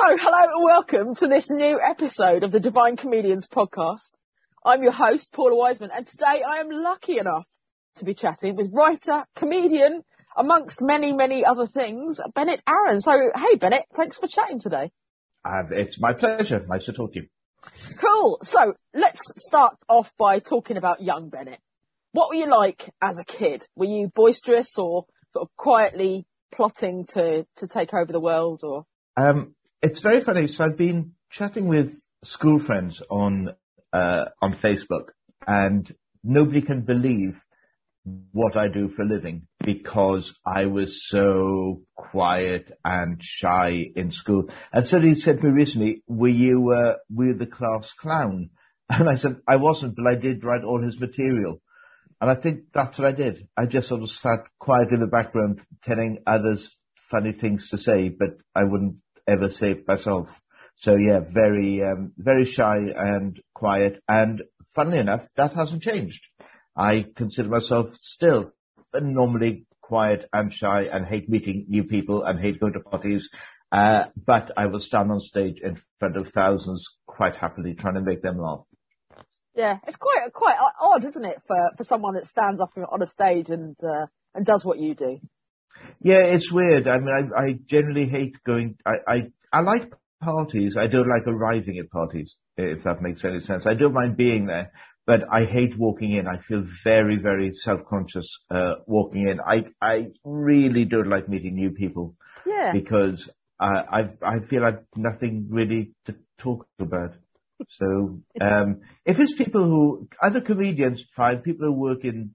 So, 0.00 0.16
hello 0.16 0.54
and 0.54 0.64
welcome 0.64 1.14
to 1.16 1.28
this 1.28 1.50
new 1.50 1.78
episode 1.78 2.42
of 2.42 2.52
the 2.52 2.58
Divine 2.58 2.96
Comedians 2.96 3.46
podcast. 3.46 4.12
I'm 4.64 4.82
your 4.82 4.92
host, 4.92 5.30
Paula 5.30 5.54
Wiseman, 5.54 5.90
and 5.94 6.06
today 6.06 6.42
I 6.42 6.60
am 6.60 6.70
lucky 6.70 7.18
enough 7.18 7.46
to 7.96 8.06
be 8.06 8.14
chatting 8.14 8.56
with 8.56 8.70
writer, 8.72 9.26
comedian, 9.36 10.02
amongst 10.34 10.80
many, 10.80 11.12
many 11.12 11.44
other 11.44 11.66
things, 11.66 12.18
Bennett 12.34 12.62
Arron. 12.66 13.02
So, 13.02 13.30
hey, 13.36 13.56
Bennett, 13.56 13.82
thanks 13.94 14.16
for 14.16 14.26
chatting 14.26 14.58
today. 14.58 14.90
Uh, 15.44 15.64
it's 15.70 16.00
my 16.00 16.14
pleasure. 16.14 16.64
Nice 16.66 16.86
to 16.86 16.94
talk 16.94 17.12
to 17.12 17.20
you. 17.20 17.26
Cool. 17.98 18.38
So, 18.42 18.72
let's 18.94 19.20
start 19.36 19.76
off 19.86 20.14
by 20.16 20.38
talking 20.38 20.78
about 20.78 21.02
young 21.02 21.28
Bennett. 21.28 21.60
What 22.12 22.30
were 22.30 22.36
you 22.36 22.48
like 22.50 22.88
as 23.02 23.18
a 23.18 23.24
kid? 23.24 23.66
Were 23.76 23.84
you 23.84 24.10
boisterous 24.14 24.78
or 24.78 25.04
sort 25.32 25.42
of 25.42 25.54
quietly 25.58 26.24
plotting 26.52 27.04
to, 27.12 27.46
to 27.56 27.68
take 27.68 27.92
over 27.92 28.10
the 28.10 28.20
world 28.20 28.62
or? 28.64 28.86
Um, 29.18 29.54
it's 29.82 30.00
very 30.00 30.20
funny. 30.20 30.46
So 30.46 30.64
I've 30.64 30.76
been 30.76 31.12
chatting 31.30 31.66
with 31.66 31.92
school 32.22 32.58
friends 32.58 33.02
on 33.10 33.54
uh, 33.92 34.26
on 34.40 34.54
Facebook, 34.54 35.08
and 35.46 35.90
nobody 36.22 36.62
can 36.62 36.82
believe 36.82 37.40
what 38.32 38.56
I 38.56 38.68
do 38.68 38.88
for 38.88 39.02
a 39.02 39.06
living 39.06 39.46
because 39.62 40.38
I 40.46 40.66
was 40.66 41.06
so 41.06 41.82
quiet 41.96 42.70
and 42.84 43.22
shy 43.22 43.86
in 43.94 44.10
school. 44.10 44.48
And 44.72 44.86
somebody 44.86 45.14
said 45.14 45.38
to 45.38 45.44
me 45.44 45.50
recently, 45.50 46.02
"Were 46.06 46.28
you 46.28 46.72
uh, 46.72 46.96
were 47.10 47.26
you 47.26 47.34
the 47.34 47.46
class 47.46 47.92
clown?" 47.92 48.50
And 48.90 49.08
I 49.08 49.14
said, 49.14 49.36
"I 49.46 49.56
wasn't, 49.56 49.96
but 49.96 50.06
I 50.06 50.16
did 50.16 50.44
write 50.44 50.64
all 50.64 50.82
his 50.82 51.00
material." 51.00 51.60
And 52.20 52.30
I 52.30 52.34
think 52.34 52.64
that's 52.74 52.98
what 52.98 53.08
I 53.08 53.12
did. 53.12 53.48
I 53.56 53.64
just 53.64 53.88
sort 53.88 54.02
of 54.02 54.10
sat 54.10 54.40
quiet 54.58 54.90
in 54.90 55.00
the 55.00 55.06
background, 55.06 55.62
telling 55.82 56.18
others 56.26 56.76
funny 57.10 57.32
things 57.32 57.70
to 57.70 57.78
say, 57.78 58.08
but 58.10 58.36
I 58.54 58.64
wouldn't 58.64 58.96
ever 59.30 59.50
saved 59.50 59.86
myself. 59.86 60.28
So 60.76 60.96
yeah, 60.96 61.20
very, 61.20 61.82
um, 61.82 62.12
very 62.16 62.44
shy 62.44 62.78
and 62.96 63.40
quiet. 63.54 64.02
And 64.08 64.42
funnily 64.74 64.98
enough, 64.98 65.28
that 65.36 65.54
hasn't 65.54 65.82
changed. 65.82 66.22
I 66.76 67.06
consider 67.14 67.48
myself 67.48 67.94
still 67.96 68.52
phenomenally 68.90 69.66
quiet 69.82 70.28
and 70.32 70.52
shy 70.52 70.82
and 70.82 71.04
hate 71.04 71.28
meeting 71.28 71.66
new 71.68 71.84
people 71.84 72.22
and 72.24 72.40
hate 72.40 72.60
going 72.60 72.72
to 72.74 72.80
parties. 72.80 73.28
Uh, 73.72 74.06
but 74.16 74.50
I 74.56 74.66
will 74.66 74.80
stand 74.80 75.12
on 75.12 75.20
stage 75.20 75.60
in 75.62 75.78
front 75.98 76.16
of 76.16 76.28
thousands 76.28 76.86
quite 77.06 77.36
happily 77.36 77.74
trying 77.74 77.94
to 77.94 78.00
make 78.00 78.22
them 78.22 78.38
laugh. 78.38 78.60
Yeah, 79.54 79.78
it's 79.86 79.96
quite 79.96 80.32
quite 80.32 80.56
odd, 80.80 81.04
isn't 81.04 81.24
it, 81.24 81.42
for 81.46 81.70
for 81.76 81.84
someone 81.84 82.14
that 82.14 82.26
stands 82.26 82.60
up 82.60 82.72
on 82.76 83.02
a 83.02 83.06
stage 83.06 83.50
and 83.50 83.76
uh, 83.82 84.06
and 84.34 84.46
does 84.46 84.64
what 84.64 84.78
you 84.78 84.94
do. 84.94 85.20
Yeah, 86.02 86.22
it's 86.24 86.50
weird. 86.50 86.88
I 86.88 86.98
mean, 86.98 87.30
I, 87.36 87.42
I 87.42 87.52
generally 87.66 88.06
hate 88.06 88.42
going. 88.44 88.76
I, 88.86 88.94
I, 89.06 89.22
I 89.52 89.60
like 89.60 89.92
parties. 90.20 90.76
I 90.76 90.86
don't 90.86 91.08
like 91.08 91.26
arriving 91.26 91.78
at 91.78 91.90
parties, 91.90 92.36
if 92.56 92.84
that 92.84 93.02
makes 93.02 93.24
any 93.24 93.40
sense. 93.40 93.66
I 93.66 93.74
don't 93.74 93.92
mind 93.92 94.16
being 94.16 94.46
there, 94.46 94.72
but 95.06 95.24
I 95.30 95.44
hate 95.44 95.76
walking 95.78 96.12
in. 96.12 96.26
I 96.26 96.38
feel 96.38 96.64
very, 96.84 97.16
very 97.16 97.52
self-conscious 97.52 98.40
uh, 98.50 98.74
walking 98.86 99.28
in. 99.28 99.40
I, 99.40 99.66
I 99.82 100.08
really 100.24 100.84
don't 100.86 101.10
like 101.10 101.28
meeting 101.28 101.54
new 101.54 101.70
people. 101.70 102.14
Yeah. 102.46 102.72
Because 102.72 103.28
uh, 103.58 103.82
I, 103.90 104.08
I 104.22 104.40
feel 104.40 104.62
like 104.62 104.82
nothing 104.96 105.48
really 105.50 105.92
to 106.06 106.16
talk 106.38 106.66
about. 106.78 107.14
So, 107.68 108.20
um, 108.40 108.80
if 109.04 109.20
it's 109.20 109.34
people 109.34 109.64
who, 109.64 110.08
other 110.22 110.40
comedians, 110.40 111.04
fine. 111.14 111.38
People 111.38 111.66
who 111.66 111.72
work 111.72 112.04
in 112.04 112.34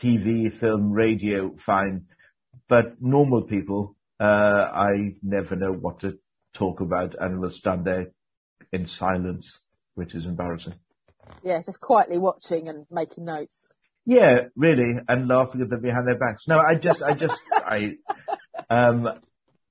TV, 0.00 0.52
film, 0.52 0.90
radio, 0.90 1.54
fine 1.58 2.06
but 2.68 3.00
normal 3.00 3.42
people, 3.42 3.96
uh, 4.20 4.70
I 4.72 5.14
never 5.22 5.56
know 5.56 5.72
what 5.72 6.00
to 6.00 6.18
talk 6.54 6.80
about 6.80 7.14
and 7.18 7.40
will 7.40 7.50
stand 7.50 7.84
there 7.84 8.08
in 8.72 8.86
silence, 8.86 9.58
which 9.94 10.14
is 10.14 10.26
embarrassing. 10.26 10.74
Yeah, 11.42 11.62
just 11.62 11.80
quietly 11.80 12.18
watching 12.18 12.68
and 12.68 12.86
making 12.90 13.24
notes. 13.24 13.72
Yeah, 14.06 14.48
really, 14.56 14.94
and 15.08 15.28
laughing 15.28 15.60
at 15.60 15.68
them 15.68 15.82
behind 15.82 16.08
their 16.08 16.18
backs. 16.18 16.48
No, 16.48 16.58
I 16.58 16.76
just, 16.76 17.02
I 17.02 17.12
just, 17.12 17.40
I, 17.52 17.96
um, 18.70 19.08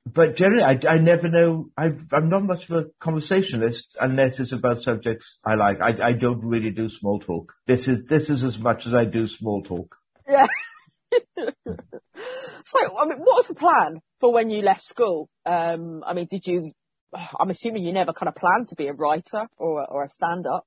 but 0.06 0.36
generally, 0.36 0.63
I, 0.63 0.80
I 0.88 0.97
never 1.00 1.28
know. 1.28 1.69
I, 1.75 1.88
am 2.12 2.30
not 2.30 2.44
much 2.44 2.69
of 2.69 2.78
a 2.78 2.86
conversationalist 3.00 3.97
unless 4.00 4.40
it's 4.40 4.52
about 4.52 4.84
subjects 4.84 5.38
I 5.44 5.56
like. 5.56 5.81
I, 5.81 5.97
I 6.02 6.13
don't 6.13 6.46
really 6.46 6.72
do 6.72 6.88
small 6.88 7.19
talk. 7.19 7.53
This 7.66 7.88
is 7.88 8.06
this 8.06 8.30
is 8.30 8.44
as 8.44 8.59
much 8.59 8.86
as 8.88 8.94
I 8.94 9.06
do 9.06 9.28
small 9.28 9.63
talk. 9.63 9.96
Yeah. 10.28 10.47
So, 12.67 12.79
I 12.97 13.05
mean, 13.05 13.19
what 13.19 13.38
was 13.38 13.47
the 13.47 13.55
plan 13.55 14.01
for 14.19 14.33
when 14.33 14.50
you 14.50 14.61
left 14.61 14.83
school? 14.83 15.29
Um, 15.45 16.03
I 16.05 16.13
mean, 16.13 16.28
did 16.29 16.45
you? 16.45 16.73
I'm 17.39 17.50
assuming 17.50 17.85
you 17.85 17.94
never 17.94 18.11
kind 18.11 18.28
of 18.28 18.35
planned 18.35 18.67
to 18.67 18.75
be 18.75 18.88
a 18.88 18.94
writer 18.94 19.47
or 19.57 19.89
or 19.89 20.03
a 20.03 20.09
stand-up. 20.09 20.66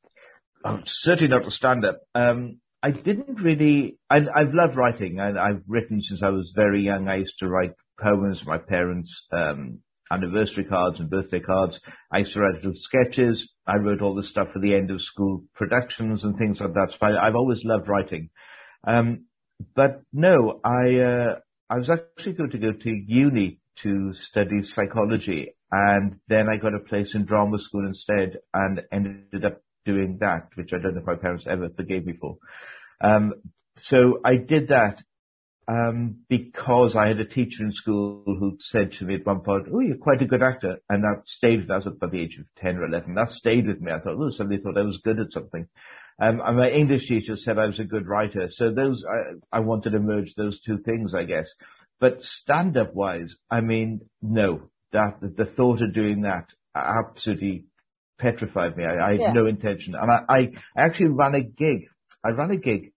Oh, 0.64 0.80
certainly 0.86 1.28
not 1.28 1.46
a 1.46 1.50
stand-up. 1.50 1.98
Um, 2.14 2.60
I 2.82 2.92
didn't 2.92 3.42
really. 3.42 3.98
I, 4.08 4.26
I've 4.34 4.54
loved 4.54 4.76
writing, 4.76 5.20
and 5.20 5.38
I've 5.38 5.62
written 5.68 6.00
since 6.00 6.22
I 6.22 6.30
was 6.30 6.54
very 6.56 6.82
young. 6.82 7.06
I 7.08 7.16
used 7.16 7.38
to 7.40 7.48
write 7.48 7.72
poems 8.00 8.40
for 8.40 8.48
my 8.48 8.58
parents. 8.58 9.26
Um, 9.30 9.80
anniversary 10.10 10.64
cards 10.64 11.00
and 11.00 11.10
birthday 11.10 11.38
cards. 11.38 11.80
I 12.10 12.20
used 12.20 12.32
to 12.32 12.40
write 12.40 12.54
little 12.54 12.72
sketches. 12.74 13.52
I 13.66 13.76
wrote 13.76 14.02
all 14.02 14.14
the 14.14 14.24
stuff 14.24 14.52
for 14.52 14.58
the 14.58 14.74
end 14.74 14.90
of 14.90 15.02
school 15.02 15.44
productions 15.54 16.24
and 16.24 16.36
things 16.36 16.60
like 16.60 16.72
that. 16.74 16.92
So 16.92 16.98
I, 17.02 17.26
have 17.26 17.36
always 17.36 17.64
loved 17.64 17.88
writing. 17.88 18.30
Um, 18.84 19.26
but 19.74 20.02
no, 20.12 20.60
I, 20.64 20.96
uh, 20.96 21.38
I 21.68 21.76
was 21.76 21.90
actually 21.90 22.34
going 22.34 22.50
to 22.50 22.58
go 22.58 22.72
to 22.72 22.90
uni 22.90 23.60
to 23.76 24.12
study 24.12 24.62
psychology 24.62 25.54
and 25.72 26.18
then 26.28 26.48
I 26.48 26.56
got 26.56 26.74
a 26.74 26.80
place 26.80 27.14
in 27.14 27.24
drama 27.24 27.58
school 27.58 27.86
instead 27.86 28.38
and 28.52 28.82
ended 28.90 29.44
up 29.44 29.62
doing 29.84 30.18
that, 30.20 30.48
which 30.54 30.72
I 30.72 30.78
don't 30.78 30.94
know 30.94 31.00
if 31.00 31.06
my 31.06 31.14
parents 31.14 31.46
ever 31.46 31.68
forgave 31.68 32.06
me 32.06 32.14
for. 32.20 32.38
Um, 33.00 33.34
so 33.76 34.20
I 34.24 34.36
did 34.36 34.68
that, 34.68 35.02
um, 35.68 36.22
because 36.28 36.96
I 36.96 37.06
had 37.06 37.20
a 37.20 37.24
teacher 37.24 37.62
in 37.62 37.72
school 37.72 38.24
who 38.26 38.58
said 38.60 38.92
to 38.94 39.04
me 39.04 39.14
at 39.14 39.26
one 39.26 39.40
point, 39.40 39.68
Oh, 39.72 39.78
you're 39.78 39.96
quite 39.96 40.20
a 40.20 40.26
good 40.26 40.42
actor. 40.42 40.78
And 40.88 41.04
that 41.04 41.28
stayed 41.28 41.60
with 41.60 41.70
us 41.70 41.86
at 41.86 42.00
the 42.00 42.18
age 42.18 42.38
of 42.38 42.46
10 42.56 42.78
or 42.78 42.86
11. 42.86 43.14
That 43.14 43.30
stayed 43.30 43.68
with 43.68 43.80
me. 43.80 43.92
I 43.92 44.00
thought, 44.00 44.16
oh, 44.18 44.30
somebody 44.30 44.60
thought 44.60 44.76
I 44.76 44.82
was 44.82 44.98
good 44.98 45.20
at 45.20 45.32
something. 45.32 45.68
Um, 46.20 46.42
and 46.44 46.58
my 46.58 46.70
English 46.70 47.08
teacher 47.08 47.36
said 47.36 47.58
I 47.58 47.66
was 47.66 47.78
a 47.78 47.84
good 47.84 48.06
writer. 48.06 48.50
So 48.50 48.70
those, 48.70 49.06
I, 49.06 49.56
I 49.56 49.60
wanted 49.60 49.90
to 49.90 50.00
merge 50.00 50.34
those 50.34 50.60
two 50.60 50.78
things, 50.78 51.14
I 51.14 51.24
guess. 51.24 51.54
But 51.98 52.22
stand 52.22 52.76
up 52.76 52.94
wise, 52.94 53.36
I 53.50 53.62
mean, 53.62 54.02
no, 54.20 54.70
that, 54.92 55.18
the 55.20 55.46
thought 55.46 55.80
of 55.80 55.94
doing 55.94 56.22
that 56.22 56.50
absolutely 56.74 57.64
petrified 58.18 58.76
me. 58.76 58.84
I, 58.84 59.08
I 59.08 59.10
had 59.12 59.20
yeah. 59.20 59.32
no 59.32 59.46
intention. 59.46 59.94
And 59.94 60.10
I, 60.10 60.24
I 60.28 60.52
actually 60.76 61.08
ran 61.08 61.34
a 61.34 61.42
gig. 61.42 61.86
I 62.22 62.30
ran 62.30 62.50
a 62.50 62.56
gig 62.56 62.92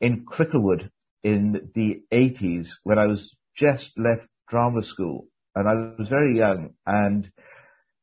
in 0.00 0.24
Cricklewood 0.24 0.90
in 1.22 1.70
the 1.74 2.02
eighties 2.10 2.78
when 2.82 2.98
I 2.98 3.06
was 3.06 3.36
just 3.56 3.96
left 3.96 4.28
drama 4.48 4.82
school 4.82 5.26
and 5.54 5.68
I 5.68 5.74
was 5.98 6.08
very 6.08 6.36
young 6.36 6.70
and, 6.86 7.30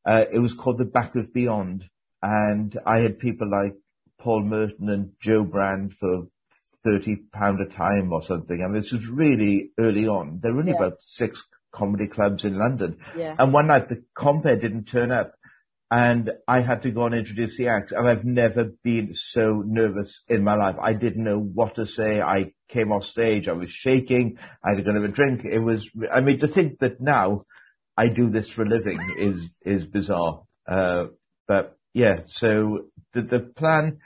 uh, 0.06 0.24
it 0.32 0.38
was 0.38 0.54
called 0.54 0.78
the 0.78 0.84
Back 0.84 1.14
of 1.16 1.32
Beyond 1.32 1.84
and 2.22 2.78
I 2.86 2.98
had 2.98 3.18
people 3.18 3.50
like 3.50 3.74
Paul 4.26 4.42
Merton 4.42 4.88
and 4.88 5.12
Jo 5.20 5.44
Brand 5.44 5.94
for 6.00 6.26
thirty 6.82 7.14
pound 7.32 7.60
a 7.60 7.66
time 7.66 8.12
or 8.12 8.22
something. 8.22 8.60
I 8.60 8.66
mean, 8.66 8.82
this 8.82 8.90
was 8.90 9.06
really 9.06 9.70
early 9.78 10.08
on. 10.08 10.40
There 10.42 10.52
were 10.52 10.58
only 10.58 10.72
yeah. 10.72 10.78
about 10.78 11.00
six 11.00 11.44
comedy 11.72 12.08
clubs 12.08 12.44
in 12.44 12.58
London, 12.58 12.98
yeah. 13.16 13.36
and 13.38 13.52
one 13.52 13.68
night 13.68 13.88
the 13.88 14.02
compere 14.16 14.56
didn't 14.56 14.86
turn 14.86 15.12
up, 15.12 15.34
and 15.92 16.32
I 16.48 16.60
had 16.60 16.82
to 16.82 16.90
go 16.90 17.06
and 17.06 17.14
introduce 17.14 17.56
the 17.56 17.68
act. 17.68 17.92
And 17.92 18.08
I've 18.08 18.24
never 18.24 18.64
been 18.82 19.14
so 19.14 19.62
nervous 19.64 20.24
in 20.26 20.42
my 20.42 20.56
life. 20.56 20.74
I 20.82 20.94
didn't 20.94 21.22
know 21.22 21.38
what 21.38 21.76
to 21.76 21.86
say. 21.86 22.20
I 22.20 22.52
came 22.68 22.90
off 22.90 23.04
stage. 23.04 23.46
I 23.46 23.52
was 23.52 23.70
shaking. 23.70 24.38
I 24.60 24.70
had 24.70 24.78
to 24.78 24.82
go 24.82 24.90
and 24.90 25.00
have 25.00 25.08
a 25.08 25.14
drink. 25.14 25.44
It 25.44 25.60
was. 25.60 25.88
I 26.12 26.20
mean, 26.20 26.40
to 26.40 26.48
think 26.48 26.80
that 26.80 27.00
now 27.00 27.44
I 27.96 28.08
do 28.08 28.28
this 28.28 28.48
for 28.48 28.64
a 28.64 28.68
living 28.68 28.98
is 29.18 29.48
is 29.64 29.86
bizarre. 29.86 30.42
Uh, 30.66 31.04
but 31.46 31.78
yeah, 31.94 32.22
so 32.26 32.86
the 33.14 33.22
the 33.22 33.38
plan 33.38 33.98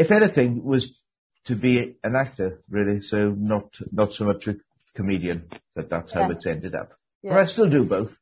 if 0.00 0.10
anything, 0.10 0.64
was 0.64 0.98
to 1.44 1.54
be 1.54 1.96
an 2.02 2.16
actor, 2.16 2.62
really. 2.70 3.00
So 3.00 3.34
not 3.36 3.76
not 3.92 4.14
so 4.14 4.24
much 4.24 4.48
a 4.48 4.56
comedian. 4.94 5.48
That 5.76 5.90
that's 5.90 6.12
how 6.12 6.22
yeah. 6.22 6.30
it's 6.30 6.46
ended 6.46 6.74
up. 6.74 6.92
Yeah. 7.22 7.32
But 7.32 7.40
I 7.40 7.44
still 7.44 7.68
do 7.68 7.84
both. 7.84 8.18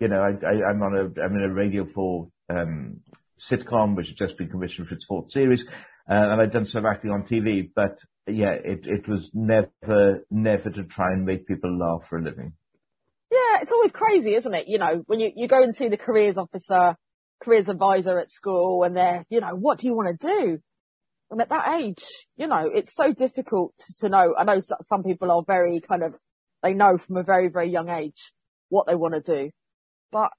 You 0.00 0.08
know, 0.08 0.20
I, 0.20 0.30
I, 0.44 0.70
am 0.70 0.82
on 0.82 0.96
a 0.96 1.22
I'm 1.22 1.36
in 1.36 1.42
a 1.42 1.52
Radio 1.52 1.86
Four 1.86 2.30
um, 2.48 3.00
sitcom, 3.38 3.96
which 3.96 4.08
has 4.08 4.16
just 4.16 4.38
been 4.38 4.48
commissioned 4.48 4.88
for 4.88 4.94
its 4.94 5.04
fourth 5.04 5.30
series, 5.30 5.66
uh, 6.08 6.28
and 6.30 6.40
I've 6.42 6.52
done 6.52 6.66
some 6.66 6.84
acting 6.84 7.12
on 7.12 7.22
TV. 7.22 7.70
But 7.72 8.00
yeah, 8.26 8.52
it 8.52 8.88
it 8.88 9.08
was 9.08 9.30
never 9.32 10.26
never 10.30 10.70
to 10.70 10.82
try 10.82 11.12
and 11.12 11.24
make 11.24 11.46
people 11.46 11.78
laugh 11.78 12.08
for 12.08 12.18
a 12.18 12.22
living. 12.22 12.54
Yeah, 13.30 13.62
it's 13.62 13.70
always 13.70 13.92
crazy, 13.92 14.34
isn't 14.34 14.54
it? 14.54 14.66
You 14.66 14.78
know, 14.78 15.04
when 15.06 15.20
you, 15.20 15.30
you 15.36 15.46
go 15.46 15.62
and 15.62 15.76
see 15.76 15.86
the 15.86 15.96
careers 15.96 16.36
officer, 16.36 16.96
careers 17.40 17.68
advisor 17.68 18.18
at 18.18 18.28
school 18.28 18.82
and 18.82 18.96
they're, 18.96 19.24
you 19.30 19.40
know, 19.40 19.54
what 19.54 19.78
do 19.78 19.86
you 19.86 19.94
want 19.94 20.18
to 20.20 20.26
do? 20.26 20.58
And 21.30 21.40
at 21.40 21.50
that 21.50 21.80
age, 21.80 22.04
you 22.36 22.48
know, 22.48 22.70
it's 22.74 22.94
so 22.94 23.12
difficult 23.12 23.72
to 24.00 24.08
know. 24.08 24.34
I 24.36 24.44
know 24.44 24.60
some 24.82 25.04
people 25.04 25.30
are 25.30 25.42
very 25.46 25.80
kind 25.80 26.02
of, 26.02 26.16
they 26.62 26.74
know 26.74 26.98
from 26.98 27.16
a 27.16 27.22
very, 27.22 27.48
very 27.48 27.70
young 27.70 27.88
age 27.88 28.32
what 28.68 28.86
they 28.86 28.94
want 28.94 29.14
to 29.14 29.20
do. 29.20 29.50
but 30.12 30.30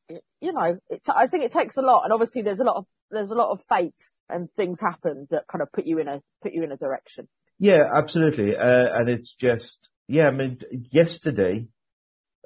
you 0.42 0.52
know, 0.52 0.78
it, 0.90 1.02
I 1.14 1.28
think 1.28 1.44
it 1.44 1.52
takes 1.52 1.78
a 1.78 1.82
lot. 1.82 2.04
And 2.04 2.14
obviously 2.14 2.42
there's 2.42 2.60
a 2.60 2.66
lot 2.66 2.78
of, 2.78 2.86
there's 3.10 3.32
a 3.32 3.36
lot 3.36 3.52
of 3.52 3.62
fate 3.70 3.96
and 4.30 4.50
things 4.58 4.80
happen 4.82 5.28
that 5.32 5.48
kind 5.48 5.62
of 5.62 5.72
put 5.72 5.86
you 5.86 6.00
in 6.00 6.08
a, 6.08 6.22
put 6.42 6.54
you 6.54 6.64
in 6.64 6.72
a 6.72 6.78
direction. 6.78 7.28
Yeah, 7.60 7.84
absolutely. 7.94 8.56
Uh, 8.56 8.90
and 8.94 9.10
it's 9.10 9.34
just, 9.34 9.78
yeah, 10.08 10.28
I 10.28 10.32
mean, 10.32 10.60
yesterday, 10.92 11.68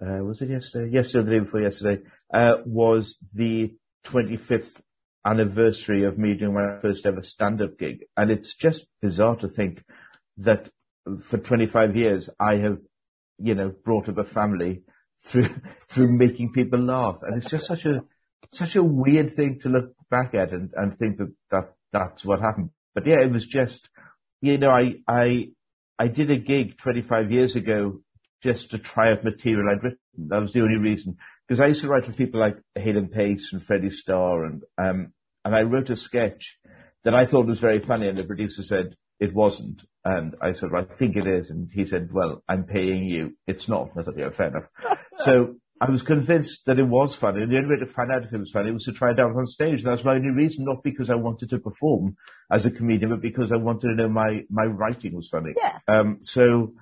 uh, 0.02 0.24
was 0.24 0.42
it 0.42 0.50
yesterday? 0.50 0.92
Yesterday, 0.92 1.26
the 1.26 1.32
day 1.32 1.40
before 1.40 1.62
yesterday, 1.62 2.04
uh, 2.34 2.58
was 2.66 3.18
the 3.34 3.74
25th 4.06 4.74
anniversary 5.26 6.04
of 6.04 6.18
me 6.18 6.36
doing 6.36 6.54
my 6.54 6.80
first 6.82 7.06
ever 7.06 7.22
stand-up 7.22 7.78
gig. 7.78 8.06
And 8.16 8.30
it's 8.30 8.54
just 8.56 8.86
bizarre 9.02 9.36
to 9.38 9.48
think 9.48 9.84
that 10.38 10.70
for 11.22 11.38
25 11.38 11.96
years, 11.96 12.30
I 12.40 12.58
have, 12.58 12.78
you 13.40 13.56
know, 13.56 13.74
brought 13.84 14.08
up 14.10 14.18
a 14.18 14.24
family 14.24 14.84
through, 15.24 15.50
through 15.90 16.12
making 16.12 16.54
people 16.54 16.80
laugh. 16.80 17.18
And 17.24 17.38
it's 17.38 17.50
just 17.50 17.68
such 17.68 17.86
a, 17.86 18.04
such 18.52 18.76
a 18.76 18.84
weird 18.84 19.34
thing 19.34 19.60
to 19.62 19.70
look 19.70 19.94
back 20.10 20.36
at 20.36 20.52
and, 20.52 20.72
and 20.76 20.98
think 20.98 21.18
that, 21.18 21.34
that 21.52 21.74
that's 21.92 22.24
what 22.24 22.42
happened. 22.42 22.70
But 22.94 23.08
yeah, 23.08 23.22
it 23.22 23.32
was 23.32 23.48
just, 23.48 23.90
you 24.42 24.58
know, 24.58 24.70
I, 24.70 24.96
I, 25.08 25.50
I 25.98 26.08
did 26.08 26.30
a 26.30 26.38
gig 26.38 26.78
25 26.78 27.32
years 27.32 27.56
ago 27.56 28.02
just 28.44 28.72
to 28.72 28.78
try 28.78 29.12
out 29.12 29.24
material 29.24 29.70
I'd 29.70 29.84
written. 29.84 30.00
That 30.30 30.42
was 30.42 30.54
the 30.54 30.62
only 30.62 30.78
reason. 30.78 31.18
Because 31.48 31.60
I 31.60 31.68
used 31.68 31.82
to 31.82 31.88
write 31.88 32.06
for 32.06 32.12
people 32.12 32.40
like 32.40 32.58
Hale 32.76 32.98
and 32.98 33.12
Pace 33.12 33.54
and 33.54 33.64
Freddie 33.64 33.92
Starr 33.92 34.46
and, 34.46 34.64
um, 34.78 35.14
and 35.44 35.56
I 35.56 35.62
wrote 35.62 35.92
a 35.92 35.96
sketch 35.96 36.60
that 37.04 37.14
I 37.14 37.26
thought 37.26 37.46
was 37.46 37.60
very 37.60 37.80
funny 37.80 38.08
and 38.08 38.18
the 38.18 38.24
producer 38.24 38.64
said 38.64 38.96
it 39.20 39.34
wasn't. 39.34 39.82
And 40.04 40.36
I 40.42 40.52
said, 40.52 40.72
well, 40.72 40.86
I 40.90 40.96
think 40.96 41.16
it 41.16 41.28
is. 41.28 41.50
And 41.50 41.70
he 41.72 41.86
said, 41.86 42.10
well, 42.12 42.44
I'm 42.48 42.64
paying 42.64 43.06
you. 43.06 43.36
It's 43.48 43.68
not. 43.68 43.90
I 43.98 44.04
thought, 44.04 44.18
yeah, 44.18 44.30
fair 44.30 44.48
enough. 44.48 45.00
so 45.18 45.56
I 45.80 45.90
was 45.90 46.04
convinced 46.04 46.66
that 46.66 46.80
it 46.80 46.88
was 46.88 47.16
funny. 47.16 47.42
And 47.42 47.52
the 47.52 47.58
only 47.58 47.70
way 47.70 47.80
to 47.80 47.92
find 47.92 48.12
out 48.12 48.24
if 48.24 48.34
it 48.34 48.40
was 48.40 48.52
funny 48.52 48.72
was 48.72 48.86
to 48.86 48.92
try 48.92 49.12
it 49.12 49.20
out 49.20 49.36
on 49.36 49.48
stage. 49.48 49.84
And 49.84 49.92
that's 49.92 50.04
my 50.04 50.16
only 50.16 50.30
reason, 50.30 50.66
not 50.66 50.84
because 50.84 51.10
I 51.10 51.16
wanted 51.16 51.50
to 51.52 51.60
perform 51.60 52.18
as 52.52 52.66
a 52.66 52.72
comedian, 52.72 53.12
but 53.12 53.22
because 53.22 53.52
I 53.52 53.58
wanted 53.58 53.90
to 53.90 53.96
know 53.96 54.10
my, 54.10 54.42
my 54.50 54.66
writing 54.66 55.16
was 55.16 55.30
funny. 55.30 55.54
Yeah. 55.58 55.80
Um, 55.88 56.20
so, 56.22 56.74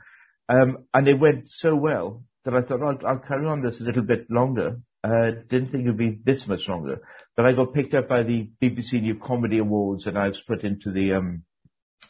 um, 0.50 0.86
and 0.94 1.07
it 1.07 1.19
went 1.19 1.50
so 1.50 1.75
well 1.75 2.24
that 2.45 2.54
I 2.54 2.62
thought, 2.62 2.81
oh, 2.81 2.88
I'll, 2.88 3.07
I'll 3.07 3.19
carry 3.19 3.48
on 3.48 3.62
this 3.62 3.80
a 3.80 3.84
little 3.84 4.04
bit 4.04 4.30
longer. 4.30 4.80
Uh, 5.04 5.31
didn't 5.50 5.69
think 5.72 5.84
it 5.86 5.88
would 5.88 5.98
be 5.98 6.19
this 6.24 6.48
much 6.48 6.68
longer. 6.68 7.01
But 7.36 7.45
I 7.45 7.54
got 7.54 7.74
picked 7.74 7.94
up 7.94 8.07
by 8.07 8.24
the 8.24 8.50
BBC 8.62 9.01
New 9.01 9.16
Comedy 9.16 9.57
Awards 9.57 10.07
and 10.07 10.18
I 10.18 10.28
was 10.28 10.42
put 10.42 10.63
into 10.63 10.92
the, 10.92 11.13
um, 11.13 11.44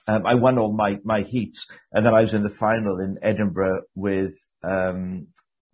um, 0.08 0.26
I 0.26 0.36
won 0.36 0.58
all 0.58 0.74
my, 0.74 1.00
my 1.04 1.22
heats 1.22 1.66
and 1.92 2.06
then 2.06 2.14
I 2.14 2.22
was 2.22 2.34
in 2.34 2.44
the 2.44 2.50
final 2.50 3.00
in 3.00 3.18
Edinburgh 3.22 3.84
with, 3.96 4.34
um, 4.64 5.28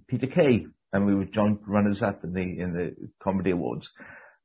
Peter 0.08 0.28
Kay 0.28 0.68
and 0.94 1.06
we 1.06 1.16
were 1.16 1.26
joint 1.26 1.60
runners 1.68 2.02
up 2.02 2.24
in 2.24 2.34
the, 2.34 2.60
in 2.60 2.74
the 2.74 2.96
comedy 3.22 3.52
awards. 3.52 3.92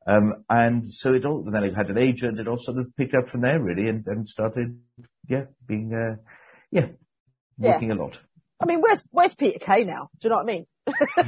Um, 0.06 0.44
and 0.50 0.92
so 0.92 1.14
it 1.14 1.24
all, 1.24 1.42
then 1.42 1.64
I 1.64 1.74
had 1.74 1.90
an 1.90 1.98
agent, 1.98 2.38
it 2.38 2.48
all 2.48 2.58
sort 2.58 2.78
of 2.78 2.94
picked 2.96 3.14
up 3.14 3.28
from 3.28 3.42
there 3.42 3.60
really 3.60 3.88
and, 3.88 4.06
and 4.06 4.28
started, 4.28 4.78
yeah, 5.28 5.44
being, 5.66 5.94
uh, 5.94 6.16
yeah, 6.70 6.88
working 7.58 7.88
yeah. 7.88 7.94
a 7.94 7.98
lot. 7.98 8.20
I 8.64 8.66
mean, 8.66 8.80
where's, 8.80 9.04
where's 9.10 9.34
Peter 9.34 9.58
Kay 9.58 9.84
now? 9.84 10.08
Do 10.20 10.26
you 10.26 10.30
know 10.30 10.36
what 10.36 10.44
I 10.44 10.46
mean? 10.46 10.66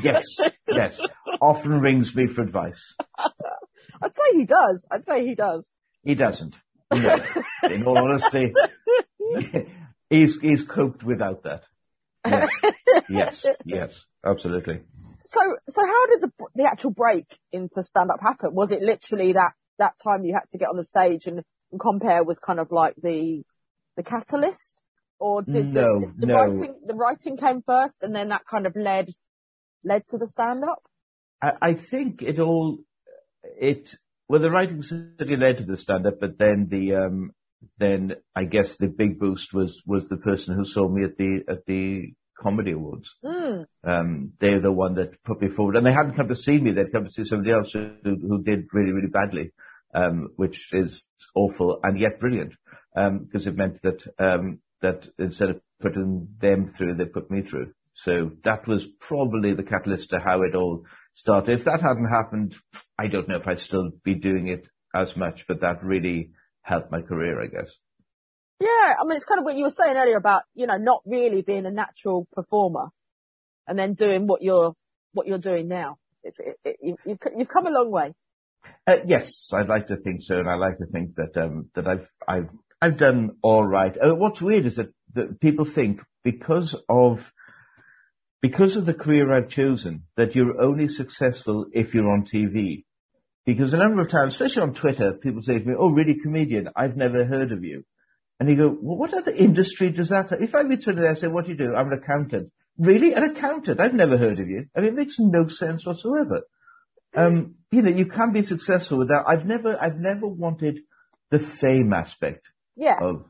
yes, 0.02 0.24
yes. 0.66 1.00
Often 1.38 1.80
rings 1.80 2.16
me 2.16 2.28
for 2.28 2.40
advice. 2.40 2.94
I'd 4.02 4.16
say 4.16 4.22
he 4.32 4.46
does. 4.46 4.86
I'd 4.90 5.04
say 5.04 5.26
he 5.26 5.34
does. 5.34 5.70
He 6.02 6.14
doesn't. 6.14 6.56
No. 6.90 7.18
In 7.64 7.84
all 7.84 7.98
honesty, 7.98 8.54
he's 10.10 10.40
he's 10.40 10.62
coped 10.62 11.04
without 11.04 11.42
that. 11.42 11.64
Yes, 12.24 12.50
yes, 13.08 13.46
yes, 13.64 14.06
absolutely. 14.24 14.80
So, 15.26 15.40
so 15.68 15.84
how 15.84 16.06
did 16.06 16.22
the 16.22 16.32
the 16.54 16.64
actual 16.64 16.92
break 16.92 17.38
into 17.52 17.82
stand 17.82 18.10
up 18.10 18.20
happen? 18.22 18.54
Was 18.54 18.72
it 18.72 18.82
literally 18.82 19.32
that 19.32 19.52
that 19.78 19.94
time 20.02 20.24
you 20.24 20.32
had 20.32 20.48
to 20.50 20.58
get 20.58 20.68
on 20.68 20.76
the 20.76 20.84
stage 20.84 21.26
and, 21.26 21.42
and 21.70 21.80
compere 21.80 22.24
was 22.24 22.38
kind 22.38 22.60
of 22.60 22.70
like 22.70 22.94
the 23.02 23.42
the 23.96 24.02
catalyst, 24.02 24.82
or 25.18 25.42
did 25.42 25.74
no, 25.74 26.00
the, 26.00 26.12
the 26.18 26.26
no. 26.26 26.34
writing 26.34 26.74
the 26.84 26.94
writing 26.94 27.36
came 27.36 27.62
first 27.62 28.02
and 28.02 28.14
then 28.14 28.28
that 28.28 28.42
kind 28.50 28.66
of 28.66 28.76
led 28.76 29.10
led 29.84 30.06
to 30.08 30.18
the 30.18 30.26
stand 30.26 30.64
up? 30.64 30.82
I, 31.42 31.52
I 31.62 31.72
think 31.74 32.22
it 32.22 32.38
all 32.38 32.78
it 33.58 33.94
well 34.28 34.40
the 34.40 34.50
writing 34.50 34.82
certainly 34.82 35.36
led 35.36 35.58
to 35.58 35.64
the 35.64 35.76
stand 35.76 36.06
up, 36.06 36.20
but 36.20 36.38
then 36.38 36.68
the 36.68 36.94
um 36.94 37.32
then 37.78 38.16
I 38.34 38.44
guess 38.44 38.76
the 38.76 38.88
big 38.88 39.18
boost 39.18 39.54
was 39.54 39.82
was 39.86 40.08
the 40.08 40.18
person 40.18 40.56
who 40.56 40.64
saw 40.64 40.88
me 40.88 41.04
at 41.04 41.16
the 41.16 41.42
at 41.48 41.66
the 41.66 42.12
comedy 42.38 42.72
awards. 42.72 43.16
Mm. 43.24 43.64
Um, 43.82 44.32
they're 44.38 44.60
the 44.60 44.72
one 44.72 44.94
that 44.94 45.22
put 45.24 45.40
me 45.40 45.48
forward, 45.48 45.76
and 45.76 45.86
they 45.86 45.92
hadn't 45.92 46.16
come 46.16 46.28
to 46.28 46.36
see 46.36 46.60
me; 46.60 46.72
they'd 46.72 46.92
come 46.92 47.04
to 47.04 47.10
see 47.10 47.24
somebody 47.24 47.52
else 47.52 47.72
who, 47.72 47.94
who 48.04 48.42
did 48.42 48.66
really 48.72 48.92
really 48.92 49.08
badly, 49.08 49.52
um, 49.94 50.28
which 50.36 50.72
is 50.72 51.04
awful 51.34 51.80
and 51.82 51.98
yet 51.98 52.20
brilliant 52.20 52.54
because 52.94 53.46
it 53.46 53.56
meant 53.56 53.80
that 53.82 54.06
um, 54.18 54.58
that 54.82 55.08
instead 55.18 55.50
of 55.50 55.60
putting 55.80 56.28
them 56.38 56.68
through, 56.68 56.94
they 56.94 57.04
put 57.06 57.30
me 57.30 57.42
through. 57.42 57.72
So 57.94 58.32
that 58.44 58.66
was 58.66 58.86
probably 58.86 59.54
the 59.54 59.62
catalyst 59.62 60.10
to 60.10 60.18
how 60.18 60.42
it 60.42 60.54
all 60.54 60.84
started. 61.14 61.58
If 61.58 61.64
that 61.64 61.80
hadn't 61.80 62.08
happened, 62.08 62.54
I 62.98 63.06
don't 63.08 63.28
know 63.28 63.36
if 63.36 63.48
I'd 63.48 63.60
still 63.60 63.90
be 64.04 64.14
doing 64.14 64.48
it 64.48 64.68
as 64.94 65.16
much, 65.16 65.46
but 65.46 65.62
that 65.62 65.82
really 65.82 66.32
helped 66.62 66.92
my 66.92 67.00
career, 67.00 67.42
I 67.42 67.46
guess. 67.46 67.78
Yeah, 68.60 68.94
I 68.98 69.04
mean, 69.04 69.16
it's 69.16 69.24
kind 69.24 69.38
of 69.38 69.44
what 69.44 69.56
you 69.56 69.64
were 69.64 69.70
saying 69.70 69.96
earlier 69.96 70.16
about, 70.16 70.42
you 70.54 70.66
know, 70.66 70.76
not 70.76 71.02
really 71.06 71.42
being 71.42 71.66
a 71.66 71.70
natural 71.70 72.26
performer 72.32 72.88
and 73.66 73.78
then 73.78 73.94
doing 73.94 74.26
what 74.26 74.42
you're, 74.42 74.74
what 75.12 75.26
you're 75.26 75.38
doing 75.38 75.68
now. 75.68 75.98
It's, 76.22 76.40
it, 76.40 76.56
it, 76.64 76.96
you've, 77.04 77.18
you've 77.36 77.48
come 77.48 77.66
a 77.66 77.70
long 77.70 77.90
way. 77.90 78.14
Uh, 78.86 78.98
yes, 79.06 79.52
I'd 79.52 79.68
like 79.68 79.88
to 79.88 79.96
think 79.96 80.22
so. 80.22 80.38
And 80.38 80.48
I 80.48 80.54
like 80.54 80.78
to 80.78 80.86
think 80.86 81.14
that, 81.16 81.36
um, 81.36 81.70
that 81.74 81.86
I've, 81.86 82.08
I've, 82.26 82.48
I've 82.80 82.98
done 82.98 83.36
all 83.42 83.64
right. 83.66 83.96
Uh, 83.96 84.14
what's 84.14 84.42
weird 84.42 84.66
is 84.66 84.76
that, 84.76 84.92
that 85.14 85.40
people 85.40 85.64
think 85.64 86.02
because 86.22 86.76
of, 86.88 87.32
because 88.42 88.76
of 88.76 88.84
the 88.84 88.94
career 88.94 89.32
I've 89.32 89.48
chosen, 89.48 90.04
that 90.16 90.34
you're 90.34 90.60
only 90.60 90.88
successful 90.88 91.66
if 91.72 91.94
you're 91.94 92.10
on 92.10 92.24
TV. 92.24 92.84
Because 93.46 93.72
a 93.72 93.78
number 93.78 94.02
of 94.02 94.10
times, 94.10 94.34
especially 94.34 94.62
on 94.62 94.74
Twitter, 94.74 95.12
people 95.14 95.40
say 95.40 95.58
to 95.58 95.64
me, 95.64 95.74
oh, 95.78 95.90
really, 95.90 96.16
comedian, 96.20 96.68
I've 96.76 96.96
never 96.96 97.24
heard 97.24 97.52
of 97.52 97.64
you. 97.64 97.84
And 98.38 98.50
you 98.50 98.56
go, 98.56 98.68
well, 98.68 98.98
what 98.98 99.14
other 99.14 99.30
industry 99.30 99.90
does 99.90 100.10
that? 100.10 100.32
If 100.32 100.54
I 100.54 100.62
to 100.62 100.92
there 100.92 101.06
and 101.06 101.18
say, 101.18 101.28
what 101.28 101.46
do 101.46 101.52
you 101.52 101.56
do? 101.56 101.74
I'm 101.74 101.90
an 101.90 101.98
accountant. 101.98 102.52
Really? 102.76 103.14
An 103.14 103.22
accountant? 103.22 103.80
I've 103.80 103.94
never 103.94 104.18
heard 104.18 104.40
of 104.40 104.48
you. 104.48 104.66
I 104.76 104.80
mean, 104.80 104.88
it 104.90 104.96
makes 104.96 105.18
no 105.18 105.46
sense 105.46 105.86
whatsoever. 105.86 106.42
Um, 107.14 107.54
you 107.70 107.80
know, 107.80 107.90
you 107.90 108.04
can 108.04 108.32
be 108.32 108.42
successful 108.42 108.98
without, 108.98 109.24
I've 109.26 109.46
never, 109.46 109.80
I've 109.80 109.96
never 109.96 110.26
wanted 110.26 110.80
the 111.30 111.38
fame 111.38 111.94
aspect 111.94 112.46
Yeah. 112.76 112.98
of 113.00 113.24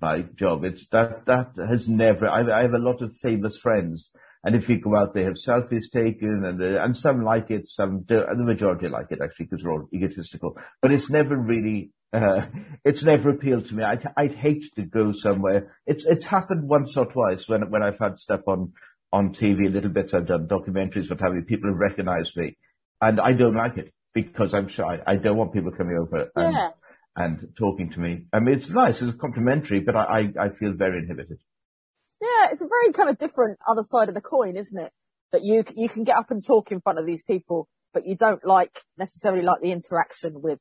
my 0.00 0.22
job. 0.22 0.64
It's 0.64 0.86
that, 0.88 1.26
that 1.26 1.52
has 1.56 1.88
never, 1.88 2.28
I, 2.28 2.40
I 2.58 2.62
have 2.62 2.74
a 2.74 2.78
lot 2.78 3.02
of 3.02 3.16
famous 3.16 3.56
friends. 3.56 4.10
And 4.42 4.54
if 4.56 4.68
you 4.68 4.78
go 4.78 4.96
out, 4.96 5.12
they 5.12 5.24
have 5.24 5.34
selfies 5.34 5.90
taken 5.92 6.44
and, 6.44 6.62
uh, 6.62 6.82
and 6.82 6.96
some 6.96 7.22
like 7.22 7.50
it, 7.50 7.68
some 7.68 8.02
do, 8.02 8.24
and 8.24 8.40
the 8.40 8.44
majority 8.44 8.88
like 8.88 9.08
it 9.10 9.20
actually 9.22 9.46
because 9.46 9.64
we're 9.64 9.72
all 9.72 9.88
egotistical, 9.92 10.56
but 10.80 10.92
it's 10.92 11.10
never 11.10 11.36
really, 11.36 11.90
uh, 12.12 12.46
it's 12.84 13.02
never 13.02 13.30
appealed 13.30 13.66
to 13.66 13.74
me. 13.74 13.82
I'd, 13.82 14.06
I'd 14.16 14.34
hate 14.34 14.64
to 14.76 14.82
go 14.82 15.12
somewhere. 15.12 15.76
It's, 15.86 16.06
it's 16.06 16.24
happened 16.24 16.68
once 16.68 16.96
or 16.96 17.04
twice 17.04 17.48
when, 17.48 17.70
when 17.70 17.82
I've 17.82 17.98
had 17.98 18.18
stuff 18.18 18.40
on, 18.46 18.72
on 19.12 19.34
TV, 19.34 19.70
little 19.70 19.90
bits 19.90 20.14
I've 20.14 20.26
done, 20.26 20.48
documentaries, 20.48 21.10
what 21.10 21.20
have 21.20 21.34
you, 21.34 21.42
people 21.42 21.68
have 21.70 21.78
recognized 21.78 22.36
me 22.36 22.56
and 23.00 23.20
I 23.20 23.32
don't 23.32 23.54
like 23.56 23.76
it 23.76 23.92
because 24.14 24.54
I'm 24.54 24.68
shy. 24.68 25.00
I 25.06 25.16
don't 25.16 25.36
want 25.36 25.52
people 25.52 25.72
coming 25.72 25.98
over 25.98 26.30
and, 26.34 26.54
Yeah. 26.54 26.70
And 27.16 27.48
talking 27.58 27.90
to 27.90 28.00
me. 28.00 28.26
I 28.32 28.40
mean, 28.40 28.54
it's 28.54 28.70
nice, 28.70 29.02
it's 29.02 29.16
complimentary, 29.18 29.80
but 29.80 29.96
I, 29.96 30.02
I, 30.02 30.44
I 30.46 30.48
feel 30.50 30.72
very 30.72 30.98
inhibited. 30.98 31.38
Yeah. 32.20 32.48
It's 32.50 32.62
a 32.62 32.68
very 32.68 32.92
kind 32.92 33.08
of 33.08 33.16
different 33.16 33.58
other 33.66 33.82
side 33.82 34.08
of 34.08 34.14
the 34.14 34.20
coin, 34.20 34.56
isn't 34.56 34.78
it? 34.78 34.92
That 35.32 35.42
you, 35.44 35.64
you 35.76 35.88
can 35.88 36.04
get 36.04 36.16
up 36.16 36.30
and 36.30 36.44
talk 36.44 36.72
in 36.72 36.80
front 36.80 36.98
of 36.98 37.06
these 37.06 37.22
people, 37.22 37.68
but 37.94 38.04
you 38.06 38.16
don't 38.16 38.44
like 38.44 38.82
necessarily 38.98 39.42
like 39.42 39.60
the 39.62 39.72
interaction 39.72 40.42
with. 40.42 40.58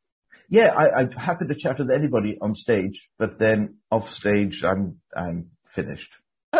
Yeah, 0.49 0.73
I, 0.75 1.01
I'm 1.01 1.11
happy 1.11 1.45
to 1.45 1.55
chat 1.55 1.79
with 1.79 1.91
anybody 1.91 2.37
on 2.41 2.55
stage, 2.55 3.09
but 3.17 3.39
then 3.39 3.77
off 3.91 4.11
stage, 4.11 4.63
I'm, 4.63 4.99
I'm 5.15 5.51
finished. 5.67 6.11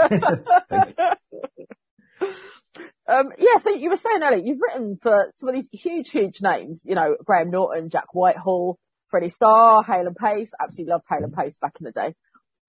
Um, 3.09 3.31
yeah, 3.39 3.57
so 3.57 3.71
you 3.71 3.89
were 3.89 3.97
saying 3.97 4.21
earlier, 4.21 4.43
you've 4.43 4.61
written 4.61 4.95
for 5.01 5.31
some 5.33 5.49
of 5.49 5.55
these 5.55 5.67
huge, 5.73 6.11
huge 6.11 6.43
names, 6.43 6.85
you 6.87 6.93
know, 6.93 7.17
Graham 7.25 7.49
Norton, 7.49 7.89
Jack 7.89 8.13
Whitehall, 8.13 8.77
Freddie 9.09 9.29
Starr, 9.29 9.83
Hale 9.83 10.07
and 10.07 10.15
Pace. 10.15 10.53
Absolutely 10.61 10.91
loved 10.91 11.05
Hale 11.09 11.23
and 11.23 11.33
Pace 11.33 11.57
back 11.57 11.75
in 11.79 11.85
the 11.85 11.91
day. 11.91 12.15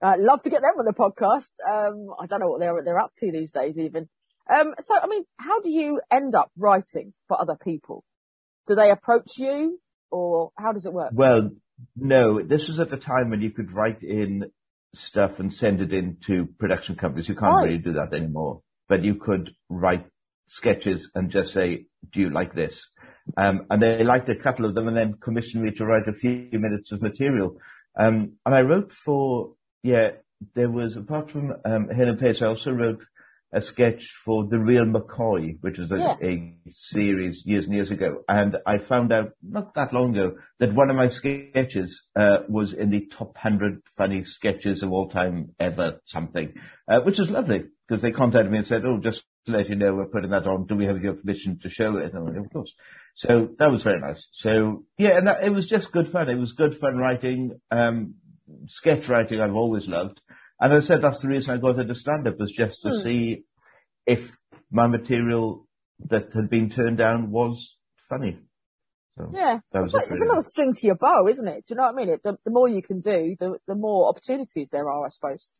Uh, 0.02 0.14
love 0.18 0.42
to 0.42 0.50
get 0.50 0.62
them 0.62 0.72
on 0.78 0.84
the 0.86 0.94
podcast. 0.94 1.50
Um, 1.68 2.08
I 2.18 2.26
don't 2.26 2.40
know 2.40 2.48
what 2.48 2.60
they're, 2.60 2.82
they're 2.84 2.98
up 2.98 3.12
to 3.18 3.30
these 3.30 3.52
days 3.52 3.78
even. 3.78 4.08
Um, 4.52 4.74
so, 4.80 4.94
I 5.00 5.06
mean, 5.06 5.24
how 5.38 5.60
do 5.60 5.70
you 5.70 6.00
end 6.10 6.34
up 6.34 6.50
writing 6.56 7.12
for 7.28 7.40
other 7.40 7.56
people? 7.62 8.02
Do 8.66 8.74
they 8.74 8.90
approach 8.90 9.38
you 9.38 9.78
or 10.10 10.50
how 10.58 10.72
does 10.72 10.86
it 10.86 10.92
work? 10.92 11.10
Well, 11.12 11.50
no, 11.96 12.42
this 12.42 12.68
was 12.68 12.80
at 12.80 12.90
the 12.90 12.96
time 12.96 13.30
when 13.30 13.42
you 13.42 13.50
could 13.50 13.72
write 13.72 14.02
in 14.02 14.50
stuff 14.94 15.38
and 15.38 15.52
send 15.52 15.80
it 15.80 15.92
in 15.92 16.16
to 16.26 16.46
production 16.58 16.96
companies. 16.96 17.28
You 17.28 17.34
can't 17.36 17.52
Right. 17.52 17.64
really 17.64 17.78
do 17.78 17.92
that 17.94 18.12
anymore, 18.14 18.62
but 18.88 19.04
you 19.04 19.14
could 19.16 19.50
write 19.68 20.06
sketches 20.48 21.10
and 21.14 21.30
just 21.30 21.52
say, 21.52 21.86
do 22.10 22.20
you 22.20 22.30
like 22.30 22.54
this? 22.54 22.88
Um, 23.36 23.66
and 23.70 23.82
they 23.82 24.02
liked 24.04 24.28
a 24.28 24.36
couple 24.36 24.64
of 24.64 24.74
them 24.74 24.88
and 24.88 24.96
then 24.96 25.14
commissioned 25.14 25.62
me 25.64 25.70
to 25.72 25.86
write 25.86 26.08
a 26.08 26.12
few 26.12 26.48
minutes 26.52 26.92
of 26.92 27.02
material. 27.02 27.58
Um, 27.98 28.32
and 28.46 28.54
I 28.54 28.62
wrote 28.62 28.92
for, 28.92 29.54
yeah, 29.82 30.12
there 30.54 30.70
was, 30.70 30.96
apart 30.96 31.30
from 31.30 31.54
um, 31.64 31.88
Hale 31.90 32.08
and 32.08 32.18
Pace, 32.18 32.42
I 32.42 32.46
also 32.46 32.72
wrote 32.72 33.02
a 33.52 33.60
sketch 33.60 34.12
for 34.24 34.46
The 34.46 34.58
Real 34.58 34.84
McCoy, 34.84 35.58
which 35.60 35.78
was 35.78 35.90
a, 35.90 35.98
Yeah. 35.98 36.16
a 36.22 36.54
series 36.70 37.44
years 37.44 37.66
and 37.66 37.74
years 37.74 37.90
ago. 37.90 38.22
And 38.28 38.56
I 38.64 38.78
found 38.78 39.12
out 39.12 39.32
not 39.42 39.74
that 39.74 39.92
long 39.92 40.16
ago 40.16 40.36
that 40.60 40.72
one 40.72 40.88
of 40.88 40.96
my 40.96 41.08
sketches 41.08 42.08
uh, 42.14 42.38
was 42.48 42.72
in 42.74 42.90
the 42.90 43.06
top 43.06 43.34
100 43.34 43.82
funny 43.96 44.22
sketches 44.22 44.82
of 44.84 44.92
all 44.92 45.08
time 45.08 45.54
ever, 45.58 46.00
something, 46.04 46.54
uh, 46.86 47.00
which 47.00 47.18
is 47.18 47.28
lovely 47.28 47.64
because 47.88 48.02
they 48.02 48.12
contacted 48.12 48.52
me 48.52 48.58
and 48.58 48.66
said, 48.66 48.84
oh, 48.84 48.98
just 48.98 49.24
to 49.46 49.52
let 49.52 49.68
you 49.68 49.76
know, 49.76 49.94
we're 49.94 50.06
putting 50.06 50.30
that 50.30 50.46
on. 50.46 50.66
Do 50.66 50.76
we 50.76 50.86
have 50.86 51.02
your 51.02 51.14
permission 51.14 51.58
to 51.62 51.70
show 51.70 51.96
it? 51.96 52.12
And 52.14 52.36
of 52.36 52.52
course. 52.52 52.74
So 53.14 53.50
that 53.58 53.70
was 53.70 53.82
very 53.82 54.00
nice. 54.00 54.28
So 54.32 54.84
yeah, 54.98 55.16
and 55.18 55.26
that, 55.26 55.42
it 55.44 55.52
was 55.52 55.66
just 55.66 55.92
good 55.92 56.10
fun. 56.10 56.28
It 56.28 56.36
was 56.36 56.52
good 56.52 56.76
fun 56.76 56.96
writing, 56.96 57.58
um, 57.70 58.14
sketch 58.66 59.08
writing 59.08 59.40
I've 59.40 59.54
always 59.54 59.88
loved. 59.88 60.20
And 60.60 60.72
I 60.72 60.80
said 60.80 61.00
that's 61.02 61.22
the 61.22 61.28
reason 61.28 61.54
I 61.54 61.58
got 61.58 61.78
into 61.78 61.94
stand-up 61.94 62.38
was 62.38 62.52
just 62.52 62.82
to 62.82 62.90
Hmm. 62.90 62.96
see 62.98 63.44
if 64.06 64.30
my 64.70 64.86
material 64.86 65.66
that 66.08 66.32
had 66.34 66.48
been 66.50 66.70
turned 66.70 66.98
down 66.98 67.30
was 67.30 67.76
funny. 68.08 68.38
So 69.16 69.30
Yeah. 69.32 69.58
It's, 69.74 69.92
like- 69.92 70.06
it's 70.10 70.20
another 70.20 70.42
string 70.42 70.74
to 70.74 70.86
your 70.86 70.96
bow, 70.96 71.26
isn't 71.28 71.46
it? 71.48 71.66
Do 71.66 71.72
you 71.72 71.76
know 71.76 71.84
what 71.84 71.94
I 71.94 71.96
mean? 71.96 72.08
It, 72.10 72.22
the, 72.22 72.36
the 72.44 72.50
more 72.50 72.68
you 72.68 72.82
can 72.82 73.00
do, 73.00 73.36
the, 73.38 73.58
the 73.66 73.74
more 73.74 74.08
opportunities 74.08 74.68
there 74.70 74.88
are, 74.88 75.04
I 75.04 75.08
suppose. 75.08 75.50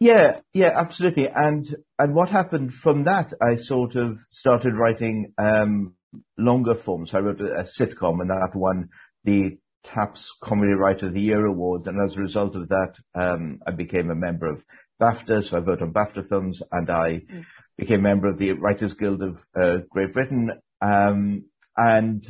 Yeah, 0.00 0.40
yeah, 0.52 0.72
absolutely. 0.74 1.28
And 1.28 1.74
and 1.98 2.14
what 2.14 2.30
happened 2.30 2.74
from 2.74 3.04
that, 3.04 3.32
I 3.40 3.56
sort 3.56 3.94
of 3.96 4.18
started 4.28 4.74
writing 4.74 5.32
um, 5.38 5.94
longer 6.36 6.74
forms. 6.74 7.14
I 7.14 7.20
wrote 7.20 7.40
a, 7.40 7.60
a 7.60 7.62
sitcom, 7.62 8.20
and 8.20 8.30
that 8.30 8.52
won 8.54 8.90
the 9.24 9.58
TAPS 9.84 10.36
Comedy 10.42 10.72
Writer 10.72 11.06
of 11.06 11.14
the 11.14 11.20
Year 11.20 11.44
award. 11.46 11.86
And 11.86 12.00
as 12.02 12.16
a 12.16 12.20
result 12.20 12.56
of 12.56 12.68
that, 12.68 12.96
um, 13.14 13.60
I 13.66 13.70
became 13.70 14.10
a 14.10 14.14
member 14.14 14.46
of 14.46 14.64
BAFTA. 15.00 15.44
So 15.44 15.56
I 15.56 15.60
vote 15.60 15.82
on 15.82 15.92
BAFTA 15.92 16.28
films, 16.28 16.62
and 16.72 16.90
I 16.90 17.22
Mm. 17.30 17.44
became 17.78 18.00
a 18.00 18.02
member 18.02 18.28
of 18.28 18.38
the 18.38 18.52
Writers 18.52 18.94
Guild 18.94 19.22
of 19.22 19.44
uh, 19.54 19.78
Great 19.90 20.12
Britain. 20.12 20.52
Um, 20.80 21.44
and 21.76 22.24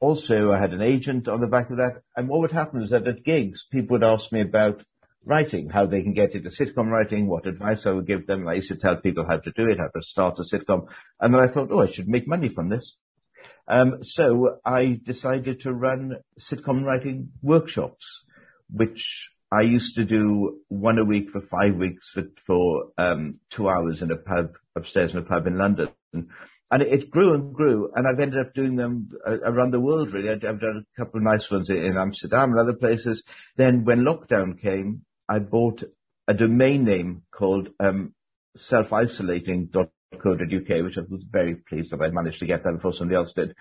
also, 0.00 0.52
I 0.52 0.58
had 0.58 0.72
an 0.72 0.82
agent 0.82 1.28
on 1.28 1.40
the 1.40 1.46
back 1.46 1.70
of 1.70 1.78
that. 1.78 2.02
And 2.16 2.28
what 2.28 2.40
would 2.40 2.52
happen 2.52 2.82
is 2.82 2.90
that 2.90 3.06
at 3.08 3.24
gigs, 3.24 3.66
people 3.70 3.94
would 3.94 4.04
ask 4.04 4.32
me 4.32 4.40
about 4.42 4.84
writing, 5.28 5.68
how 5.68 5.86
they 5.86 6.02
can 6.02 6.14
get 6.14 6.34
into 6.34 6.48
sitcom 6.48 6.90
writing, 6.90 7.28
what 7.28 7.46
advice 7.46 7.86
I 7.86 7.92
would 7.92 8.06
give 8.06 8.26
them. 8.26 8.48
I 8.48 8.54
used 8.54 8.68
to 8.68 8.76
tell 8.76 8.96
people 8.96 9.26
how 9.26 9.36
to 9.36 9.52
do 9.52 9.68
it, 9.68 9.78
how 9.78 9.88
to 9.88 10.02
start 10.02 10.38
a 10.38 10.42
sitcom. 10.42 10.88
And 11.20 11.34
then 11.34 11.42
I 11.42 11.48
thought, 11.48 11.68
oh, 11.70 11.82
I 11.82 11.90
should 11.90 12.08
make 12.08 12.26
money 12.26 12.48
from 12.48 12.70
this. 12.70 12.96
Um, 13.68 14.02
so 14.02 14.58
I 14.64 14.98
decided 15.04 15.60
to 15.60 15.72
run 15.74 16.16
sitcom 16.40 16.82
writing 16.84 17.32
workshops, 17.42 18.24
which 18.70 19.30
I 19.52 19.62
used 19.62 19.96
to 19.96 20.04
do 20.04 20.60
one 20.68 20.98
a 20.98 21.04
week 21.04 21.30
for 21.30 21.40
five 21.40 21.76
weeks 21.76 22.08
for, 22.08 22.24
for 22.46 22.92
um, 22.96 23.40
two 23.50 23.68
hours 23.68 24.00
in 24.00 24.10
a 24.10 24.16
pub 24.16 24.56
upstairs 24.74 25.12
in 25.12 25.18
a 25.18 25.22
pub 25.22 25.46
in 25.46 25.58
London. 25.58 25.90
And 26.70 26.82
it, 26.82 27.10
grew 27.10 27.34
and 27.34 27.54
grew, 27.54 27.90
and 27.94 28.06
I've 28.06 28.20
ended 28.20 28.40
up 28.40 28.52
doing 28.54 28.76
them 28.76 29.08
uh, 29.26 29.38
around 29.40 29.72
the 29.72 29.80
world. 29.80 30.12
Really, 30.12 30.30
I've 30.30 30.40
done 30.40 30.84
a 30.84 31.00
couple 31.02 31.18
of 31.18 31.24
nice 31.24 31.50
ones 31.50 31.70
in 31.70 31.96
Amsterdam 31.96 32.50
and 32.50 32.60
other 32.60 32.76
places. 32.76 33.24
Then, 33.56 33.84
when 33.84 34.00
lockdown 34.00 34.60
came, 34.60 35.02
I 35.28 35.38
bought 35.40 35.82
a 36.26 36.34
domain 36.34 36.84
name 36.84 37.22
called 37.30 37.68
um, 37.80 38.14
self-isolating.co.uk, 38.56 40.84
which 40.84 40.98
I 40.98 41.02
was 41.08 41.24
very 41.30 41.54
pleased 41.56 41.90
that 41.92 42.02
I 42.02 42.10
managed 42.10 42.40
to 42.40 42.46
get 42.46 42.64
that 42.64 42.72
before 42.74 42.92
somebody 42.92 43.16
else 43.16 43.32
did, 43.32 43.54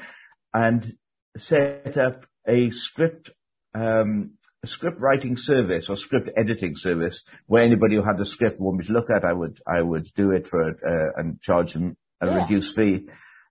and 0.54 0.96
set 1.38 1.98
up 1.98 2.26
a 2.48 2.70
script 2.72 3.32
um, 3.76 4.32
a 4.64 4.68
script 4.68 5.00
writing 5.00 5.38
service 5.38 5.88
or 5.90 5.98
script 5.98 6.30
editing 6.36 6.76
service 6.76 7.24
where 7.46 7.64
anybody 7.64 7.96
who 7.96 8.02
had 8.02 8.20
a 8.20 8.26
script 8.26 8.60
wanted 8.60 8.78
me 8.80 8.86
to 8.86 8.94
look 8.94 9.10
at, 9.12 9.24
I 9.24 9.34
would 9.34 9.60
I 9.68 9.82
would 9.82 10.08
do 10.16 10.32
it 10.32 10.48
for 10.48 10.70
uh, 10.70 11.12
and 11.22 11.40
charge 11.42 11.74
them 11.74 11.96
a 12.22 12.28
Yeah. 12.28 12.42
reduced 12.42 12.76
fee. 12.76 13.08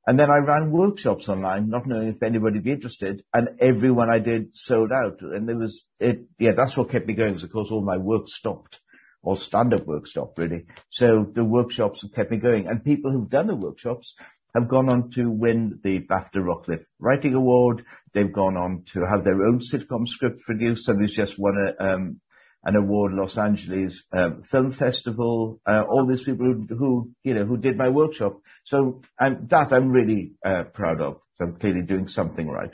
And 0.06 0.18
then 0.20 0.30
I 0.30 0.36
ran 0.36 0.70
workshops 0.70 1.28
online, 1.28 1.68
not 1.68 1.86
knowing 1.86 2.08
if 2.08 2.22
anybody 2.22 2.58
would 2.58 2.64
be 2.64 2.70
interested, 2.72 3.24
and 3.34 3.48
everyone 3.60 4.08
I 4.08 4.20
did 4.20 4.54
sold 4.54 4.92
out. 4.92 5.20
And 5.20 5.48
there 5.48 5.58
was 5.58 5.84
it, 5.98 6.26
yeah, 6.38 6.52
that's 6.52 6.76
what 6.76 6.90
kept 6.90 7.08
me 7.08 7.14
going. 7.14 7.32
Because 7.32 7.44
of 7.44 7.52
course 7.52 7.70
all 7.72 7.84
my 7.84 7.96
work 7.96 8.28
stopped, 8.28 8.80
all 9.22 9.34
stand-up 9.34 9.84
work 9.84 10.06
stopped 10.06 10.38
really. 10.38 10.66
So 10.90 11.26
the 11.32 11.44
workshops 11.44 12.02
have 12.02 12.12
kept 12.12 12.30
me 12.30 12.36
going, 12.36 12.68
and 12.68 12.84
people 12.84 13.10
who've 13.10 13.28
done 13.28 13.48
the 13.48 13.56
workshops 13.56 14.14
have 14.54 14.68
gone 14.68 14.88
on 14.88 15.10
to 15.10 15.28
win 15.28 15.80
the 15.82 15.98
BAFTA 15.98 16.42
Rocliffe 16.42 16.86
Writing 17.00 17.34
Award. 17.34 17.84
They've 18.14 18.32
gone 18.32 18.56
on 18.56 18.84
to 18.92 19.04
have 19.04 19.24
their 19.24 19.44
own 19.44 19.58
sitcom 19.58 20.06
script 20.06 20.40
produced. 20.46 20.86
Somebody's 20.86 21.16
just 21.16 21.36
won 21.36 21.56
a, 21.56 21.84
um, 21.84 22.20
an 22.66 22.76
award, 22.76 23.12
Los 23.14 23.38
Angeles 23.38 24.04
um, 24.12 24.42
Film 24.42 24.72
Festival. 24.72 25.60
Uh, 25.64 25.84
all 25.88 26.04
these 26.06 26.24
people 26.24 26.46
who, 26.46 26.66
who, 26.76 27.10
you 27.22 27.32
know, 27.32 27.44
who 27.46 27.56
did 27.56 27.78
my 27.78 27.88
workshop. 27.88 28.40
So 28.64 29.00
um, 29.18 29.46
that 29.48 29.72
I'm 29.72 29.90
really 29.90 30.32
uh, 30.44 30.64
proud 30.64 31.00
of. 31.00 31.20
So 31.36 31.44
I'm 31.44 31.56
clearly 31.56 31.82
doing 31.82 32.08
something 32.08 32.48
right. 32.48 32.72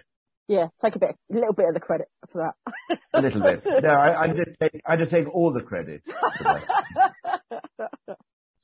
Yeah. 0.48 0.68
Take 0.80 0.96
a 0.96 0.98
bit, 0.98 1.14
a 1.30 1.34
little 1.34 1.54
bit 1.54 1.68
of 1.68 1.74
the 1.74 1.80
credit 1.80 2.08
for 2.30 2.42
that. 2.44 2.98
A 3.12 3.20
little 3.20 3.42
bit. 3.42 3.62
No, 3.64 3.90
I, 3.90 4.22
I 4.22 4.26
did 4.28 4.56
take, 4.58 4.80
I 4.86 4.96
did 4.96 5.10
take 5.10 5.28
all 5.32 5.52
the 5.52 5.60
credit. 5.60 6.02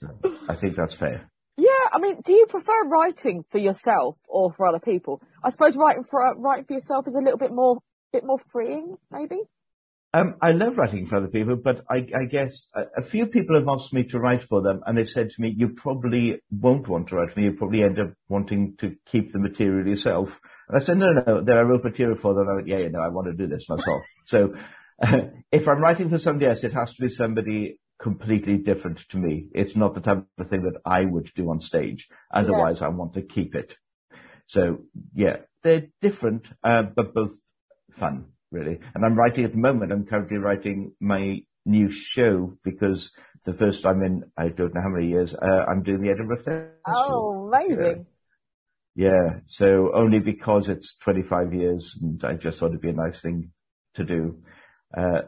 So 0.01 0.09
I 0.49 0.55
think 0.55 0.77
that's 0.77 0.95
fair. 0.95 1.29
Yeah, 1.57 1.89
I 1.93 1.99
mean, 1.99 2.21
do 2.25 2.33
you 2.33 2.47
prefer 2.49 2.85
writing 2.85 3.45
for 3.51 3.59
yourself 3.59 4.17
or 4.29 4.53
for 4.53 4.67
other 4.67 4.79
people? 4.79 5.21
I 5.43 5.51
suppose 5.51 5.77
writing 5.77 6.05
for 6.09 6.25
uh, 6.25 6.35
writing 6.37 6.65
for 6.67 6.75
yourself 6.75 7.07
is 7.09 7.17
a 7.17 7.21
little 7.21 7.37
bit 7.39 7.53
more 7.53 7.79
bit 8.13 8.25
more 8.25 8.39
freeing, 8.39 8.97
maybe. 9.11 9.41
Um, 10.19 10.35
I 10.43 10.51
love 10.51 10.79
writing 10.79 11.07
for 11.07 11.17
other 11.17 11.29
people, 11.29 11.55
but 11.55 11.85
I, 11.89 11.99
I 12.13 12.25
guess 12.25 12.67
a, 12.75 12.83
a 12.97 13.03
few 13.03 13.27
people 13.27 13.57
have 13.57 13.69
asked 13.69 13.95
me 13.95 14.03
to 14.05 14.19
write 14.19 14.43
for 14.43 14.61
them, 14.63 14.81
and 14.85 14.99
they've 14.99 15.09
said 15.09 15.31
to 15.31 15.41
me, 15.41 15.55
"You 15.57 15.69
probably 15.69 16.41
won't 16.51 16.89
want 16.89 17.09
to 17.09 17.17
write 17.17 17.33
for 17.33 17.39
me. 17.39 17.47
You 17.47 17.53
probably 17.53 17.85
end 17.85 18.01
up 18.01 18.15
wanting 18.29 18.75
to 18.81 18.97
keep 19.07 19.33
the 19.33 19.39
material 19.39 19.87
yourself." 19.87 20.41
And 20.69 20.77
I 20.77 20.85
said, 20.85 20.99
"No, 20.99 21.13
no." 21.13 21.43
Then 21.43 21.57
I 21.57 21.61
wrote 21.61 21.85
material 21.85 22.17
for 22.17 22.35
them. 22.35 22.49
I 22.49 22.55
went, 22.55 22.67
"Yeah, 22.67 22.79
yeah, 22.79 22.89
no, 22.89 23.01
I 23.01 23.09
want 23.09 23.29
to 23.29 23.33
do 23.33 23.47
this 23.47 23.69
myself." 23.69 24.03
so, 24.27 24.55
if 25.53 25.69
I'm 25.69 25.81
writing 25.81 26.11
for 26.11 26.19
somebody 26.19 26.47
else, 26.47 26.65
it 26.65 26.73
has 26.73 26.95
to 26.95 27.03
be 27.03 27.11
somebody 27.11 27.79
completely 28.01 28.57
different 28.57 29.09
to 29.11 29.19
me. 29.19 29.47
It's 29.55 29.77
not 29.77 29.95
the 29.95 30.01
type 30.01 30.25
of 30.37 30.51
thing 30.51 30.63
that 30.63 30.81
I 30.85 31.05
would 31.05 31.31
do 31.37 31.49
on 31.51 31.61
stage. 31.61 32.09
Otherwise, 32.33 32.83
I 32.83 32.89
want 32.89 33.15
to 33.15 33.23
keep 33.23 33.55
it. 33.55 33.77
So, 34.47 34.79
yeah, 35.15 35.39
they're 35.63 35.89
different, 36.01 36.49
uh, 36.65 36.83
but 36.83 37.15
both 37.15 37.37
fun 37.93 38.33
really. 38.51 38.81
And 38.95 39.05
I'm 39.05 39.15
writing 39.15 39.45
at 39.45 39.53
the 39.53 39.59
moment, 39.59 39.93
I'm 39.93 40.07
currently 40.07 40.39
writing 40.39 40.93
my 41.01 41.43
new 41.65 41.91
show 41.91 42.57
because 42.65 43.11
the 43.45 43.55
first 43.55 43.83
time 43.83 44.03
in, 44.03 44.25
I 44.37 44.49
don't 44.49 44.75
know 44.75 44.81
how 44.81 44.89
many 44.89 45.09
years, 45.09 45.35
uh, 45.35 45.65
I'm 45.69 45.83
doing 45.83 46.03
the 46.03 46.11
Edinburgh 46.11 46.39
Festival. 46.39 46.73
Oh, 46.87 47.49
amazing! 47.49 48.07
Yeah. 48.95 49.41
So 49.47 49.93
only 49.95 50.19
because 50.19 50.69
it's 50.69 50.97
25 50.97 51.55
years 51.55 51.97
and 52.03 52.23
I 52.25 52.35
just 52.35 52.59
thought 52.59 52.71
it'd 52.71 52.81
be 52.81 52.89
a 52.89 52.93
nice 52.93 53.21
thing 53.21 53.53
to 53.95 54.05
do. 54.05 54.43
Uh, 54.97 55.23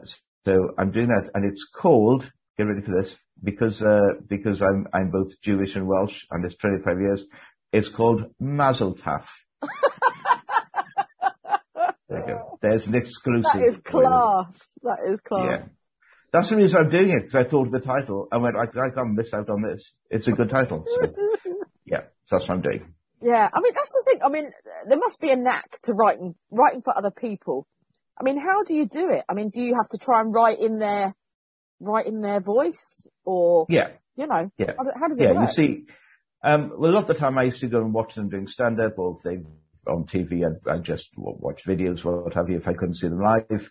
so 0.45 0.73
I'm 0.77 0.91
doing 0.91 1.07
that 1.07 1.31
and 1.33 1.45
it's 1.45 1.65
called, 1.65 2.29
get 2.57 2.63
ready 2.63 2.81
for 2.81 2.91
this, 2.91 3.15
because, 3.41 3.81
uh, 3.81 4.15
because 4.27 4.61
I'm, 4.61 4.87
I'm 4.93 5.09
both 5.09 5.39
Jewish 5.41 5.77
and 5.77 5.87
Welsh 5.87 6.25
and 6.31 6.43
it's 6.43 6.57
25 6.57 6.99
years. 6.99 7.25
It's 7.71 7.87
called 7.87 8.25
Mazel 8.41 8.93
Tov. 8.93 9.25
There 12.11 12.19
you 12.19 12.27
go. 12.27 12.59
There's 12.61 12.87
an 12.87 12.95
exclusive. 12.95 13.53
That 13.53 13.63
is 13.63 13.77
class. 13.77 14.69
That 14.83 14.97
is 15.07 15.21
class. 15.21 15.45
Yeah. 15.49 15.67
That's 16.33 16.49
the 16.49 16.57
reason 16.57 16.81
I'm 16.81 16.89
doing 16.89 17.09
it, 17.09 17.21
because 17.21 17.35
I 17.35 17.43
thought 17.45 17.67
of 17.67 17.71
the 17.71 17.79
title. 17.79 18.27
I 18.31 18.37
went, 18.37 18.55
I, 18.57 18.63
I 18.63 18.89
can't 18.89 19.13
miss 19.13 19.33
out 19.33 19.49
on 19.49 19.61
this. 19.61 19.95
It's 20.09 20.27
a 20.27 20.33
good 20.33 20.49
title. 20.49 20.85
So, 20.87 21.13
yeah, 21.85 22.01
so 22.25 22.35
that's 22.37 22.47
what 22.49 22.55
I'm 22.55 22.61
doing. 22.61 22.93
Yeah, 23.21 23.47
I 23.53 23.61
mean 23.61 23.73
that's 23.75 23.91
the 23.91 24.03
thing. 24.11 24.19
I 24.23 24.29
mean, 24.29 24.51
there 24.87 24.97
must 24.97 25.21
be 25.21 25.29
a 25.29 25.35
knack 25.35 25.79
to 25.83 25.93
writing 25.93 26.33
writing 26.49 26.81
for 26.81 26.97
other 26.97 27.11
people. 27.11 27.67
I 28.19 28.23
mean, 28.23 28.37
how 28.37 28.63
do 28.63 28.73
you 28.73 28.87
do 28.87 29.11
it? 29.11 29.23
I 29.29 29.35
mean, 29.35 29.49
do 29.49 29.61
you 29.61 29.75
have 29.75 29.87
to 29.89 29.97
try 29.97 30.21
and 30.21 30.33
write 30.33 30.59
in 30.59 30.79
their 30.79 31.13
write 31.79 32.07
in 32.07 32.21
their 32.21 32.39
voice, 32.39 33.07
or 33.23 33.67
Yeah, 33.69 33.89
you 34.15 34.25
know, 34.27 34.51
Yeah. 34.57 34.73
how, 34.77 34.99
how 34.99 35.07
does 35.07 35.19
it 35.19 35.25
yeah. 35.25 35.33
work? 35.33 35.49
You 35.49 35.53
see, 35.53 35.85
um, 36.43 36.71
well, 36.77 36.91
a 36.91 36.93
lot 36.93 37.01
of 37.01 37.07
the 37.07 37.13
time 37.13 37.37
I 37.37 37.43
used 37.43 37.61
to 37.61 37.67
go 37.67 37.81
and 37.81 37.93
watch 37.93 38.15
them 38.15 38.29
doing 38.29 38.47
stand 38.47 38.79
up, 38.81 38.97
or 38.97 39.19
they 39.23 39.37
on 39.87 40.05
TV, 40.05 40.45
I'd, 40.45 40.69
I'd 40.69 40.83
just 40.83 41.09
watch 41.15 41.63
videos, 41.65 42.03
what 42.03 42.33
have 42.33 42.49
you, 42.49 42.57
if 42.57 42.67
I 42.67 42.73
couldn't 42.73 42.95
see 42.95 43.07
them 43.07 43.21
live. 43.21 43.69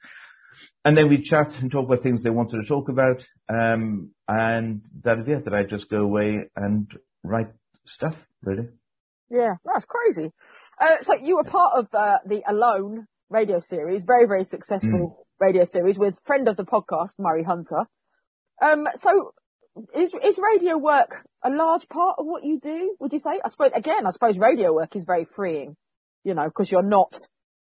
And 0.84 0.96
then 0.96 1.08
we'd 1.08 1.24
chat 1.24 1.60
and 1.60 1.70
talk 1.70 1.86
about 1.86 2.02
things 2.02 2.22
they 2.22 2.30
wanted 2.30 2.60
to 2.60 2.66
talk 2.66 2.88
about. 2.88 3.26
Um, 3.48 4.10
and 4.28 4.82
that'd 5.02 5.26
be 5.26 5.32
it, 5.32 5.44
that 5.44 5.54
I'd 5.54 5.68
just 5.68 5.88
go 5.88 6.00
away 6.00 6.48
and 6.56 6.90
write 7.22 7.50
stuff, 7.84 8.16
really. 8.42 8.68
Yeah, 9.30 9.54
that's 9.64 9.84
crazy. 9.84 10.32
Uh, 10.80 10.96
so 11.02 11.14
you 11.22 11.36
were 11.36 11.44
part 11.44 11.74
of 11.76 11.88
uh, 11.94 12.18
the 12.26 12.42
Alone 12.48 13.06
radio 13.28 13.60
series, 13.60 14.02
very 14.02 14.26
very 14.26 14.44
successful 14.44 15.26
radio 15.38 15.64
series 15.64 15.98
with 15.98 16.20
friend 16.24 16.48
of 16.48 16.56
the 16.56 16.64
podcast 16.64 17.18
Moray 17.18 17.44
Hunter. 17.44 17.86
Um, 18.60 18.88
so 18.94 19.32
is 19.94 20.14
is 20.14 20.40
radio 20.52 20.76
work 20.78 21.24
a 21.42 21.50
large 21.50 21.88
part 21.88 22.16
of 22.18 22.26
what 22.26 22.44
you 22.44 22.58
do? 22.58 22.96
Would 22.98 23.12
you 23.12 23.18
say? 23.18 23.40
I 23.44 23.48
suppose 23.48 23.70
again, 23.74 24.06
I 24.06 24.10
suppose 24.10 24.38
radio 24.38 24.72
work 24.72 24.96
is 24.96 25.04
very 25.04 25.24
freeing. 25.24 25.76
You 26.24 26.34
know, 26.34 26.44
because 26.44 26.70
you're 26.70 26.82
not, 26.82 27.14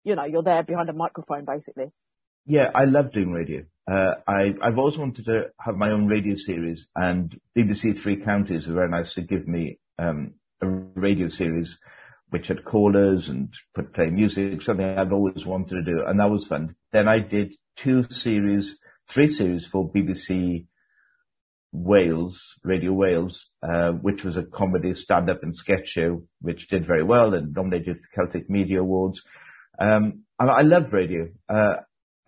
you 0.04 0.14
know, 0.14 0.24
you're 0.24 0.42
there 0.42 0.62
behind 0.62 0.88
a 0.88 0.92
microphone 0.92 1.44
basically. 1.44 1.92
Yeah, 2.46 2.70
I 2.74 2.84
love 2.84 3.12
doing 3.12 3.32
radio. 3.32 3.64
Uh, 3.86 4.14
I, 4.26 4.54
I've 4.62 4.78
always 4.78 4.98
wanted 4.98 5.26
to 5.26 5.50
have 5.60 5.76
my 5.76 5.90
own 5.90 6.06
radio 6.06 6.36
series 6.36 6.88
and 6.94 7.38
BBC 7.56 7.98
Three 7.98 8.16
Counties 8.16 8.68
were 8.68 8.74
very 8.74 8.88
nice 8.88 9.14
to 9.14 9.22
give 9.22 9.46
me, 9.46 9.78
um, 9.98 10.34
a 10.62 10.66
radio 10.66 11.28
series 11.28 11.78
which 12.30 12.48
had 12.48 12.64
callers 12.64 13.28
and 13.28 13.52
put 13.74 13.92
play 13.92 14.08
music, 14.08 14.62
something 14.62 14.86
I've 14.86 15.12
always 15.12 15.44
wanted 15.44 15.74
to 15.74 15.82
do. 15.82 16.04
And 16.06 16.20
that 16.20 16.30
was 16.30 16.46
fun. 16.46 16.76
Then 16.92 17.08
I 17.08 17.18
did 17.18 17.54
two 17.76 18.04
series, 18.04 18.78
three 19.08 19.28
series 19.28 19.66
for 19.66 19.90
BBC 19.90 20.66
Wales, 21.72 22.58
Radio 22.64 22.92
Wales, 22.92 23.48
uh, 23.62 23.92
which 23.92 24.24
was 24.24 24.36
a 24.36 24.42
comedy 24.44 24.94
stand-up 24.94 25.42
and 25.42 25.54
sketch 25.54 25.88
show, 25.88 26.22
which 26.40 26.68
did 26.68 26.86
very 26.86 27.02
well 27.04 27.34
and 27.34 27.54
nominated 27.54 27.98
for 27.98 28.22
Celtic 28.22 28.50
Media 28.50 28.80
Awards. 28.80 29.22
Um, 29.78 30.24
and 30.38 30.50
I 30.50 30.62
love 30.62 30.92
radio. 30.92 31.28
Uh, 31.48 31.76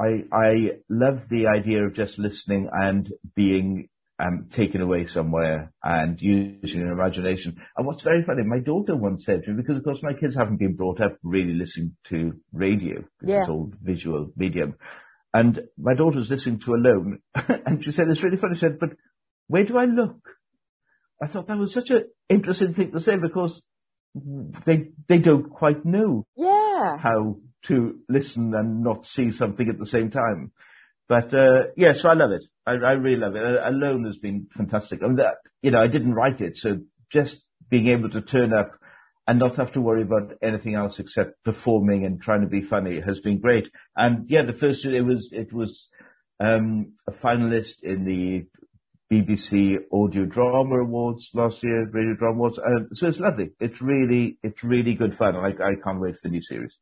I, 0.01 0.25
I 0.33 0.53
love 0.89 1.29
the 1.29 1.49
idea 1.49 1.85
of 1.85 1.95
just 1.95 2.19
listening 2.19 2.69
and 2.73 3.13
being 3.35 3.89
um, 4.19 4.47
taken 4.51 4.81
away 4.81 5.07
somewhere 5.07 5.73
and 5.83 6.21
using 6.21 6.81
your 6.81 6.93
imagination. 6.93 7.61
And 7.77 7.87
what's 7.87 8.03
very 8.03 8.23
funny, 8.23 8.43
my 8.45 8.59
daughter 8.61 8.95
once 8.97 9.25
said 9.25 9.43
to 9.45 9.51
me, 9.51 9.57
because 9.57 9.77
of 9.77 9.85
course 9.85 10.03
my 10.03 10.13
kids 10.13 10.37
haven't 10.37 10.59
been 10.59 10.77
brought 10.77 11.01
up 11.01 11.17
really 11.23 11.55
listening 11.55 11.97
to 12.05 12.35
radio, 12.53 13.05
Yeah. 13.23 13.41
this 13.41 13.49
old 13.49 13.75
visual 13.83 14.33
medium. 14.37 14.77
And 15.35 15.63
my 15.79 15.95
daughter 15.95 16.19
was 16.19 16.31
listening 16.31 16.59
to 16.61 16.75
Alone 16.75 17.19
and 17.35 17.83
she 17.83 17.91
said, 17.91 18.09
it's 18.09 18.23
really 18.23 18.37
funny. 18.37 18.55
She 18.55 18.61
said, 18.61 18.79
but 18.79 18.91
where 19.53 19.65
do 19.65 19.77
I 19.77 19.85
look? 19.85 20.31
I 21.21 21.27
thought 21.27 21.47
that 21.49 21.59
was 21.59 21.75
such 21.75 21.91
an 21.91 22.05
interesting 22.31 22.73
thing 22.73 22.91
to 22.93 23.01
say 23.01 23.17
because 23.17 23.63
they, 24.15 24.93
they 25.09 25.19
don't 25.19 25.51
quite 25.51 25.85
know 25.85 26.27
Yeah. 26.37 26.97
how 26.97 27.37
to 27.65 27.99
listen 28.09 28.55
and 28.55 28.83
not 28.83 29.05
see 29.05 29.31
something 29.31 29.69
at 29.69 29.79
the 29.79 29.85
same 29.85 30.11
time. 30.11 30.53
But 31.07 31.35
uh, 31.35 31.65
yeah, 31.77 31.93
so 31.93 32.09
I 32.09 32.15
love 32.15 32.31
it. 32.31 32.45
I, 32.67 32.73
I 32.73 32.93
really 32.93 33.21
love 33.21 33.37
it. 33.37 33.43
Alone 33.63 34.07
has 34.07 34.17
been 34.17 34.47
fantastic. 34.51 35.03
I 35.03 35.09
mean, 35.09 35.17
that, 35.17 35.37
you 35.61 35.71
know, 35.71 35.83
I 35.83 35.87
didn't 35.87 36.15
write 36.15 36.41
it, 36.41 36.57
so 36.57 36.79
just 37.11 37.43
being 37.69 37.89
able 37.89 38.09
to 38.09 38.23
turn 38.23 38.55
up 38.55 38.71
and 39.27 39.39
not 39.39 39.57
have 39.57 39.73
to 39.73 39.83
worry 39.83 40.03
about 40.03 40.33
anything 40.43 40.77
else 40.77 40.99
except 40.99 41.45
performing 41.45 42.07
and 42.07 42.23
trying 42.23 42.41
to 42.41 42.47
be 42.47 42.63
funny 42.63 43.01
has 43.01 43.21
been 43.21 43.39
great. 43.39 43.69
And 43.95 44.31
yeah, 44.31 44.43
the 44.43 44.55
first 44.55 44.87
it 44.87 45.03
was 45.03 45.31
it 45.31 45.53
was 45.53 45.89
um, 46.41 46.95
a 47.07 47.13
finalist 47.13 47.83
in 47.83 48.07
the 48.07 48.47
BBC 49.13 49.79
Audio 49.93 50.25
Drama 50.25 50.81
Awards 50.81 51.31
last 51.35 51.63
year, 51.63 51.87
Radio 51.91 52.15
Drama 52.15 52.37
Awards. 52.37 52.59
Uh, 52.59 52.95
so 52.95 53.09
it's 53.09 53.21
lovely. 53.21 53.51
It's 53.61 53.83
really 53.83 54.39
it's 54.43 54.65
really 54.65 54.95
good 54.95 55.15
fun. 55.15 55.37
I, 55.37 55.49
I 55.49 55.75
can't 55.85 56.01
wait 56.01 56.15
for 56.15 56.21
the 56.25 56.31
new 56.31 56.41
series. 56.41 56.79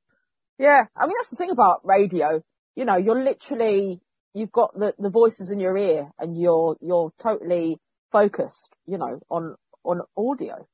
Yeah. 0.56 0.84
I 0.94 1.06
mean, 1.06 1.16
that's 1.18 1.30
the 1.30 1.36
thing 1.36 1.50
about 1.50 1.80
radio. 1.84 2.42
You 2.76 2.84
know, 2.84 2.96
you're 2.96 3.20
literally, 3.20 4.00
you've 4.34 4.52
got 4.52 4.78
the, 4.78 4.94
the 4.98 5.10
voices 5.10 5.50
in 5.50 5.58
your 5.58 5.76
ear 5.76 6.10
and 6.18 6.38
you're, 6.38 6.76
you're 6.80 7.12
totally 7.18 7.78
focused, 8.12 8.74
you 8.86 8.98
know, 8.98 9.20
on, 9.28 9.56
on 9.84 10.02
audio. 10.16 10.68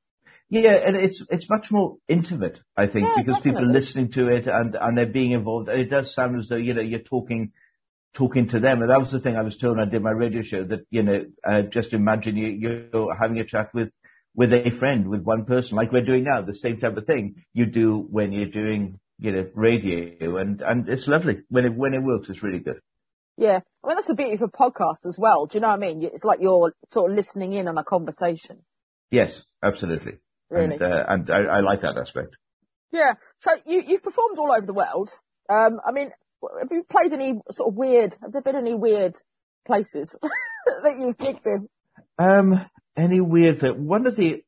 Yeah, 0.48 0.74
and 0.74 0.96
it's 0.96 1.24
it's 1.28 1.50
much 1.50 1.72
more 1.72 1.96
intimate, 2.06 2.60
I 2.76 2.86
think, 2.86 3.08
Yeah, 3.08 3.22
because 3.22 3.40
people 3.40 3.64
are 3.64 3.72
listening 3.72 4.12
to 4.12 4.28
it 4.28 4.46
and 4.46 4.76
and 4.80 4.96
they're 4.96 5.04
being 5.04 5.32
involved, 5.32 5.68
and 5.68 5.80
it 5.80 5.90
does 5.90 6.14
sound 6.14 6.38
as 6.38 6.48
though 6.48 6.54
you 6.54 6.72
know 6.72 6.82
you're 6.82 7.00
talking 7.00 7.50
talking 8.16 8.48
to 8.48 8.58
them. 8.58 8.80
And 8.80 8.90
that 8.90 8.98
was 8.98 9.10
the 9.10 9.20
thing 9.20 9.36
I 9.36 9.42
was 9.42 9.58
told 9.58 9.76
when 9.76 9.86
I 9.86 9.90
did 9.90 10.02
my 10.02 10.10
radio 10.10 10.42
show 10.42 10.64
that 10.64 10.86
you 10.90 11.02
know 11.02 11.26
uh, 11.44 11.62
just 11.62 11.92
imagine 11.92 12.36
you 12.36 12.48
you're 12.48 13.14
having 13.14 13.38
a 13.38 13.44
chat 13.44 13.72
with 13.74 13.92
with 14.34 14.52
a 14.52 14.70
friend, 14.70 15.08
with 15.08 15.22
one 15.22 15.44
person, 15.44 15.76
like 15.76 15.92
we're 15.92 16.04
doing 16.04 16.24
now, 16.24 16.42
the 16.42 16.54
same 16.54 16.78
type 16.78 16.96
of 16.96 17.06
thing 17.06 17.44
you 17.54 17.64
do 17.64 17.98
when 18.10 18.32
you're 18.32 18.50
doing 18.62 18.98
you 19.18 19.32
know 19.32 19.46
radio, 19.54 20.36
and 20.38 20.62
and 20.62 20.88
it's 20.88 21.06
lovely 21.06 21.42
when 21.48 21.66
it 21.66 21.74
when 21.74 21.94
it 21.94 22.02
works. 22.02 22.30
It's 22.30 22.42
really 22.42 22.60
good. 22.60 22.80
Yeah. 23.36 23.60
I 23.84 23.88
mean, 23.88 23.96
that's 23.96 24.08
the 24.08 24.14
beauty 24.14 24.34
of 24.34 24.42
a 24.42 24.48
podcast 24.48 25.04
as 25.06 25.18
well. 25.18 25.46
Do 25.46 25.58
you 25.58 25.60
know 25.60 25.68
what 25.68 25.82
I 25.82 25.86
mean? 25.86 26.02
It's 26.02 26.24
like 26.24 26.40
you're 26.40 26.72
sort 26.90 27.10
of 27.10 27.16
listening 27.16 27.52
in 27.52 27.68
on 27.68 27.76
a 27.76 27.84
conversation. 27.84 28.64
Yes, 29.10 29.42
absolutely. 29.62 30.14
Really. 30.48 30.74
And 30.74 30.82
uh, 30.82 31.04
and 31.08 31.30
I, 31.30 31.56
I 31.56 31.60
like 31.60 31.82
that 31.82 31.98
aspect. 31.98 32.36
Yeah. 32.92 33.14
So 33.40 33.50
you, 33.66 33.82
you've 33.86 34.02
performed 34.02 34.38
all 34.38 34.52
over 34.52 34.64
the 34.64 34.74
world. 34.74 35.10
Um, 35.50 35.80
I 35.86 35.92
mean, 35.92 36.10
have 36.60 36.70
you 36.70 36.84
played 36.84 37.12
any 37.12 37.34
sort 37.50 37.68
of 37.68 37.74
weird, 37.74 38.16
have 38.22 38.32
there 38.32 38.42
been 38.42 38.56
any 38.56 38.74
weird 38.74 39.14
places 39.64 40.18
that 40.82 40.98
you've 40.98 41.18
kicked 41.18 41.46
in? 41.46 41.68
Um, 42.18 42.64
any 42.96 43.20
weird 43.20 43.60
thing? 43.60 43.86
One 43.86 44.06
of 44.06 44.16
the 44.16 44.42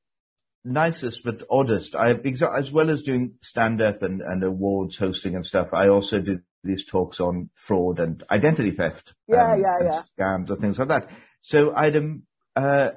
nicest 0.64 1.24
but 1.24 1.42
oddest, 1.50 1.94
I, 1.94 2.12
as 2.12 2.72
well 2.72 2.90
as 2.90 3.02
doing 3.02 3.34
stand 3.42 3.80
up 3.80 4.02
and, 4.02 4.20
and 4.20 4.42
awards 4.42 4.96
hosting 4.96 5.34
and 5.34 5.44
stuff, 5.44 5.68
I 5.72 5.88
also 5.88 6.20
do 6.20 6.40
these 6.64 6.84
talks 6.84 7.20
on 7.20 7.50
fraud 7.54 8.00
and 8.00 8.22
identity 8.30 8.72
theft. 8.72 9.12
Yeah, 9.26 9.52
um, 9.52 9.60
yeah, 9.60 9.76
and 9.78 9.92
yeah. 9.92 10.02
Scams 10.18 10.50
and 10.50 10.60
things 10.60 10.78
like 10.78 10.88
that. 10.88 11.10
So 11.40 11.74
I 11.74 11.84
had 11.86 11.96
um, 11.96 12.22
uh, 12.56 12.90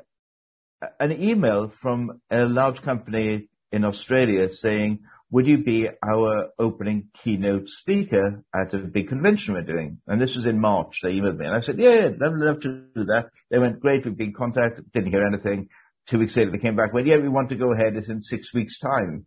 an 1.00 1.12
email 1.12 1.70
from 1.70 2.22
a 2.30 2.46
large 2.46 2.82
company 2.82 3.50
in 3.72 3.86
Australia 3.86 4.50
saying, 4.50 5.00
would 5.32 5.48
you 5.48 5.60
be 5.60 5.88
our 6.06 6.50
opening 6.60 7.08
keynote 7.14 7.70
speaker 7.70 8.44
at 8.54 8.74
a 8.74 8.80
big 8.80 9.08
convention 9.08 9.54
we're 9.54 9.62
doing? 9.62 10.00
And 10.06 10.22
this 10.22 10.36
was 10.36 10.46
in 10.46 10.60
March. 10.60 11.00
They 11.02 11.14
emailed 11.14 11.38
me 11.38 11.46
and 11.46 11.56
I 11.56 11.62
said, 11.62 11.80
yeah, 11.80 11.94
yeah, 11.94 12.08
I'd 12.08 12.34
love 12.34 12.60
to 12.62 12.84
do 12.94 13.06
that. 13.06 13.30
They 13.50 13.58
went, 13.58 13.80
great, 13.80 14.06
we've 14.06 14.16
been 14.16 14.28
in 14.28 14.34
contact, 14.34 14.82
didn't 14.92 15.12
hear 15.12 15.26
anything. 15.26 15.70
Two 16.08 16.20
weeks 16.20 16.36
later, 16.36 16.52
they 16.52 16.58
came 16.58 16.76
back, 16.76 16.94
went, 16.94 17.08
yeah, 17.08 17.18
we 17.18 17.30
want 17.30 17.50
to 17.50 17.56
go 17.56 17.72
ahead. 17.72 17.96
It's 17.96 18.10
in 18.10 18.22
six 18.22 18.54
weeks 18.54 18.78
time. 18.78 19.26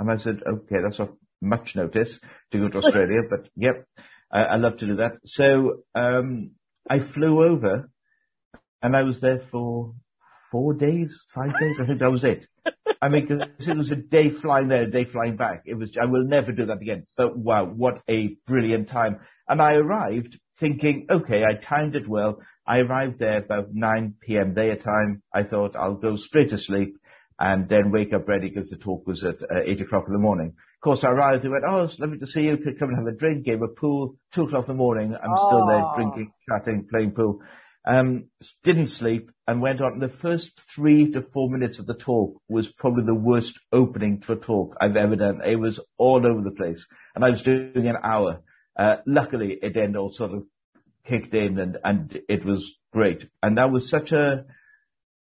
And 0.00 0.10
I 0.10 0.16
said, 0.16 0.40
okay, 0.46 0.80
that's 0.82 0.98
not 0.98 1.12
much 1.42 1.76
notice 1.76 2.18
to 2.52 2.58
go 2.58 2.68
to 2.68 2.78
Australia, 2.86 3.20
but 3.28 3.48
yep, 3.54 3.84
I, 4.30 4.44
I 4.44 4.56
love 4.56 4.78
to 4.78 4.86
do 4.86 4.96
that. 4.96 5.16
So, 5.26 5.82
um, 5.94 6.52
I 6.88 6.98
flew 6.98 7.44
over 7.44 7.90
and 8.80 8.96
I 8.96 9.02
was 9.02 9.20
there 9.20 9.42
for 9.50 9.94
four 10.50 10.74
days, 10.74 11.20
five 11.34 11.58
days. 11.58 11.78
I 11.78 11.86
think 11.86 12.00
that 12.00 12.10
was 12.10 12.24
it. 12.24 12.46
I 13.02 13.08
mean, 13.08 13.26
'cause 13.26 13.66
it 13.66 13.76
was 13.76 13.90
a 13.90 13.96
day 13.96 14.30
flying 14.30 14.68
there, 14.68 14.84
a 14.84 14.90
day 14.90 15.04
flying 15.04 15.34
back. 15.36 15.62
It 15.66 15.74
was, 15.74 15.96
I 15.98 16.04
will 16.04 16.24
never 16.24 16.52
do 16.52 16.66
that 16.66 16.80
again. 16.80 17.04
But 17.16 17.36
wow, 17.36 17.64
what 17.64 18.00
a 18.08 18.36
brilliant 18.46 18.88
time. 18.90 19.18
And 19.48 19.60
I 19.60 19.74
arrived 19.74 20.38
thinking, 20.60 21.06
okay, 21.10 21.44
I 21.44 21.54
timed 21.54 21.96
it 21.96 22.06
well. 22.08 22.38
I 22.64 22.78
arrived 22.78 23.18
there 23.18 23.38
about 23.38 23.74
9 23.74 24.14
p.m. 24.20 24.54
their 24.54 24.76
time. 24.76 25.22
I 25.34 25.42
thought 25.42 25.74
I'll 25.74 25.96
go 25.96 26.14
straight 26.14 26.50
to 26.50 26.58
sleep 26.58 26.96
and 27.40 27.68
then 27.68 27.90
wake 27.90 28.12
up 28.12 28.28
ready 28.28 28.48
because 28.48 28.70
the 28.70 28.76
talk 28.76 29.04
was 29.04 29.24
at 29.24 29.42
uh, 29.50 29.62
8 29.64 29.80
o'clock 29.80 30.04
in 30.06 30.12
the 30.12 30.20
morning. 30.20 30.50
Of 30.50 30.80
course, 30.84 31.02
I 31.02 31.10
arrived. 31.10 31.42
They 31.42 31.48
went, 31.48 31.64
oh, 31.66 31.82
it's 31.82 31.98
lovely 31.98 32.18
to 32.18 32.26
see 32.26 32.44
you. 32.46 32.56
Could 32.56 32.78
come 32.78 32.90
and 32.90 32.98
have 32.98 33.12
a 33.12 33.16
drink, 33.18 33.44
gave 33.44 33.62
a 33.62 33.68
pool, 33.68 34.14
2 34.32 34.44
o'clock 34.44 34.68
in 34.68 34.74
the 34.74 34.78
morning. 34.78 35.12
I'm 35.20 35.36
still 35.36 35.66
there 35.66 35.82
Oh. 35.84 35.92
drinking, 35.96 36.32
chatting, 36.48 36.86
playing 36.88 37.10
pool. 37.12 37.40
Um, 37.84 38.28
didn't 38.62 38.88
sleep 38.88 39.30
and 39.46 39.60
went 39.60 39.80
on. 39.80 39.98
The 39.98 40.08
first 40.08 40.60
three 40.60 41.10
to 41.12 41.22
four 41.22 41.50
minutes 41.50 41.78
of 41.78 41.86
the 41.86 41.94
talk 41.94 42.40
was 42.48 42.70
probably 42.70 43.04
the 43.04 43.14
worst 43.14 43.58
opening 43.72 44.20
to 44.20 44.32
a 44.32 44.36
talk 44.36 44.76
I've 44.80 44.96
ever 44.96 45.16
done. 45.16 45.40
It 45.44 45.56
was 45.56 45.80
all 45.98 46.24
over 46.26 46.42
the 46.42 46.52
place 46.52 46.86
and 47.14 47.24
I 47.24 47.30
was 47.30 47.42
doing 47.42 47.88
an 47.88 47.96
hour. 48.02 48.42
Uh, 48.76 48.98
luckily 49.04 49.58
it 49.60 49.74
then 49.74 49.96
all 49.96 50.12
sort 50.12 50.32
of 50.32 50.44
kicked 51.04 51.34
in 51.34 51.58
and, 51.58 51.78
and 51.84 52.20
it 52.28 52.44
was 52.44 52.78
great. 52.92 53.28
And 53.42 53.58
that 53.58 53.72
was 53.72 53.90
such 53.90 54.12
a, 54.12 54.44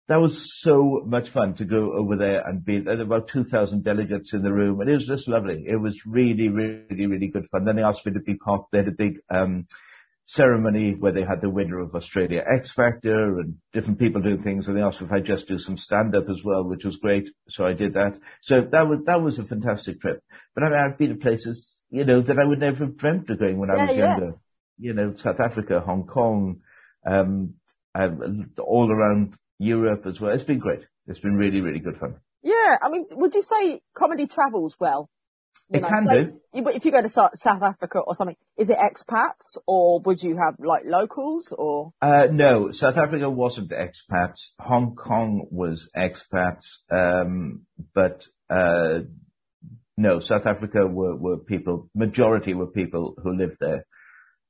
that 0.09 0.21
was 0.21 0.61
so 0.61 1.03
much 1.07 1.29
fun 1.29 1.55
to 1.55 1.65
go 1.65 1.93
over 1.93 2.17
there 2.17 2.45
and 2.45 2.65
be 2.65 2.81
there 2.81 2.97
were 2.97 3.03
about 3.03 3.29
2,000 3.29 3.85
delegates 3.85 4.35
in 4.35 4.43
the 4.43 4.53
room 4.53 4.81
and 4.81 4.91
it 4.91 4.95
was 4.95 5.07
just 5.07 5.29
lovely. 5.29 5.65
It 5.69 5.77
was 5.77 6.05
really, 6.05 6.49
really, 6.49 7.07
really 7.07 7.29
good 7.29 7.47
fun. 7.47 7.65
Then 7.65 7.77
they 7.77 7.85
asked 7.85 8.05
me 8.05 8.13
to 8.15 8.21
be 8.21 8.35
part, 8.35 8.65
they 8.73 8.79
had 8.79 8.89
a 8.89 8.93
big, 8.93 9.21
um, 9.31 9.69
ceremony 10.31 10.95
where 10.95 11.11
they 11.11 11.25
had 11.25 11.41
the 11.41 11.51
winner 11.51 11.81
of 11.81 11.93
Australia 11.97 12.45
X 12.49 12.71
Factor 12.71 13.41
and 13.41 13.57
different 13.73 13.99
people 13.99 14.23
doing 14.23 14.41
things. 14.41 14.69
And 14.69 14.77
they 14.77 14.83
asked 14.83 15.03
if 15.03 15.11
I 15.11 15.19
just 15.19 15.49
do 15.49 15.59
some 15.59 15.77
stand 15.77 16.15
up 16.15 16.29
as 16.31 16.45
well, 16.45 16.63
which 16.63 16.85
was 16.85 16.99
great. 16.99 17.31
So 17.49 17.67
I 17.67 17.73
did 17.73 17.95
that. 17.95 18.17
So 18.41 18.61
that 18.61 18.89
was, 18.89 19.01
that 19.07 19.21
was 19.21 19.41
a 19.41 19.45
fantastic 19.45 20.01
trip. 20.01 20.23
But 20.55 20.63
I 20.63 20.71
mean, 20.71 20.79
I've 20.79 20.99
been 20.99 21.09
to 21.09 21.17
places, 21.17 21.75
you 21.91 22.05
know, 22.05 22.21
that 22.21 22.39
I 22.39 22.45
would 22.45 22.61
never 22.61 22.85
have 22.85 22.97
dreamt 22.97 23.29
of 23.29 23.41
going 23.41 23.59
when 23.59 23.71
I 23.71 23.85
was 23.85 23.97
yeah. 23.97 24.05
younger. 24.05 24.35
You 24.79 24.95
know, 24.95 25.17
South 25.17 25.41
Africa, 25.41 25.81
Hong 25.81 26.07
Kong, 26.07 26.61
um, 27.05 27.55
um, 27.97 28.53
all 28.57 28.89
around 28.89 29.35
Europe 29.59 30.07
as 30.07 30.21
well. 30.21 30.33
It's 30.33 30.45
been 30.45 30.61
great. 30.61 30.87
It's 31.09 31.19
been 31.19 31.35
really, 31.35 31.61
really 31.61 31.81
good 31.81 31.99
fun. 31.99 32.15
Yeah. 32.45 32.77
I 32.81 32.89
mean, 32.89 33.07
would 33.11 33.35
you 33.35 33.43
say 33.43 33.81
comedy 33.95 34.29
travels 34.29 34.77
well? 34.79 35.11
You 35.73 35.79
It 35.79 35.83
know, 35.83 35.89
can 35.89 36.05
so 36.05 36.25
do. 36.25 36.41
you- 36.53 36.63
But 36.63 36.75
if 36.75 36.85
you 36.85 36.91
go 36.91 37.01
to 37.01 37.09
Sou- 37.09 37.29
South 37.35 37.63
Africa 37.63 38.01
or 38.01 38.15
something, 38.15 38.37
is 38.57 38.71
it 38.71 38.79
expats 38.79 39.57
or 39.67 40.01
would 40.01 40.21
you 40.23 40.37
have 40.37 40.57
like 40.59 40.83
locals 40.85 41.55
or? 41.57 41.93
Uh, 42.03 42.27
no, 42.31 42.73
South 42.73 42.97
Africa 42.97 43.31
wasn't 43.31 43.71
expats. 43.71 44.51
Hong 44.59 44.97
Kong 44.97 45.47
was 45.51 45.89
expats. 45.97 46.67
Um, 46.91 47.67
but, 47.95 48.27
uh, 48.49 49.01
no, 49.97 50.19
South 50.19 50.47
Africa 50.47 50.87
were, 50.87 51.15
were 51.17 51.39
people, 51.39 51.89
majority 51.95 52.53
were 52.55 52.67
people 52.67 53.15
who 53.23 53.37
lived 53.37 53.59
there. 53.61 53.87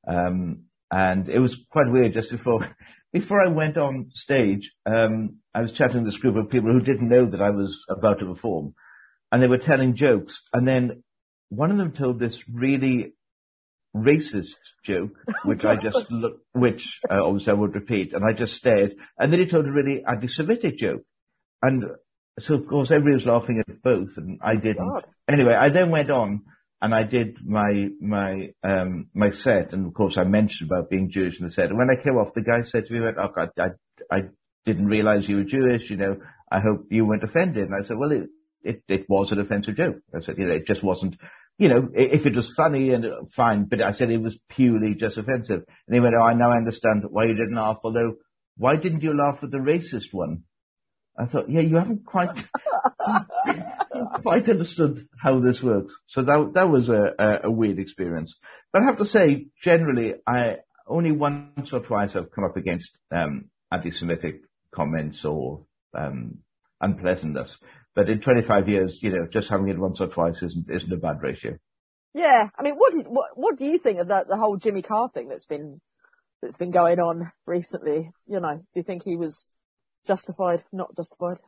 Um, 0.08 0.64
and 0.90 1.28
it 1.28 1.38
was 1.38 1.66
quite 1.70 1.90
weird 1.90 2.14
just 2.14 2.30
before, 2.30 2.66
before 3.12 3.42
I 3.42 3.48
went 3.48 3.76
on 3.76 4.06
stage, 4.14 4.72
um, 4.86 5.36
I 5.54 5.60
was 5.62 5.72
chatting 5.72 5.98
to 5.98 6.04
this 6.04 6.18
group 6.18 6.36
of 6.36 6.48
people 6.48 6.72
who 6.72 6.80
didn't 6.80 7.08
know 7.10 7.26
that 7.26 7.42
I 7.42 7.50
was 7.50 7.84
about 7.90 8.20
to 8.20 8.26
perform 8.26 8.74
and 9.30 9.42
they 9.42 9.48
were 9.48 9.58
telling 9.58 9.94
jokes 9.94 10.42
and 10.54 10.66
then 10.66 11.02
one 11.50 11.70
of 11.70 11.76
them 11.76 11.92
told 11.92 12.18
this 12.18 12.48
really 12.48 13.12
racist 13.94 14.56
joke, 14.84 15.12
which 15.44 15.64
I 15.64 15.76
just 15.76 16.10
look, 16.10 16.40
which 16.52 17.00
uh, 17.10 17.22
obviously 17.22 17.50
I 17.50 17.54
would 17.54 17.74
repeat, 17.74 18.14
and 18.14 18.24
I 18.24 18.32
just 18.32 18.54
stared. 18.54 18.94
And 19.18 19.32
then 19.32 19.40
he 19.40 19.46
told 19.46 19.66
a 19.66 19.72
really 19.72 20.02
anti-Semitic 20.06 20.78
joke, 20.78 21.02
and 21.62 21.84
so 22.38 22.54
of 22.54 22.66
course 22.66 22.90
everybody 22.90 23.14
was 23.14 23.26
laughing 23.26 23.60
at 23.60 23.82
both, 23.82 24.16
and 24.16 24.38
I 24.42 24.56
didn't. 24.56 24.88
God. 24.88 25.06
Anyway, 25.28 25.54
I 25.54 25.68
then 25.68 25.90
went 25.90 26.10
on 26.10 26.42
and 26.82 26.94
I 26.94 27.02
did 27.02 27.38
my 27.44 27.90
my 28.00 28.52
um 28.62 29.08
my 29.14 29.30
set, 29.30 29.72
and 29.72 29.86
of 29.86 29.94
course 29.94 30.16
I 30.16 30.24
mentioned 30.24 30.70
about 30.70 30.90
being 30.90 31.10
Jewish 31.10 31.38
in 31.38 31.46
the 31.46 31.52
set. 31.52 31.68
And 31.68 31.78
when 31.78 31.90
I 31.90 32.02
came 32.02 32.16
off, 32.16 32.34
the 32.34 32.42
guy 32.42 32.62
said 32.62 32.86
to 32.86 32.92
me, 32.92 33.00
"Oh 33.00 33.28
God, 33.28 33.50
I 33.58 33.68
I 34.10 34.22
didn't 34.64 34.86
realise 34.86 35.28
you 35.28 35.36
were 35.38 35.44
Jewish. 35.44 35.90
You 35.90 35.96
know, 35.96 36.16
I 36.50 36.60
hope 36.60 36.86
you 36.90 37.04
weren't 37.04 37.24
offended." 37.24 37.66
And 37.66 37.74
I 37.74 37.82
said, 37.82 37.98
"Well, 37.98 38.12
it 38.12 38.28
it, 38.62 38.82
it 38.88 39.06
was 39.08 39.32
an 39.32 39.40
offensive 39.40 39.76
joke." 39.76 39.96
I 40.14 40.20
said, 40.20 40.38
"You 40.38 40.46
know, 40.46 40.54
it 40.54 40.66
just 40.66 40.82
wasn't." 40.82 41.16
You 41.60 41.68
know, 41.68 41.90
if 41.94 42.24
it 42.24 42.34
was 42.34 42.54
funny 42.54 42.90
and 42.94 43.04
uh, 43.04 43.24
fine, 43.34 43.64
but 43.64 43.82
I 43.82 43.90
said 43.90 44.10
it 44.10 44.22
was 44.22 44.38
purely 44.48 44.94
just 44.94 45.18
offensive. 45.18 45.62
And 45.86 45.94
he 45.94 46.00
went, 46.00 46.14
"Oh, 46.14 46.22
I 46.22 46.32
now 46.32 46.52
understand 46.52 47.04
why 47.08 47.26
you 47.26 47.34
didn't 47.34 47.54
laugh. 47.54 47.78
Although, 47.84 48.14
why 48.56 48.76
didn't 48.76 49.02
you 49.02 49.16
laugh 49.16 49.44
at 49.44 49.50
the 49.50 49.58
racist 49.58 50.12
one?" 50.12 50.44
I 51.18 51.26
thought, 51.26 51.50
"Yeah, 51.50 51.60
you 51.60 51.76
haven't 51.76 52.06
quite." 52.06 52.30
quite 54.22 54.48
understood 54.48 55.06
how 55.18 55.40
this 55.40 55.62
works. 55.62 55.94
So 56.06 56.22
that 56.22 56.52
that 56.54 56.68
was 56.68 56.88
a, 56.88 57.14
a, 57.18 57.40
a 57.44 57.50
weird 57.50 57.78
experience. 57.78 58.38
But 58.72 58.82
I 58.82 58.86
have 58.86 58.98
to 58.98 59.04
say, 59.04 59.48
generally, 59.62 60.14
I 60.26 60.58
only 60.86 61.12
once 61.12 61.72
or 61.72 61.80
twice 61.80 62.16
I've 62.16 62.32
come 62.32 62.44
up 62.44 62.56
against 62.56 62.98
um, 63.10 63.50
anti-Semitic 63.72 64.42
comments 64.72 65.24
or 65.24 65.66
um, 65.94 66.38
unpleasantness. 66.80 67.58
But 67.94 68.08
in 68.08 68.20
25 68.20 68.68
years, 68.68 69.02
you 69.02 69.10
know, 69.10 69.26
just 69.26 69.48
having 69.48 69.68
it 69.68 69.78
once 69.78 70.00
or 70.00 70.06
twice 70.06 70.42
isn't 70.42 70.70
isn't 70.70 70.92
a 70.92 70.96
bad 70.96 71.22
ratio. 71.22 71.56
Yeah, 72.14 72.48
I 72.58 72.62
mean, 72.62 72.74
what 72.74 72.92
did 72.92 73.06
what 73.06 73.30
what 73.34 73.56
do 73.56 73.64
you 73.64 73.78
think 73.78 73.98
of 73.98 74.08
the 74.08 74.24
the 74.28 74.36
whole 74.36 74.56
Jimmy 74.56 74.82
Carr 74.82 75.08
thing 75.08 75.28
that's 75.28 75.46
been 75.46 75.80
that's 76.42 76.56
been 76.56 76.70
going 76.70 77.00
on 77.00 77.32
recently? 77.46 78.10
You 78.26 78.40
know, 78.40 78.56
do 78.56 78.80
you 78.80 78.82
think 78.82 79.04
he 79.04 79.16
was 79.16 79.50
justified, 80.06 80.62
not 80.72 80.94
justified? 80.96 81.38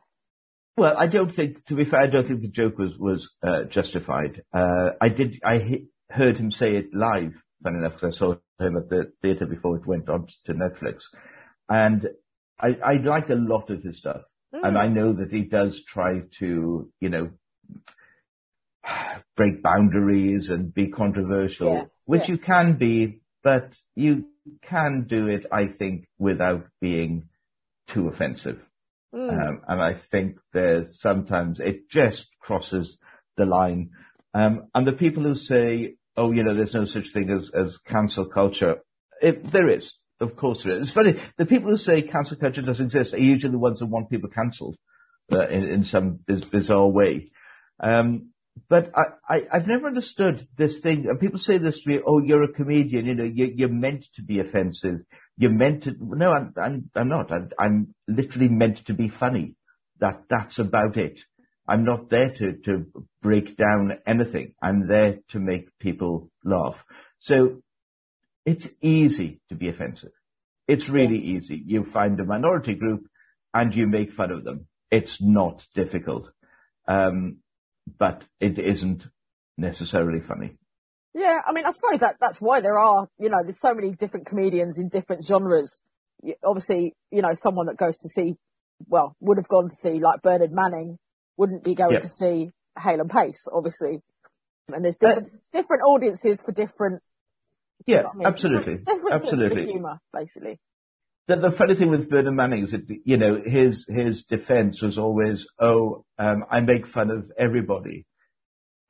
Well, 0.75 0.95
I 0.97 1.05
don't 1.05 1.31
think, 1.31 1.65
to 1.65 1.75
be 1.75 1.85
fair, 1.85 2.01
I 2.01 2.07
don't 2.07 2.25
think 2.25 2.41
the 2.41 2.47
joke 2.47 2.77
was 2.77 2.97
was 2.97 3.35
uh, 3.43 3.63
justified. 3.65 4.41
Uh, 4.51 4.91
I 4.99 5.09
did, 5.09 5.39
I 5.43 5.59
he- 5.59 5.87
heard 6.09 6.37
him 6.37 6.49
say 6.51 6.75
it 6.75 6.93
live, 6.93 7.33
funny 7.61 7.77
enough, 7.77 7.93
because 7.93 8.15
I 8.15 8.17
saw 8.17 8.35
him 8.59 8.77
at 8.77 8.89
the 8.89 9.11
theatre 9.21 9.45
before 9.45 9.77
it 9.77 9.85
went 9.85 10.09
on 10.09 10.27
to 10.45 10.53
Netflix, 10.53 11.03
and 11.69 12.09
I, 12.59 12.77
I 12.83 12.93
like 12.95 13.29
a 13.29 13.35
lot 13.35 13.69
of 13.69 13.83
his 13.83 13.99
stuff, 13.99 14.21
and 14.53 14.75
Mm. 14.75 14.79
I 14.79 14.87
know 14.87 15.13
that 15.13 15.31
he 15.31 15.41
does 15.41 15.83
try 15.83 16.21
to, 16.39 16.91
you 16.99 17.09
know, 17.09 17.31
break 19.35 19.63
boundaries 19.63 20.49
and 20.49 20.73
be 20.73 20.87
controversial, 20.87 21.73
Yeah, 21.73 21.85
which 22.05 22.27
yeah. 22.29 22.35
you 22.35 22.37
can 22.37 22.73
be, 22.73 23.21
but 23.43 23.77
you 23.95 24.27
can 24.61 25.05
do 25.07 25.27
it, 25.27 25.45
I 25.51 25.67
think, 25.67 26.07
without 26.19 26.67
being 26.79 27.29
too 27.87 28.07
offensive. 28.07 28.61
Mm. 29.13 29.29
Um, 29.31 29.61
and 29.67 29.81
I 29.81 29.93
think 29.95 30.37
there's 30.53 30.99
sometimes 30.99 31.59
it 31.59 31.89
just 31.89 32.27
crosses 32.39 32.99
the 33.37 33.45
line. 33.45 33.91
Um, 34.33 34.67
and 34.73 34.85
the 34.87 34.93
people 34.93 35.23
who 35.23 35.35
say, 35.35 35.95
oh, 36.17 36.31
you 36.31 36.43
know, 36.43 36.53
there's 36.53 36.73
no 36.73 36.85
such 36.85 37.09
thing 37.09 37.29
as, 37.29 37.49
as 37.51 37.77
cancel 37.77 38.25
culture, 38.25 38.77
it, 39.21 39.51
there 39.51 39.69
is. 39.69 39.93
Of 40.23 40.35
course 40.35 40.63
there 40.63 40.73
is. 40.73 40.81
It's 40.83 40.91
funny. 40.91 41.19
The 41.37 41.45
people 41.45 41.69
who 41.69 41.77
say 41.77 42.01
cancel 42.01 42.37
culture 42.37 42.61
doesn't 42.61 42.87
exist 42.87 43.13
are 43.13 43.19
usually 43.19 43.51
the 43.51 43.59
ones 43.59 43.79
that 43.79 43.87
want 43.87 44.09
people 44.09 44.29
cancelled 44.29 44.77
uh, 45.31 45.47
in, 45.47 45.63
in 45.63 45.83
some 45.83 46.19
biz- 46.25 46.45
bizarre 46.45 46.87
way. 46.87 47.31
Um, 47.79 48.29
but 48.69 48.91
I, 48.95 49.03
I, 49.27 49.47
I've 49.51 49.67
never 49.67 49.87
understood 49.87 50.47
this 50.55 50.79
thing. 50.79 51.07
And 51.07 51.19
people 51.19 51.39
say 51.39 51.57
this 51.57 51.83
to 51.83 51.89
me, 51.89 51.99
oh, 52.05 52.19
you're 52.19 52.43
a 52.43 52.53
comedian, 52.53 53.05
you 53.05 53.15
know, 53.15 53.23
you, 53.23 53.51
you're 53.55 53.69
meant 53.69 54.05
to 54.15 54.21
be 54.21 54.39
offensive. 54.39 55.01
You're 55.37 55.51
meant 55.51 55.83
to, 55.83 55.95
no, 55.99 56.31
I'm, 56.31 56.53
I'm, 56.61 56.89
I'm 56.95 57.09
not. 57.09 57.31
I'm, 57.31 57.49
I'm 57.59 57.95
literally 58.07 58.49
meant 58.49 58.85
to 58.85 58.93
be 58.93 59.09
funny. 59.09 59.55
That, 59.99 60.23
that's 60.29 60.59
about 60.59 60.97
it. 60.97 61.21
I'm 61.67 61.83
not 61.83 62.09
there 62.09 62.29
to, 62.29 62.53
to 62.65 62.85
break 63.21 63.57
down 63.57 63.97
anything. 64.05 64.53
I'm 64.61 64.87
there 64.87 65.19
to 65.29 65.39
make 65.39 65.69
people 65.79 66.29
laugh. 66.43 66.83
So 67.19 67.63
it's 68.45 68.69
easy 68.81 69.41
to 69.49 69.55
be 69.55 69.69
offensive. 69.69 70.11
It's 70.67 70.89
really 70.89 71.17
easy. 71.19 71.61
You 71.65 71.83
find 71.83 72.19
a 72.19 72.25
minority 72.25 72.75
group 72.75 73.07
and 73.53 73.73
you 73.75 73.87
make 73.87 74.11
fun 74.13 74.31
of 74.31 74.43
them. 74.43 74.67
It's 74.91 75.21
not 75.21 75.65
difficult. 75.75 76.31
Um, 76.87 77.37
but 77.97 78.25
it 78.39 78.59
isn't 78.59 79.05
necessarily 79.57 80.21
funny. 80.21 80.57
Yeah, 81.13 81.41
I 81.45 81.51
mean, 81.53 81.65
I 81.65 81.71
suppose 81.71 81.99
that 81.99 82.15
that's 82.19 82.41
why 82.41 82.61
there 82.61 82.79
are, 82.79 83.07
you 83.19 83.29
know, 83.29 83.43
there's 83.43 83.59
so 83.59 83.73
many 83.73 83.91
different 83.93 84.25
comedians 84.25 84.79
in 84.79 84.89
different 84.89 85.25
genres. 85.25 85.83
Obviously, 86.43 86.93
you 87.11 87.21
know, 87.21 87.33
someone 87.33 87.67
that 87.67 87.77
goes 87.77 87.97
to 87.99 88.09
see, 88.09 88.35
well, 88.87 89.15
would 89.19 89.37
have 89.37 89.47
gone 89.47 89.69
to 89.69 89.75
see 89.75 89.99
like 89.99 90.21
Bernard 90.21 90.51
Manning, 90.51 90.97
wouldn't 91.37 91.63
be 91.63 91.75
going 91.75 91.93
Yeah. 91.93 91.99
to 91.99 92.09
see 92.09 92.51
Hale 92.79 93.01
and 93.01 93.09
Pace, 93.09 93.47
obviously. 93.51 94.01
And 94.69 94.83
there's 94.83 94.97
different 94.97 95.33
different 95.51 95.83
audiences 95.83 96.41
for 96.41 96.51
different. 96.51 97.01
Yeah, 97.85 98.03
I 98.11 98.15
mean? 98.15 98.27
absolutely. 98.27 98.77
Different, 98.77 98.85
different 98.85 99.21
senses 99.21 99.41
absolutely. 99.41 99.71
humour, 99.71 99.99
basically. 100.13 100.59
The, 101.27 101.37
the 101.37 101.51
funny 101.51 101.75
thing 101.75 101.89
with 101.89 102.09
Bernard 102.09 102.33
Manning 102.33 102.63
is 102.63 102.71
that, 102.71 102.85
you 103.05 103.17
know, 103.17 103.41
his, 103.45 103.87
his 103.87 104.23
defense 104.23 104.81
was 104.81 104.97
always, 104.97 105.47
oh, 105.59 106.03
um, 106.17 106.45
I 106.49 106.61
make 106.61 106.85
fun 106.85 107.11
of 107.11 107.31
everybody. 107.37 108.05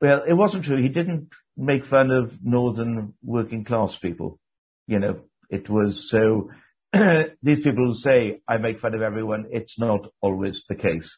Well, 0.00 0.24
it 0.26 0.34
wasn't 0.34 0.64
true. 0.64 0.76
He 0.76 0.88
didn't 0.88 1.28
make 1.56 1.84
fun 1.84 2.10
of 2.10 2.38
northern 2.42 3.14
working 3.22 3.64
class 3.64 3.96
people. 3.96 4.40
You 4.86 4.98
know, 4.98 5.20
it 5.48 5.70
was 5.70 6.10
so, 6.10 6.50
these 6.92 7.60
people 7.60 7.86
who 7.86 7.94
say, 7.94 8.40
I 8.48 8.58
make 8.58 8.80
fun 8.80 8.94
of 8.94 9.02
everyone, 9.02 9.46
it's 9.50 9.78
not 9.78 10.08
always 10.20 10.64
the 10.68 10.74
case. 10.74 11.16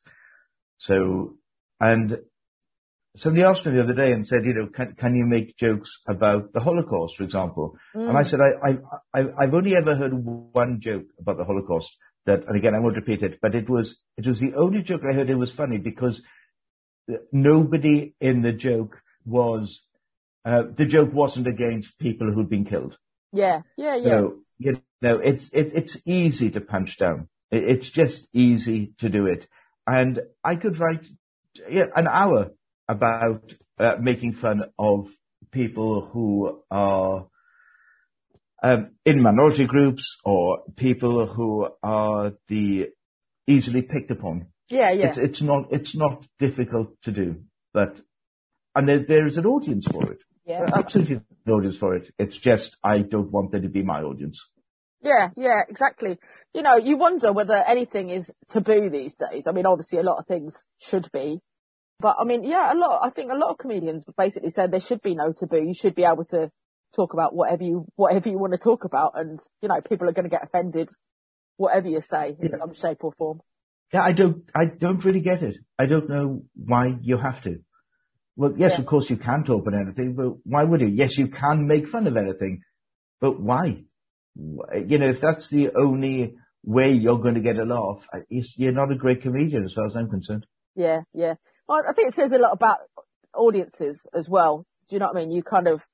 So, 0.78 1.36
and 1.80 2.18
somebody 3.16 3.44
asked 3.44 3.66
me 3.66 3.72
the 3.72 3.82
other 3.82 3.94
day 3.94 4.12
and 4.12 4.26
said, 4.26 4.44
you 4.44 4.54
know, 4.54 4.66
can, 4.66 4.94
can 4.94 5.14
you 5.16 5.26
make 5.26 5.56
jokes 5.56 6.00
about 6.06 6.52
the 6.52 6.60
Holocaust, 6.60 7.16
for 7.16 7.24
example? 7.24 7.76
And 7.94 8.16
I 8.16 8.22
Mm. 8.22 8.26
said, 8.26 8.40
I, 8.40 8.68
I, 8.68 8.78
I, 9.20 9.26
I've 9.38 9.54
only 9.54 9.74
ever 9.76 9.94
heard 9.94 10.12
one 10.12 10.80
joke 10.80 11.06
about 11.18 11.38
the 11.38 11.44
Holocaust 11.44 11.96
that, 12.26 12.46
and 12.46 12.56
again, 12.56 12.74
I 12.74 12.80
won't 12.80 12.96
repeat 12.96 13.22
it, 13.22 13.38
but 13.40 13.54
it 13.54 13.68
was, 13.68 14.00
it 14.16 14.26
was 14.26 14.40
the 14.40 14.54
only 14.54 14.82
joke 14.82 15.02
I 15.08 15.12
heard 15.14 15.30
it 15.30 15.34
was 15.36 15.52
funny 15.52 15.78
because 15.78 16.22
nobody 17.32 18.14
in 18.20 18.42
the 18.42 18.52
joke 18.52 19.00
was, 19.24 19.82
uh, 20.44 20.64
the 20.74 20.86
joke 20.86 21.12
wasn't 21.12 21.46
against 21.48 21.98
people 21.98 22.30
who'd 22.32 22.50
been 22.50 22.64
killed. 22.64 22.96
Yeah, 23.32 23.62
yeah, 23.76 23.96
yeah. 23.96 24.08
So, 24.08 24.36
you 24.58 24.80
know, 25.02 25.18
it's, 25.18 25.50
it, 25.50 25.72
it's 25.74 25.96
easy 26.06 26.50
to 26.50 26.60
punch 26.60 26.98
down. 26.98 27.28
It, 27.50 27.64
it's 27.64 27.88
just 27.88 28.28
easy 28.32 28.92
to 28.98 29.08
do 29.08 29.26
it. 29.26 29.46
And 29.86 30.20
I 30.44 30.56
could 30.56 30.78
write 30.78 31.04
yeah, 31.70 31.86
an 31.94 32.06
hour 32.06 32.50
about 32.88 33.54
uh, 33.78 33.96
making 34.00 34.34
fun 34.34 34.64
of 34.78 35.08
people 35.50 36.06
who 36.12 36.62
are 36.70 37.26
um, 38.62 38.90
in 39.04 39.22
minority 39.22 39.66
groups 39.66 40.18
or 40.24 40.62
people 40.76 41.26
who 41.26 41.68
are 41.82 42.32
the 42.48 42.88
easily 43.46 43.82
picked 43.82 44.10
upon. 44.10 44.46
yeah, 44.68 44.90
yeah. 44.90 45.08
It's, 45.08 45.18
it's 45.18 45.42
not, 45.42 45.68
it's 45.70 45.94
not 45.94 46.26
difficult 46.38 47.00
to 47.02 47.12
do, 47.12 47.42
but, 47.72 48.00
and 48.74 48.88
there, 48.88 48.98
there 48.98 49.26
is 49.26 49.38
an 49.38 49.46
audience 49.46 49.86
for 49.86 50.10
it. 50.12 50.18
yeah. 50.44 50.68
Absolutely 50.74 51.16
an 51.46 51.52
audience 51.52 51.76
for 51.76 51.94
it. 51.94 52.12
It's 52.18 52.36
just, 52.36 52.76
I 52.82 52.98
don't 52.98 53.30
want 53.30 53.52
there 53.52 53.60
to 53.60 53.68
be 53.68 53.82
my 53.82 54.02
audience. 54.02 54.48
Yeah, 55.02 55.28
yeah, 55.36 55.62
exactly. 55.68 56.18
You 56.54 56.62
know, 56.62 56.76
you 56.76 56.96
wonder 56.96 57.32
whether 57.32 57.54
anything 57.54 58.10
is 58.10 58.32
taboo 58.48 58.90
these 58.90 59.16
days. 59.16 59.46
I 59.46 59.52
mean, 59.52 59.66
obviously 59.66 59.98
a 59.98 60.02
lot 60.02 60.18
of 60.18 60.26
things 60.26 60.66
should 60.80 61.10
be. 61.12 61.40
But 61.98 62.16
I 62.20 62.24
mean, 62.24 62.44
yeah, 62.44 62.72
a 62.72 62.76
lot, 62.76 63.00
I 63.02 63.10
think 63.10 63.32
a 63.32 63.36
lot 63.36 63.50
of 63.50 63.58
comedians 63.58 64.04
basically 64.16 64.50
said 64.50 64.70
there 64.70 64.80
should 64.80 65.02
be 65.02 65.14
no 65.14 65.32
taboo. 65.32 65.62
You 65.62 65.74
should 65.74 65.94
be 65.94 66.04
able 66.04 66.24
to 66.26 66.50
talk 66.94 67.14
about 67.14 67.34
whatever 67.34 67.64
you, 67.64 67.86
whatever 67.96 68.28
you 68.28 68.38
want 68.38 68.52
to 68.52 68.58
talk 68.58 68.84
about. 68.84 69.12
And, 69.14 69.38
you 69.62 69.68
know, 69.68 69.80
people 69.80 70.08
are 70.08 70.12
going 70.12 70.24
to 70.24 70.30
get 70.30 70.44
offended 70.44 70.88
whatever 71.56 71.88
you 71.88 72.00
say 72.00 72.36
in 72.38 72.50
Yeah. 72.50 72.58
some 72.58 72.74
shape 72.74 73.02
or 73.02 73.12
form. 73.12 73.40
Yeah, 73.92 74.02
I 74.02 74.12
don't, 74.12 74.44
I 74.54 74.66
don't 74.66 75.04
really 75.04 75.20
get 75.20 75.42
it. 75.42 75.56
I 75.78 75.86
don't 75.86 76.08
know 76.08 76.42
why 76.54 76.98
you 77.00 77.16
have 77.18 77.40
to. 77.42 77.60
Well, 78.36 78.52
yes, 78.56 78.72
Yeah. 78.72 78.80
of 78.80 78.86
course 78.86 79.08
you 79.08 79.16
can't 79.16 79.48
open 79.48 79.72
anything, 79.74 80.14
but 80.14 80.34
why 80.44 80.64
would 80.64 80.82
you? 80.82 80.88
Yes, 80.88 81.16
you 81.16 81.28
can 81.28 81.66
make 81.66 81.88
fun 81.88 82.06
of 82.06 82.16
anything, 82.16 82.60
but 83.20 83.40
why? 83.40 83.84
You 84.36 84.98
know, 84.98 85.08
if 85.08 85.22
that's 85.22 85.48
the 85.48 85.70
only 85.74 86.36
way 86.62 86.92
you're 86.92 87.18
going 87.18 87.36
to 87.36 87.40
get 87.40 87.56
a 87.58 87.64
laugh, 87.64 88.06
you're 88.28 88.72
not 88.72 88.92
a 88.92 88.96
great 88.96 89.22
comedian 89.22 89.64
as 89.64 89.72
far 89.72 89.86
as 89.86 89.96
I'm 89.96 90.10
concerned. 90.10 90.44
Yeah, 90.74 91.02
yeah. 91.14 91.36
I 91.68 91.92
think 91.92 92.08
it 92.08 92.14
says 92.14 92.32
a 92.32 92.38
lot 92.38 92.52
about 92.52 92.78
audiences 93.34 94.06
as 94.14 94.28
well. 94.28 94.64
Do 94.88 94.96
you 94.96 95.00
know 95.00 95.06
what 95.06 95.16
I 95.16 95.20
mean? 95.20 95.30
You 95.32 95.42
kind 95.42 95.66
of, 95.66 95.84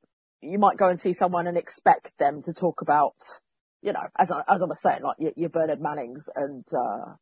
you 0.41 0.59
might 0.59 0.77
go 0.77 0.89
and 0.89 1.01
see 1.01 1.13
someone 1.13 1.47
and 1.47 1.57
expect 1.57 2.13
them 2.19 2.43
to 2.43 2.53
talk 2.53 2.83
about, 2.83 3.15
you 3.81 3.93
know, 3.93 4.03
as 4.19 4.31
I, 4.31 4.43
as 4.49 4.63
I 4.63 4.67
was 4.67 4.83
saying, 4.83 5.03
like 5.03 5.17
your, 5.19 5.33
your 5.37 5.49
Bernard 5.49 5.81
Mannings 5.81 6.29
and, 6.35 6.65
uh, 6.77 7.15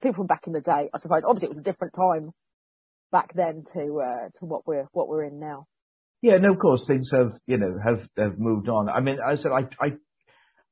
people 0.00 0.14
from 0.14 0.26
back 0.26 0.46
in 0.46 0.54
the 0.54 0.62
day, 0.62 0.88
I 0.94 0.98
suppose. 0.98 1.24
Obviously 1.24 1.46
it 1.46 1.50
was 1.50 1.58
a 1.58 1.62
different 1.62 1.94
time 1.94 2.30
back 3.12 3.34
then 3.34 3.64
to, 3.74 4.00
uh, 4.00 4.28
to 4.38 4.46
what 4.46 4.66
we're, 4.66 4.88
what 4.92 5.08
we're 5.08 5.24
in 5.24 5.38
now. 5.38 5.66
Yeah, 6.22 6.38
no, 6.38 6.52
of 6.52 6.58
course 6.58 6.86
things 6.86 7.10
have, 7.12 7.38
you 7.46 7.58
know, 7.58 7.78
have, 7.82 8.08
have 8.16 8.38
moved 8.38 8.68
on. 8.68 8.88
I 8.88 9.00
mean, 9.00 9.18
I 9.24 9.34
said, 9.36 9.52
I, 9.52 9.68
I, 9.80 9.92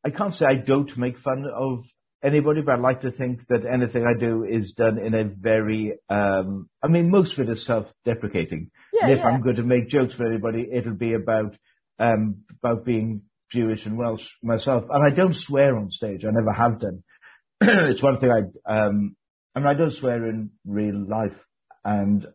I 0.04 0.10
can't 0.10 0.34
say 0.34 0.46
I 0.46 0.54
don't 0.54 0.96
make 0.96 1.18
fun 1.18 1.44
of 1.52 1.84
anybody, 2.22 2.62
but 2.62 2.76
I 2.76 2.78
like 2.78 3.02
to 3.02 3.10
think 3.10 3.46
that 3.48 3.64
anything 3.66 4.04
I 4.06 4.18
do 4.18 4.44
is 4.44 4.72
done 4.72 4.98
in 4.98 5.14
a 5.14 5.24
very, 5.24 5.94
um, 6.08 6.68
I 6.82 6.88
mean, 6.88 7.10
most 7.10 7.34
of 7.34 7.48
it 7.48 7.52
is 7.52 7.64
self-deprecating. 7.64 8.70
Yeah, 8.92 9.04
and 9.04 9.12
if 9.12 9.18
yeah. 9.18 9.28
I'm 9.28 9.40
going 9.40 9.56
to 9.56 9.62
make 9.62 9.88
jokes 9.88 10.14
for 10.14 10.26
anybody, 10.26 10.68
it'll 10.72 10.94
be 10.94 11.14
about, 11.14 11.56
um, 11.98 12.42
about 12.62 12.84
being 12.84 13.22
Jewish 13.50 13.86
and 13.86 13.96
Welsh 13.96 14.30
myself. 14.42 14.84
And 14.90 15.04
I 15.04 15.10
don't 15.10 15.34
swear 15.34 15.76
on 15.76 15.90
stage. 15.90 16.24
I 16.24 16.30
never 16.30 16.52
have 16.52 16.80
done. 16.80 17.02
it's 17.60 18.02
one 18.02 18.18
thing 18.18 18.30
I, 18.30 18.72
um, 18.72 19.16
I 19.54 19.60
mean, 19.60 19.68
I 19.68 19.74
don't 19.74 19.90
swear 19.90 20.26
in 20.28 20.50
real 20.66 21.06
life. 21.08 21.36
And 21.84 22.26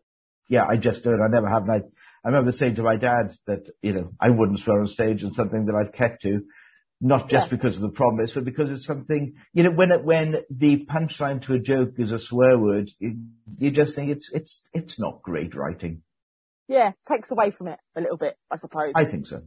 yeah, 0.48 0.66
I 0.68 0.76
just 0.76 1.04
don't. 1.04 1.22
I 1.22 1.28
never 1.28 1.48
have. 1.48 1.62
And 1.62 1.72
I, 1.72 1.76
I 2.24 2.28
remember 2.28 2.52
saying 2.52 2.76
to 2.76 2.82
my 2.82 2.96
dad 2.96 3.32
that, 3.46 3.68
you 3.82 3.92
know, 3.92 4.10
I 4.20 4.30
wouldn't 4.30 4.60
swear 4.60 4.80
on 4.80 4.86
stage 4.86 5.22
and 5.22 5.34
something 5.34 5.66
that 5.66 5.74
I've 5.74 5.92
kept 5.92 6.22
to, 6.22 6.42
not 7.04 7.28
just 7.28 7.48
Yeah. 7.50 7.56
because 7.56 7.76
of 7.76 7.82
the 7.82 7.90
promise, 7.90 8.32
but 8.32 8.44
because 8.46 8.70
it's 8.70 8.86
something, 8.86 9.34
you 9.52 9.62
know, 9.62 9.70
when 9.70 9.92
it, 9.92 10.02
when 10.02 10.36
the 10.48 10.86
punchline 10.86 11.42
to 11.42 11.52
a 11.52 11.58
joke 11.58 11.92
is 11.98 12.12
a 12.12 12.18
swear 12.18 12.58
word, 12.58 12.88
you, 12.98 13.18
you 13.58 13.70
just 13.70 13.94
think 13.94 14.10
it's, 14.10 14.32
it's, 14.32 14.62
it's 14.72 14.98
not 14.98 15.20
great 15.22 15.54
writing. 15.54 16.02
Yeah, 16.66 16.92
takes 17.06 17.30
away 17.30 17.50
from 17.50 17.68
it 17.68 17.78
a 17.94 18.00
little 18.00 18.16
bit, 18.16 18.38
I 18.50 18.56
suppose. 18.56 18.92
I 18.94 19.04
think 19.04 19.26
so. 19.26 19.42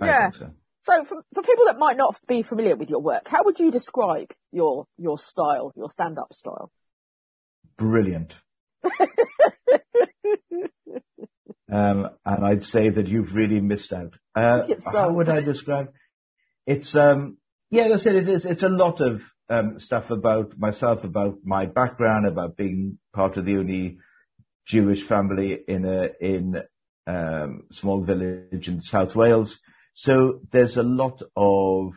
I 0.00 0.06
Yeah. 0.06 0.30
think 0.30 0.36
so. 0.36 0.50
So 0.84 1.04
for, 1.04 1.22
for 1.34 1.42
people 1.42 1.66
that 1.66 1.78
might 1.78 1.98
not 1.98 2.18
be 2.26 2.42
familiar 2.42 2.76
with 2.76 2.88
your 2.88 3.00
work, 3.02 3.28
how 3.28 3.44
would 3.44 3.60
you 3.60 3.70
describe 3.70 4.32
your, 4.50 4.86
your 4.96 5.18
style, 5.18 5.70
your 5.76 5.90
stand-up 5.90 6.32
style? 6.32 6.72
Brilliant. 7.76 8.34
um, 11.70 12.08
and 12.24 12.44
I'd 12.46 12.64
say 12.64 12.88
that 12.88 13.06
you've 13.06 13.34
really 13.34 13.60
missed 13.60 13.92
out. 13.92 14.14
Uh, 14.34 14.62
it's 14.66 14.90
how 14.90 15.12
would 15.12 15.28
I 15.28 15.42
describe? 15.42 15.92
It's, 16.66 16.94
um, 16.94 17.38
yeah, 17.70 17.84
I 17.84 17.96
said, 17.96 18.16
it 18.16 18.28
is, 18.28 18.44
it's 18.44 18.62
a 18.62 18.68
lot 18.68 19.00
of, 19.00 19.22
um, 19.48 19.78
stuff 19.78 20.10
about 20.10 20.58
myself, 20.58 21.04
about 21.04 21.38
my 21.44 21.66
background, 21.66 22.26
about 22.26 22.56
being 22.56 22.98
part 23.12 23.36
of 23.36 23.44
the 23.44 23.58
only 23.58 23.98
Jewish 24.66 25.02
family 25.02 25.58
in 25.66 25.84
a, 25.84 26.08
in, 26.20 26.62
um, 27.06 27.64
small 27.70 28.02
village 28.02 28.68
in 28.68 28.80
South 28.80 29.16
Wales. 29.16 29.60
So 29.94 30.40
there's 30.50 30.76
a 30.76 30.82
lot 30.82 31.22
of, 31.36 31.94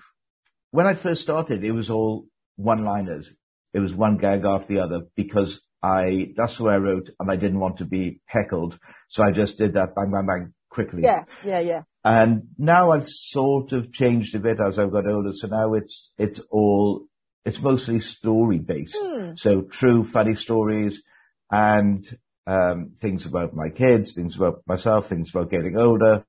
when 0.71 0.87
I 0.87 0.95
first 0.95 1.21
started, 1.21 1.63
it 1.63 1.71
was 1.71 1.89
all 1.89 2.25
one-liners. 2.55 3.33
It 3.73 3.79
was 3.79 3.93
one 3.93 4.17
gag 4.17 4.45
after 4.45 4.73
the 4.73 4.79
other 4.79 5.01
because 5.15 5.61
I, 5.83 6.33
that's 6.35 6.59
way 6.59 6.73
I 6.73 6.77
wrote 6.77 7.09
and 7.19 7.29
I 7.29 7.35
didn't 7.35 7.59
want 7.59 7.77
to 7.77 7.85
be 7.85 8.21
heckled. 8.25 8.79
So 9.09 9.23
I 9.23 9.31
just 9.31 9.57
did 9.57 9.73
that 9.73 9.95
bang, 9.95 10.11
bang, 10.11 10.25
bang 10.25 10.53
quickly. 10.69 11.03
Yeah, 11.03 11.23
yeah, 11.45 11.59
yeah. 11.59 11.81
And 12.05 12.49
now 12.59 12.91
I've 12.91 13.07
sort 13.07 13.73
of 13.73 13.91
changed 13.91 14.35
a 14.35 14.39
bit 14.39 14.59
as 14.59 14.77
I've 14.77 14.91
got 14.91 15.11
older. 15.11 15.33
So 15.33 15.47
now 15.47 15.73
it's, 15.73 16.11
it's 16.19 16.39
all, 16.51 17.07
it's 17.43 17.59
mostly 17.59 17.99
story 17.99 18.59
based. 18.59 18.95
Hmm. 18.99 19.31
So 19.33 19.63
true 19.63 20.03
funny 20.03 20.35
stories 20.35 21.01
and, 21.49 22.07
um, 22.45 22.91
things 23.01 23.25
about 23.25 23.55
my 23.55 23.69
kids, 23.69 24.13
things 24.13 24.35
about 24.35 24.61
myself, 24.67 25.09
things 25.09 25.31
about 25.31 25.49
getting 25.49 25.77
older. 25.79 26.23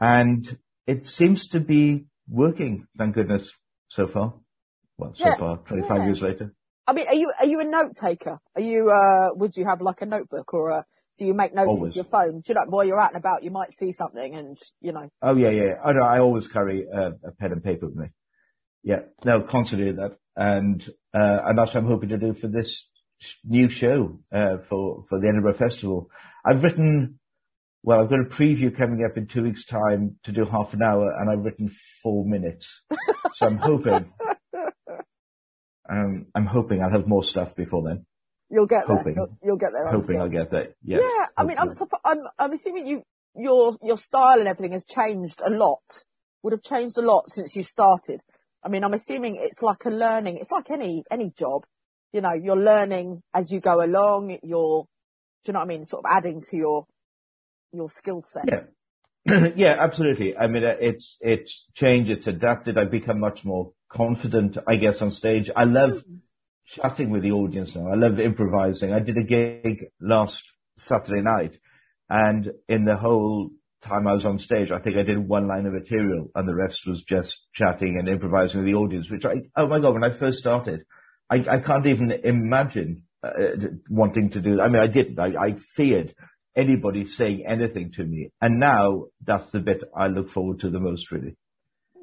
And 0.00 0.58
it 0.86 1.06
seems 1.06 1.48
to 1.48 1.60
be 1.60 2.06
working, 2.26 2.86
thank 2.96 3.14
goodness, 3.14 3.52
so 3.88 4.06
far. 4.06 4.32
Well, 4.96 5.12
so 5.14 5.24
Yeah, 5.28 5.36
far, 5.36 5.58
25 5.58 5.98
yeah. 5.98 6.04
years 6.06 6.22
later. 6.22 6.54
I 6.86 6.94
mean, 6.94 7.08
are 7.08 7.14
you, 7.14 7.30
are 7.38 7.44
you 7.46 7.60
a 7.60 7.64
note 7.64 7.94
taker? 7.94 8.38
Are 8.56 8.62
you, 8.62 8.90
uh, 8.90 9.34
would 9.34 9.54
you 9.54 9.66
have 9.66 9.82
like 9.82 10.00
a 10.00 10.06
notebook 10.06 10.54
or 10.54 10.70
a, 10.70 10.86
do 11.18 11.26
you 11.26 11.34
make 11.34 11.52
notes 11.52 11.68
Always. 11.68 11.96
into 11.96 11.96
your 11.96 12.04
phone? 12.04 12.40
Do 12.40 12.52
you 12.52 12.54
know, 12.54 12.64
while 12.68 12.84
you're 12.84 13.00
out 13.00 13.12
and 13.12 13.18
about, 13.18 13.42
you 13.42 13.50
might 13.50 13.74
see 13.74 13.92
something 13.92 14.34
and, 14.36 14.56
you 14.80 14.92
know, 14.92 15.10
Oh 15.20 15.36
yeah, 15.36 15.50
yeah. 15.50 15.74
I 15.84 15.92
know. 15.92 16.02
I 16.02 16.20
always 16.20 16.46
carry 16.46 16.86
a, 16.86 17.08
a 17.08 17.32
pen 17.38 17.52
and 17.52 17.62
paper 17.62 17.86
with 17.86 17.96
me. 17.96 18.06
Yeah, 18.84 19.00
no, 19.24 19.40
constantly 19.42 19.92
that, 19.92 20.16
and 20.36 20.88
uh, 21.12 21.40
and 21.44 21.58
that's 21.58 21.74
what 21.74 21.82
I'm 21.82 21.88
hoping 21.88 22.10
to 22.10 22.18
do 22.18 22.32
for 22.32 22.46
this 22.46 22.88
new 23.44 23.68
show 23.68 24.20
uh, 24.32 24.58
for 24.68 25.04
for 25.08 25.20
the 25.20 25.28
Edinburgh 25.28 25.54
Festival. 25.54 26.08
I've 26.46 26.62
written, 26.62 27.18
well, 27.82 28.00
I've 28.00 28.08
got 28.08 28.20
a 28.20 28.24
preview 28.24 28.74
coming 28.74 29.04
up 29.04 29.18
in 29.18 29.26
two 29.26 29.42
weeks' 29.42 29.66
time 29.66 30.18
to 30.22 30.32
do 30.32 30.44
half 30.44 30.72
an 30.74 30.82
hour, 30.82 31.12
and 31.18 31.28
I've 31.28 31.44
written 31.44 31.74
four 32.02 32.24
minutes. 32.24 32.82
so 33.34 33.46
I'm 33.46 33.58
hoping, 33.58 34.12
um, 35.90 36.26
I'm 36.34 36.46
hoping 36.46 36.80
I'll 36.80 36.92
have 36.92 37.08
more 37.08 37.24
stuff 37.24 37.56
before 37.56 37.82
then. 37.82 38.06
You'll 38.50 38.66
get 38.66 38.86
there. 38.86 38.96
Hoping. 38.96 39.14
You'll, 39.16 39.38
you'll 39.42 39.56
get 39.56 39.72
there. 39.72 39.88
Hoping. 39.88 40.20
I'll 40.20 40.28
get 40.28 40.50
there. 40.50 40.68
Yes, 40.82 41.02
yeah, 41.02 41.26
I 41.36 41.44
mean, 41.44 41.58
I'm, 41.58 41.70
I'm, 42.04 42.18
I'm 42.38 42.52
assuming 42.52 42.86
you, 42.86 43.02
your, 43.34 43.76
your 43.82 43.98
style 43.98 44.38
and 44.38 44.48
everything 44.48 44.72
has 44.72 44.84
changed 44.84 45.40
a 45.44 45.50
lot. 45.50 45.82
Would 46.42 46.52
have 46.52 46.62
changed 46.62 46.98
a 46.98 47.02
lot 47.02 47.30
since 47.30 47.56
you 47.56 47.62
started. 47.62 48.22
I 48.64 48.68
mean, 48.68 48.84
I'm 48.84 48.94
assuming 48.94 49.36
it's 49.36 49.62
like 49.62 49.84
a 49.84 49.90
learning. 49.90 50.38
It's 50.38 50.50
like 50.50 50.70
any, 50.70 51.04
any 51.10 51.30
job. 51.36 51.64
You 52.12 52.20
know, 52.20 52.32
you're 52.32 52.56
learning 52.56 53.22
as 53.34 53.50
you 53.52 53.60
go 53.60 53.84
along. 53.84 54.38
You're, 54.42 54.84
do 55.44 55.50
you 55.50 55.52
know 55.52 55.60
what 55.60 55.64
I 55.64 55.68
mean? 55.68 55.84
Sort 55.84 56.04
of 56.04 56.10
adding 56.10 56.42
to 56.50 56.56
your, 56.56 56.86
your 57.72 57.90
skill 57.90 58.22
set. 58.22 58.44
Yeah. 58.48 59.50
yeah, 59.56 59.76
absolutely. 59.78 60.36
I 60.36 60.46
mean, 60.46 60.64
uh, 60.64 60.76
it's, 60.80 61.18
it's 61.20 61.66
changed, 61.74 62.10
it's 62.10 62.26
adapted. 62.26 62.78
I've 62.78 62.90
become 62.90 63.20
much 63.20 63.44
more 63.44 63.72
confident, 63.88 64.56
I 64.66 64.76
guess, 64.76 65.02
on 65.02 65.10
stage. 65.10 65.50
I 65.54 65.64
love 65.64 66.02
chatting 66.68 67.10
with 67.10 67.22
the 67.22 67.32
audience 67.32 67.74
now. 67.74 67.88
I 67.88 67.94
love 67.94 68.20
improvising. 68.20 68.92
I 68.92 69.00
did 69.00 69.16
a 69.16 69.22
gig 69.22 69.86
last 70.00 70.44
Saturday 70.76 71.22
night 71.22 71.58
and 72.10 72.50
in 72.68 72.84
the 72.84 72.96
whole 72.96 73.50
time 73.80 74.06
I 74.06 74.12
was 74.12 74.26
on 74.26 74.38
stage, 74.38 74.70
I 74.70 74.78
think 74.78 74.96
I 74.96 75.02
did 75.02 75.18
one 75.18 75.46
line 75.46 75.66
of 75.66 75.72
material 75.72 76.30
and 76.34 76.48
the 76.48 76.54
rest 76.54 76.86
was 76.86 77.02
just 77.02 77.40
chatting 77.52 77.96
and 77.98 78.08
improvising 78.08 78.60
with 78.60 78.66
the 78.66 78.78
audience, 78.78 79.10
which 79.10 79.24
I, 79.24 79.42
oh 79.56 79.68
my 79.68 79.80
God, 79.80 79.94
when 79.94 80.04
I 80.04 80.10
first 80.10 80.38
started, 80.38 80.84
I, 81.30 81.44
I 81.48 81.58
can't 81.60 81.86
even 81.86 82.10
imagine 82.10 83.04
uh, 83.22 83.30
wanting 83.88 84.30
to 84.30 84.40
do. 84.40 84.60
I 84.60 84.68
mean, 84.68 84.82
I 84.82 84.86
didn't. 84.86 85.18
I, 85.18 85.32
I 85.38 85.56
feared 85.76 86.14
anybody 86.56 87.04
saying 87.04 87.44
anything 87.46 87.92
to 87.92 88.04
me. 88.04 88.30
And 88.40 88.58
now 88.58 89.04
that's 89.24 89.52
the 89.52 89.60
bit 89.60 89.82
I 89.96 90.08
look 90.08 90.30
forward 90.30 90.60
to 90.60 90.70
the 90.70 90.80
most, 90.80 91.12
really. 91.12 91.36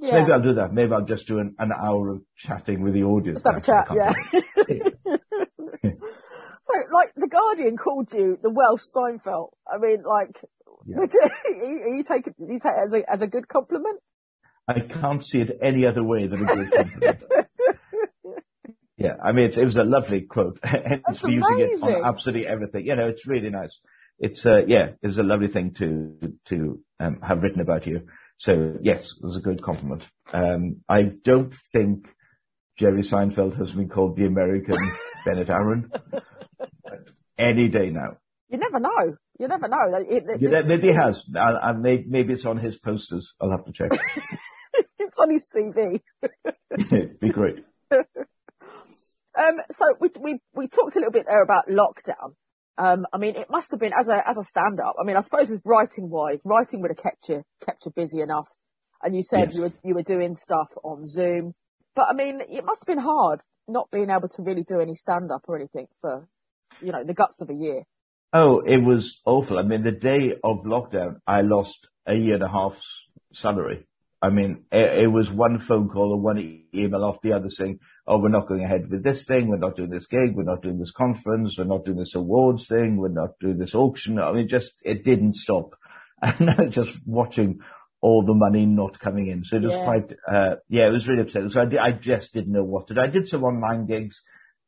Yeah. 0.01 0.19
Maybe 0.19 0.31
I'll 0.31 0.41
do 0.41 0.53
that. 0.55 0.73
Maybe 0.73 0.93
I'll 0.93 1.05
just 1.05 1.27
do 1.27 1.39
an, 1.39 1.55
an 1.58 1.71
hour 1.71 2.10
of 2.10 2.21
chatting 2.36 2.81
with 2.81 2.93
the 2.93 3.03
audience. 3.03 3.41
Just 3.41 3.45
have 3.45 3.58
a 3.58 3.62
chat, 3.62 3.88
yeah. 3.95 4.13
so, 6.63 6.73
like, 6.91 7.13
The 7.15 7.27
Guardian 7.29 7.77
called 7.77 8.12
you 8.13 8.38
the 8.41 8.49
Welsh 8.49 8.81
Seinfeld. 8.95 9.51
I 9.67 9.77
mean, 9.77 10.03
like, 10.03 10.38
Yeah. 10.86 10.97
you, 11.45 11.95
you 11.97 12.03
take 12.03 12.27
it, 12.27 12.36
you 12.39 12.60
take 12.60 12.73
it 12.73 12.84
as 12.84 12.93
a, 12.93 13.12
as 13.12 13.21
a 13.21 13.27
good 13.27 13.47
compliment? 13.47 13.99
I 14.67 14.79
can't 14.79 15.23
see 15.23 15.41
it 15.41 15.58
any 15.62 15.86
other 15.86 16.03
way 16.03 16.27
than 16.27 16.43
a 16.43 16.55
good 16.55 16.71
compliment. 16.71 17.23
yeah, 18.97 19.15
I 19.23 19.31
mean, 19.31 19.45
it's, 19.45 19.58
it 19.58 19.65
was 19.65 19.77
a 19.77 19.84
lovely 19.84 20.21
quote. 20.21 20.60
That's 20.62 21.19
for 21.19 21.29
using 21.29 21.60
it 21.60 21.84
on 21.84 22.03
absolutely 22.03 22.47
everything. 22.47 22.86
You 22.86 22.95
know, 22.95 23.08
it's 23.08 23.27
really 23.27 23.49
nice. 23.49 23.79
It's, 24.17 24.45
uh, 24.45 24.63
yeah, 24.67 24.91
it 25.01 25.08
was 25.08 25.17
a 25.17 25.23
lovely 25.23 25.47
thing 25.47 25.73
to, 25.75 26.17
to, 26.45 26.79
um, 26.99 27.21
have 27.21 27.43
written 27.43 27.62
about 27.62 27.86
you. 27.86 28.08
So 28.37 28.77
yes, 28.81 29.11
it 29.17 29.23
was 29.23 29.37
a 29.37 29.41
good 29.41 29.61
compliment. 29.61 30.03
Um, 30.33 30.77
I 30.89 31.03
don't 31.03 31.53
think 31.71 32.07
Jerry 32.77 33.01
Seinfeld 33.01 33.57
has 33.57 33.73
been 33.73 33.89
called 33.89 34.17
the 34.17 34.25
American 34.25 34.77
Bennett 35.25 35.49
Arron. 35.49 35.91
Any 37.37 37.69
day 37.69 37.89
now. 37.89 38.17
You 38.49 38.57
never 38.57 38.79
know. 38.79 39.15
You 39.39 39.47
never 39.47 39.67
know. 39.67 40.05
It- 40.07 40.23
it- 40.27 40.41
Yeah, 40.41 40.61
maybe 40.61 40.87
he 40.89 40.93
has. 40.93 41.25
I, 41.35 41.39
I 41.69 41.73
may, 41.73 42.03
maybe 42.07 42.33
it's 42.33 42.45
on 42.45 42.57
his 42.57 42.77
posters. 42.77 43.33
I'll 43.41 43.51
have 43.51 43.65
to 43.65 43.71
check. 43.71 43.91
it's 44.99 45.17
on 45.19 45.31
his 45.31 45.49
CV. 45.53 46.01
It'd 46.77 47.19
be 47.19 47.29
great. 47.29 47.63
Um, 49.37 49.55
so 49.71 49.95
we, 49.99 50.09
we, 50.19 50.39
we 50.53 50.67
talked 50.67 50.95
a 50.95 50.99
little 50.99 51.11
bit 51.11 51.25
there 51.27 51.41
about 51.43 51.67
lockdown. 51.67 52.35
Um, 52.77 53.05
I 53.13 53.17
mean, 53.17 53.35
it 53.35 53.49
must 53.49 53.71
have 53.71 53.79
been 53.79 53.93
as 53.97 54.09
a, 54.09 54.27
as 54.27 54.38
a 54.38 54.43
stand 54.43 54.79
up. 54.79 54.95
I 54.99 55.05
mean, 55.05 55.15
I 55.15 55.21
suppose 55.21 55.49
with 55.49 55.61
writing 55.65 56.09
wise, 56.09 56.41
writing 56.45 56.81
would 56.81 56.91
have 56.91 56.97
kept 56.97 57.29
you, 57.29 57.43
kept 57.65 57.85
you 57.85 57.91
busy 57.95 58.21
enough. 58.21 58.47
And 59.01 59.15
you 59.15 59.23
said 59.23 59.49
Yes. 59.49 59.55
you 59.55 59.61
were, 59.61 59.73
you 59.83 59.95
were 59.95 60.03
doing 60.03 60.35
stuff 60.35 60.69
on 60.83 61.05
Zoom, 61.05 61.53
but 61.95 62.07
I 62.09 62.13
mean, 62.13 62.41
it 62.41 62.65
must 62.65 62.85
have 62.85 62.95
been 62.95 63.03
hard 63.03 63.39
not 63.67 63.89
being 63.91 64.09
able 64.09 64.27
to 64.27 64.43
really 64.43 64.63
do 64.63 64.79
any 64.79 64.93
stand 64.93 65.31
up 65.31 65.43
or 65.47 65.55
anything 65.55 65.88
for, 66.01 66.27
you 66.81 66.91
know, 66.91 67.03
the 67.03 67.13
guts 67.13 67.41
of 67.41 67.49
a 67.49 67.53
year. 67.53 67.83
Oh, 68.33 68.59
it 68.59 68.77
was 68.77 69.21
awful. 69.25 69.57
I 69.57 69.61
mean, 69.61 69.83
the 69.83 69.91
day 69.93 70.33
of 70.43 70.65
lockdown, 70.65 71.19
I 71.25 71.41
lost 71.41 71.88
a 72.05 72.15
year 72.15 72.35
and 72.35 72.43
a 72.43 72.49
half's 72.49 73.05
salary. 73.33 73.85
I 74.25 74.29
mean, 74.29 74.65
it, 74.71 75.03
it 75.03 75.07
was 75.07 75.31
one 75.31 75.59
phone 75.59 75.89
call 75.89 76.11
or 76.13 76.19
one 76.19 76.63
email 76.73 77.03
off 77.03 77.21
the 77.21 77.33
other 77.33 77.49
saying, 77.49 77.79
oh, 78.07 78.19
we're 78.19 78.29
not 78.29 78.47
going 78.47 78.63
ahead 78.63 78.89
with 78.89 79.03
this 79.03 79.25
thing. 79.25 79.47
We're 79.47 79.57
not 79.57 79.75
doing 79.75 79.89
this 79.91 80.07
gig. 80.07 80.35
We're 80.35 80.43
not 80.43 80.61
doing 80.63 80.79
this 80.79 80.91
conference. 80.91 81.57
We're 81.57 81.65
not 81.65 81.85
doing 81.85 81.97
this 81.97 82.15
awards 82.15 82.67
thing. 82.67 82.97
We're 82.97 83.09
not 83.09 83.39
doing 83.39 83.57
this 83.57 83.75
auction. 83.75 84.19
I 84.19 84.31
mean, 84.31 84.47
just, 84.47 84.73
it 84.83 85.03
didn't 85.03 85.35
stop. 85.35 85.75
And 86.21 86.71
just 86.71 86.97
watching 87.05 87.59
all 88.01 88.23
the 88.23 88.33
money 88.33 88.65
not 88.65 88.99
coming 88.99 89.27
in. 89.27 89.43
So 89.43 89.57
it 89.57 89.63
was 89.63 89.73
Yeah. 89.75 89.83
quite, 89.83 90.13
uh, 90.27 90.55
yeah, 90.69 90.88
it 90.88 90.91
was 90.91 91.07
really 91.07 91.21
upsetting. 91.21 91.49
So 91.49 91.61
I, 91.61 91.85
I 91.88 91.91
just 91.91 92.33
didn't 92.33 92.53
know 92.53 92.63
what 92.63 92.88
to 92.88 92.93
do. 92.95 93.01
I 93.01 93.07
did 93.07 93.27
some 93.29 93.43
online 93.43 93.85
gigs, 93.85 94.21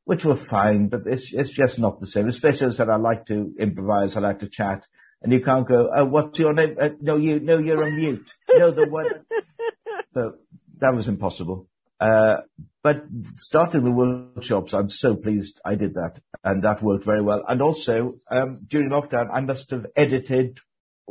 which 0.06 0.26
were 0.26 0.36
fine, 0.36 0.88
but 0.90 1.02
it's, 1.06 1.34
it's 1.34 1.52
just 1.52 1.80
not 1.80 2.00
the 2.00 2.08
same. 2.08 2.28
Especially 2.28 2.68
as 2.68 2.76
I 2.76 2.84
said, 2.84 2.90
I 2.90 2.98
like 2.98 3.26
to 3.28 3.54
improvise. 3.60 4.16
I 4.18 4.22
like 4.22 4.40
to 4.40 4.50
chat 4.50 4.86
and 5.28 5.34
you 5.34 5.42
can't 5.42 5.68
go, 5.68 5.92
oh, 5.94 6.06
what's 6.06 6.40
your 6.40 6.54
name? 6.54 6.78
Uh, 6.80 6.92
no, 7.02 7.18
you, 7.18 7.42
no, 7.42 7.58
you're 7.58 7.84
on 7.84 7.98
mute. 7.98 8.26
No, 8.50 8.72
the 8.72 8.88
one. 8.88 9.08
So 10.14 10.36
that 10.78 10.96
was 10.96 11.10
impossible. 11.10 11.68
Uh, 12.00 12.38
but 12.82 13.04
starting 13.36 13.84
the 13.84 13.92
workshops, 13.92 14.74
I'm 14.74 14.88
so 14.88 15.18
pleased 15.18 15.60
I 15.66 15.76
did 15.76 15.96
that, 15.96 16.22
and 16.46 16.64
that 16.64 16.82
worked 16.82 17.04
very 17.04 17.22
well. 17.22 17.44
And 17.46 17.62
also, 17.62 18.14
um, 18.32 18.62
during 18.66 18.90
lockdown, 18.90 19.28
I 19.32 19.42
must 19.42 19.70
have 19.72 19.86
edited 19.98 20.60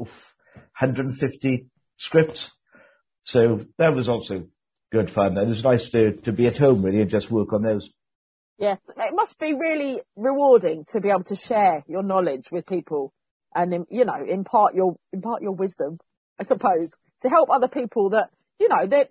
oof, 0.00 0.35
150 0.81 1.66
scripts. 1.98 2.50
So 3.22 3.66
that 3.76 3.94
was 3.94 4.09
also 4.09 4.46
good 4.90 5.11
fun. 5.11 5.37
And 5.37 5.50
it's 5.50 5.62
nice 5.62 5.90
to, 5.90 6.12
to 6.22 6.33
be 6.33 6.46
at 6.46 6.57
home 6.57 6.83
really 6.83 7.02
and 7.02 7.11
just 7.11 7.31
work 7.31 7.52
on 7.52 7.62
those. 7.62 7.90
Yeah, 8.59 8.76
it 8.96 9.14
must 9.14 9.38
be 9.38 9.52
really 9.52 10.00
rewarding 10.16 10.87
to 10.87 11.00
be 11.00 11.11
able 11.11 11.24
to 11.24 11.37
share 11.37 11.85
your 11.87 12.02
knowledge 12.02 12.50
with 12.50 12.66
people 12.66 13.12
and, 13.56 13.86
you 13.90 14.04
know, 14.04 14.22
impart 14.24 14.74
your, 14.74 14.96
impart 15.12 15.42
your 15.42 15.52
wisdom, 15.52 15.98
I 16.38 16.44
suppose, 16.44 16.92
to 17.22 17.28
help 17.28 17.48
other 17.50 17.68
people 17.68 18.10
that, 18.10 18.30
you 18.60 18.68
know, 18.68 18.86
that 18.86 19.10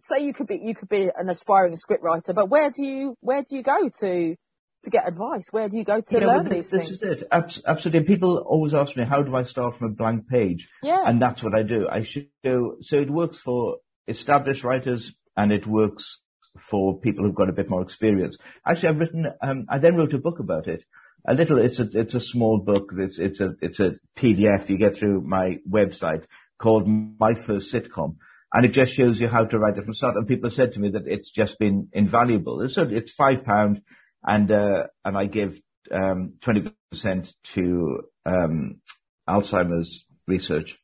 say 0.00 0.24
you 0.24 0.32
could 0.32 0.46
be, 0.46 0.60
you 0.62 0.74
could 0.74 0.88
be 0.88 1.10
an 1.14 1.28
aspiring 1.28 1.76
scriptwriter, 1.76 2.34
but 2.34 2.48
where 2.48 2.70
do 2.70 2.82
you, 2.84 3.16
where 3.20 3.42
do 3.42 3.56
you 3.56 3.62
go 3.62 3.88
to, 4.00 4.36
to 4.84 4.90
get 4.90 5.06
advice? 5.06 5.48
Where 5.50 5.68
do 5.68 5.76
you 5.76 5.84
go 5.84 6.00
to 6.00 6.14
Yeah, 6.14 6.26
learn 6.26 6.44
well, 6.44 6.44
these 6.44 6.70
this 6.70 6.88
things? 6.88 6.92
is 6.92 7.02
it. 7.02 7.28
Abs- 7.30 7.62
absolutely. 7.66 8.04
People 8.06 8.38
always 8.38 8.72
ask 8.74 8.96
me, 8.96 9.04
how 9.04 9.22
do 9.22 9.34
I 9.34 9.42
start 9.42 9.76
from 9.76 9.88
a 9.88 9.94
blank 9.94 10.28
page? 10.28 10.68
Yeah. 10.82 11.02
And 11.04 11.20
that's 11.20 11.42
what 11.42 11.54
I 11.54 11.62
do. 11.62 11.88
I 11.88 12.02
show, 12.02 12.76
so 12.80 12.96
it 13.00 13.10
works 13.10 13.38
for 13.38 13.78
established 14.08 14.64
writers 14.64 15.14
and 15.36 15.52
it 15.52 15.66
works 15.66 16.20
for 16.58 16.98
people 16.98 17.24
who've 17.24 17.34
got 17.34 17.48
a 17.48 17.52
bit 17.52 17.70
more 17.70 17.82
experience. 17.82 18.38
Actually, 18.66 18.88
I've 18.90 18.98
written, 18.98 19.26
um, 19.42 19.66
I 19.68 19.78
then 19.78 19.96
wrote 19.96 20.14
a 20.14 20.18
book 20.18 20.38
about 20.38 20.68
it. 20.68 20.84
A 21.26 21.34
little, 21.34 21.58
it's 21.58 21.78
a, 21.78 21.88
it's 21.92 22.14
a 22.14 22.20
small 22.20 22.58
book. 22.58 22.92
It's, 22.96 23.18
it's 23.18 23.40
a, 23.40 23.54
it's 23.60 23.80
a 23.80 23.94
PDF 24.16 24.68
you 24.68 24.78
get 24.78 24.96
through 24.96 25.22
my 25.22 25.58
website 25.68 26.24
called 26.58 26.88
My 26.88 27.34
First 27.34 27.72
Sitcom. 27.72 28.16
And 28.52 28.66
it 28.66 28.70
just 28.70 28.92
shows 28.92 29.20
you 29.20 29.28
how 29.28 29.44
to 29.44 29.58
write 29.58 29.78
it 29.78 29.84
from 29.84 29.94
start. 29.94 30.16
And 30.16 30.26
people 30.26 30.50
have 30.50 30.54
said 30.54 30.72
to 30.72 30.80
me 30.80 30.90
that 30.90 31.06
it's 31.06 31.30
just 31.30 31.58
been 31.58 31.88
invaluable. 31.92 32.60
It's, 32.60 32.76
it's 32.76 33.12
five 33.12 33.44
pound 33.44 33.82
and, 34.24 34.50
uh, 34.50 34.88
and 35.04 35.16
I 35.16 35.26
give, 35.26 35.58
um, 35.90 36.34
20% 36.40 37.34
to, 37.54 38.00
um, 38.26 38.80
Alzheimer's 39.28 40.04
research. 40.26 40.78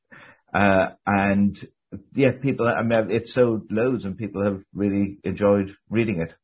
Uh, 0.55 0.91
and 1.07 1.59
yeah, 2.15 2.33
people, 2.33 2.67
I 2.67 2.83
mean, 2.83 3.11
it's 3.11 3.35
sold 3.35 3.71
loads 3.71 4.05
and 4.05 4.17
people 4.17 4.45
have 4.45 4.63
really 4.73 5.19
enjoyed 5.25 5.75
reading 5.91 6.21
it. 6.21 6.35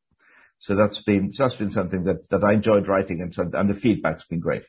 So 0.65 0.75
that's 0.75 1.03
been, 1.03 1.31
so 1.31 1.43
that's 1.43 1.57
been 1.57 1.71
something 1.71 2.05
that, 2.05 2.31
that 2.31 2.43
I 2.43 2.55
enjoyed 2.55 2.89
writing 2.89 3.21
and, 3.21 3.35
so- 3.35 3.51
and 3.53 3.69
the 3.69 3.75
feedback's 3.75 4.25
been 4.27 4.41
great. 4.41 4.63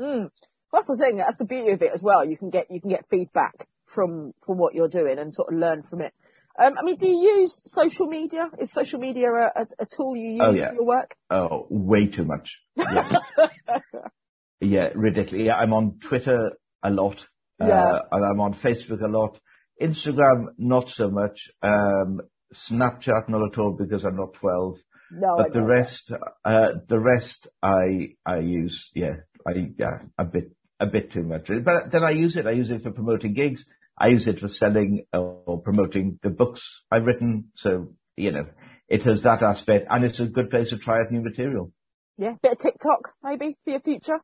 Mm. 0.00 0.28
That's 0.72 0.88
the 0.88 0.96
thing. 0.96 1.18
That's 1.18 1.38
the 1.38 1.44
beauty 1.44 1.70
of 1.70 1.80
it 1.82 1.92
as 1.94 2.02
well. 2.02 2.24
You 2.24 2.36
can 2.36 2.50
get 2.50 2.68
you 2.68 2.80
can 2.80 2.90
get 2.90 3.08
feedback 3.08 3.68
from 3.86 4.32
from 4.44 4.58
what 4.58 4.74
you're 4.74 4.88
doing 4.88 5.20
and 5.20 5.32
sort 5.32 5.52
of 5.52 5.58
learn 5.60 5.82
from 5.84 6.00
it. 6.00 6.12
Um, 6.60 6.74
I 6.76 6.82
mean, 6.82 6.96
do 6.96 7.06
you 7.06 7.38
use 7.38 7.62
social 7.64 8.08
media? 8.08 8.50
Is 8.58 8.72
social 8.72 8.98
media 8.98 9.28
a, 9.32 9.52
a, 9.54 9.66
a 9.78 9.86
tool 9.86 10.16
you 10.16 10.32
use 10.32 10.40
Oh, 10.42 10.50
yeah. 10.50 10.70
for 10.70 10.74
your 10.74 10.84
work? 10.84 11.14
Oh, 11.30 11.68
way 11.70 12.08
too 12.08 12.24
much. 12.24 12.60
Yes. 12.74 13.14
yeah, 14.60 14.90
ridiculous. 14.96 15.46
Yeah, 15.46 15.56
I'm 15.58 15.72
on 15.72 15.98
Twitter 16.00 16.52
a 16.82 16.90
lot. 16.90 17.24
Yeah. 17.60 17.66
Uh, 17.68 18.02
and 18.10 18.24
I'm 18.24 18.40
on 18.40 18.52
Facebook 18.54 19.00
a 19.00 19.06
lot. 19.08 19.38
Instagram, 19.80 20.46
not 20.58 20.90
so 20.90 21.08
much. 21.08 21.50
Um, 21.62 22.20
Snapchat, 22.52 23.28
not 23.28 23.46
at 23.52 23.58
all 23.58 23.72
because 23.72 24.04
I'm 24.04 24.16
not 24.16 24.34
12. 24.34 24.78
No, 25.10 25.36
but 25.36 25.52
the 25.52 25.62
rest, 25.62 26.10
uh, 26.44 26.72
the 26.88 26.98
rest 26.98 27.48
I, 27.62 28.14
I 28.24 28.38
use, 28.38 28.90
yeah, 28.94 29.16
I, 29.46 29.70
yeah, 29.78 29.98
a 30.18 30.24
bit, 30.24 30.50
a 30.80 30.86
bit 30.86 31.12
too 31.12 31.22
much. 31.22 31.50
But 31.62 31.92
then 31.92 32.02
I 32.04 32.10
use 32.10 32.36
it. 32.36 32.46
I 32.46 32.52
use 32.52 32.70
it 32.70 32.82
for 32.82 32.90
promoting 32.90 33.34
gigs. 33.34 33.64
I 33.98 34.08
use 34.08 34.26
it 34.28 34.40
for 34.40 34.48
selling 34.48 35.06
or 35.12 35.60
promoting 35.62 36.18
the 36.22 36.30
books 36.30 36.82
I've 36.90 37.06
written. 37.06 37.50
So, 37.54 37.94
you 38.16 38.32
know, 38.32 38.46
it 38.88 39.04
has 39.04 39.22
that 39.22 39.42
aspect 39.42 39.86
and 39.90 40.04
it's 40.04 40.20
a 40.20 40.26
good 40.26 40.50
place 40.50 40.70
to 40.70 40.78
try 40.78 41.00
out 41.00 41.10
new 41.10 41.22
material. 41.22 41.72
Yeah, 42.18 42.34
bit 42.42 42.52
of 42.52 42.58
TikTok 42.58 43.14
maybe 43.22 43.56
for 43.64 43.70
your 43.70 43.80
future. 43.80 44.20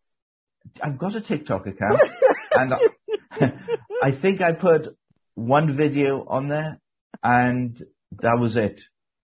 I've 0.83 0.99
got 0.99 1.15
a 1.15 1.21
TikTok 1.21 1.67
account 1.67 2.01
and 2.59 2.75
I, 2.75 3.53
I 4.03 4.11
think 4.11 4.41
I 4.41 4.53
put 4.53 4.97
one 5.35 5.73
video 5.77 6.25
on 6.29 6.49
there 6.49 6.79
and 7.23 7.83
that 8.21 8.39
was 8.39 8.57
it. 8.57 8.81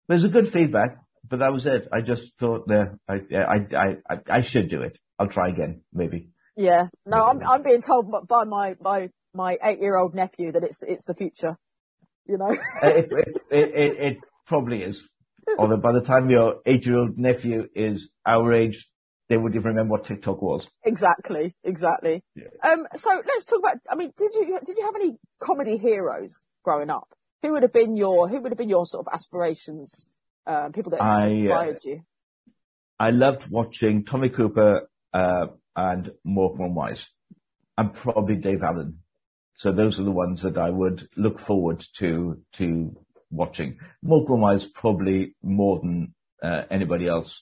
There's 0.07 0.23
a 0.23 0.29
good 0.29 0.51
feedback, 0.51 0.97
but 1.27 1.39
that 1.39 1.53
was 1.53 1.65
it. 1.65 1.87
I 1.91 2.01
just 2.01 2.37
thought, 2.37 2.67
no, 2.67 2.97
I, 3.07 3.21
I, 3.35 3.55
I, 3.55 3.97
I, 4.09 4.19
I 4.29 4.41
should 4.41 4.69
do 4.69 4.81
it. 4.81 4.97
I'll 5.17 5.27
try 5.27 5.49
again, 5.49 5.81
maybe. 5.93 6.29
Yeah. 6.57 6.87
No, 7.05 7.25
I'm 7.25 7.41
I'm 7.43 7.63
being 7.63 7.81
told 7.81 8.13
by 8.27 8.43
my 8.45 8.75
by 8.75 9.09
my 9.33 9.57
eight 9.63 9.79
year 9.79 9.97
old 9.97 10.15
nephew 10.15 10.51
that 10.53 10.63
it's 10.63 10.83
it's 10.83 11.05
the 11.05 11.13
future. 11.13 11.57
You 12.27 12.37
know. 12.37 12.55
Uh, 12.81 12.87
it, 12.87 13.11
it, 13.51 13.99
it, 13.99 14.17
probably 14.47 14.81
is. 14.81 15.07
Although 15.57 15.77
by 15.77 15.91
the 15.91 16.01
time 16.01 16.29
your 16.29 16.61
eight-year-old 16.65 17.17
nephew 17.17 17.67
is 17.75 18.09
our 18.25 18.51
age, 18.51 18.89
they 19.29 19.37
would 19.37 19.55
even 19.55 19.69
remember 19.69 19.91
what 19.91 20.05
TikTok 20.05 20.41
was. 20.41 20.67
Exactly, 20.83 21.55
exactly. 21.63 22.23
Um, 22.63 22.87
so 22.95 23.09
let's 23.27 23.45
talk 23.45 23.59
about. 23.59 23.77
I 23.89 23.95
mean, 23.95 24.11
did 24.17 24.31
you 24.33 24.59
did 24.65 24.77
you 24.77 24.85
have 24.85 24.95
any 24.95 25.17
comedy 25.39 25.77
heroes 25.77 26.41
growing 26.63 26.89
up? 26.89 27.07
Who 27.41 27.51
would 27.51 27.63
have 27.63 27.73
been 27.73 27.95
your 27.95 28.27
Who 28.27 28.41
would 28.41 28.51
have 28.51 28.57
been 28.57 28.69
your 28.69 28.85
sort 28.85 29.05
of 29.07 29.13
aspirations? 29.13 30.07
Um, 30.47 30.71
people 30.71 30.91
that 30.91 31.01
I, 31.01 31.23
uh, 31.23 31.27
inspired 31.27 31.83
you. 31.83 32.01
I 32.99 33.11
loved 33.11 33.49
watching 33.49 34.05
Tommy 34.05 34.29
Cooper 34.29 34.89
uh, 35.13 35.47
and 35.75 36.11
and 36.59 36.75
Wise, 36.75 37.09
and 37.77 37.93
probably 37.93 38.35
Dave 38.35 38.63
Allen. 38.63 38.99
So 39.55 39.71
those 39.71 39.99
are 39.99 40.03
the 40.03 40.11
ones 40.11 40.43
that 40.43 40.57
I 40.57 40.69
would 40.69 41.07
look 41.15 41.39
forward 41.39 41.83
to 41.97 42.41
to 42.53 42.95
watching. 43.31 43.79
And 44.03 44.41
Wise 44.41 44.65
probably 44.65 45.35
more 45.41 45.79
than 45.79 46.13
uh, 46.41 46.63
anybody 46.69 47.07
else. 47.07 47.41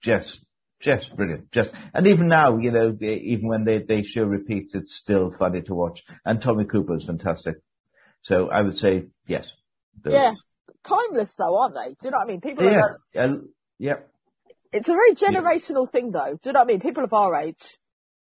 Just, 0.00 0.44
just 0.80 1.16
brilliant. 1.16 1.50
Just, 1.50 1.72
and 1.92 2.06
even 2.06 2.28
now, 2.28 2.58
you 2.58 2.70
know, 2.70 2.92
they, 2.92 3.14
even 3.14 3.48
when 3.48 3.64
they 3.64 3.78
they 3.78 4.02
show 4.02 4.24
repeats, 4.24 4.74
it's 4.74 4.94
still 4.94 5.30
funny 5.30 5.62
to 5.62 5.74
watch. 5.74 6.04
And 6.24 6.40
Tommy 6.40 6.64
Cooper 6.66 6.96
is 6.96 7.04
fantastic. 7.04 7.56
So 8.22 8.48
I 8.48 8.62
would 8.62 8.78
say 8.78 9.06
yes. 9.26 9.52
Those. 10.02 10.14
Yeah, 10.14 10.34
timeless 10.84 11.34
though, 11.36 11.56
aren't 11.58 11.74
they? 11.74 11.90
Do 11.90 11.96
you 12.04 12.10
know 12.10 12.18
what 12.18 12.24
I 12.28 12.30
mean? 12.30 12.40
People. 12.40 12.66
Are, 12.68 12.72
Yeah. 12.72 12.82
Yeah. 13.14 13.34
yeah. 13.78 13.96
It's 14.72 14.88
a 14.88 14.92
very 14.92 15.14
generational 15.14 15.90
thing 15.90 16.10
though. 16.10 16.38
Do 16.42 16.48
you 16.48 16.52
know 16.52 16.60
what 16.60 16.68
I 16.68 16.72
mean? 16.72 16.80
People 16.80 17.04
of 17.04 17.12
our 17.12 17.34
age 17.36 17.78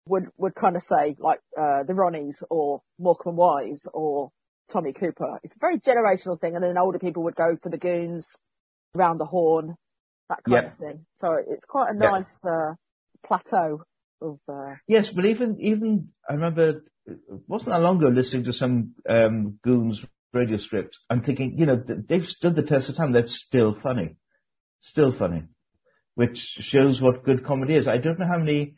would 0.08 0.26
would 0.38 0.56
kind 0.56 0.76
of 0.76 0.82
say 0.82 1.16
like 1.20 1.40
uh, 1.58 1.84
the 1.84 1.94
Ronnies 1.94 2.44
or 2.50 2.82
Morecambe 2.98 3.36
Wise 3.36 3.86
or 3.94 4.30
Tommy 4.72 4.94
Cooper. 4.94 5.40
It's 5.44 5.56
a 5.56 5.60
very 5.60 5.80
generational 5.80 6.40
thing, 6.40 6.56
and 6.56 6.64
then 6.64 6.78
older 6.78 7.00
people 7.00 7.24
would 7.24 7.36
go 7.36 7.58
for 7.62 7.70
the 7.70 7.78
Goons, 7.78 8.42
Round 8.94 9.20
the 9.20 9.26
Horne, 9.26 9.76
that 10.30 10.44
kind 10.44 10.64
Yeah. 10.64 10.72
of 10.72 10.78
thing. 10.78 11.06
So 11.18 11.34
it's 11.34 11.66
quite 11.66 11.90
a 11.90 11.94
Yeah. 12.00 12.10
nice 12.12 12.44
uh, 12.46 12.74
plateau 13.26 13.84
of. 14.22 14.40
Uh, 14.48 14.76
Yes, 14.88 15.12
but 15.12 15.26
even 15.26 15.60
even 15.60 16.10
I 16.30 16.34
remember 16.34 16.84
wasn't 17.48 17.72
that 17.76 17.82
long 17.82 17.98
ago 17.98 18.08
listening 18.10 18.46
to 18.46 18.54
some 18.54 18.94
um, 19.10 19.60
goons 19.64 20.06
radio 20.34 20.58
script. 20.58 21.00
I'm 21.10 21.22
thinking, 21.22 21.58
you 21.58 21.66
know, 21.66 21.82
they've 21.86 22.26
stood 22.26 22.56
the 22.56 22.64
test 22.64 22.90
of 22.90 22.96
time. 22.96 23.12
That's 23.12 23.34
still 23.34 23.74
funny, 23.74 24.16
still 24.80 25.12
funny, 25.12 25.44
which 26.16 26.38
shows 26.38 27.02
what 27.02 27.24
good 27.24 27.44
comedy 27.44 27.76
is. 27.76 27.88
I 27.88 27.98
don't 27.98 28.20
know 28.20 28.28
how 28.28 28.40
many 28.40 28.76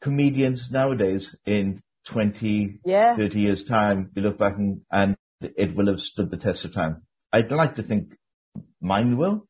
comedians 0.00 0.70
nowadays 0.70 1.34
in 1.44 1.82
20, 2.06 2.80
yeah, 2.84 3.16
30 3.16 3.40
years 3.40 3.64
time 3.64 4.10
we 4.14 4.22
look 4.22 4.38
back 4.38 4.56
and, 4.56 4.80
and 4.90 5.16
it 5.40 5.74
will 5.76 5.88
have 5.88 6.00
stood 6.00 6.30
the 6.30 6.36
test 6.36 6.64
of 6.64 6.72
time. 6.72 7.02
I'd 7.32 7.52
like 7.52 7.76
to 7.76 7.82
think 7.82 8.14
mine 8.80 9.16
will, 9.18 9.46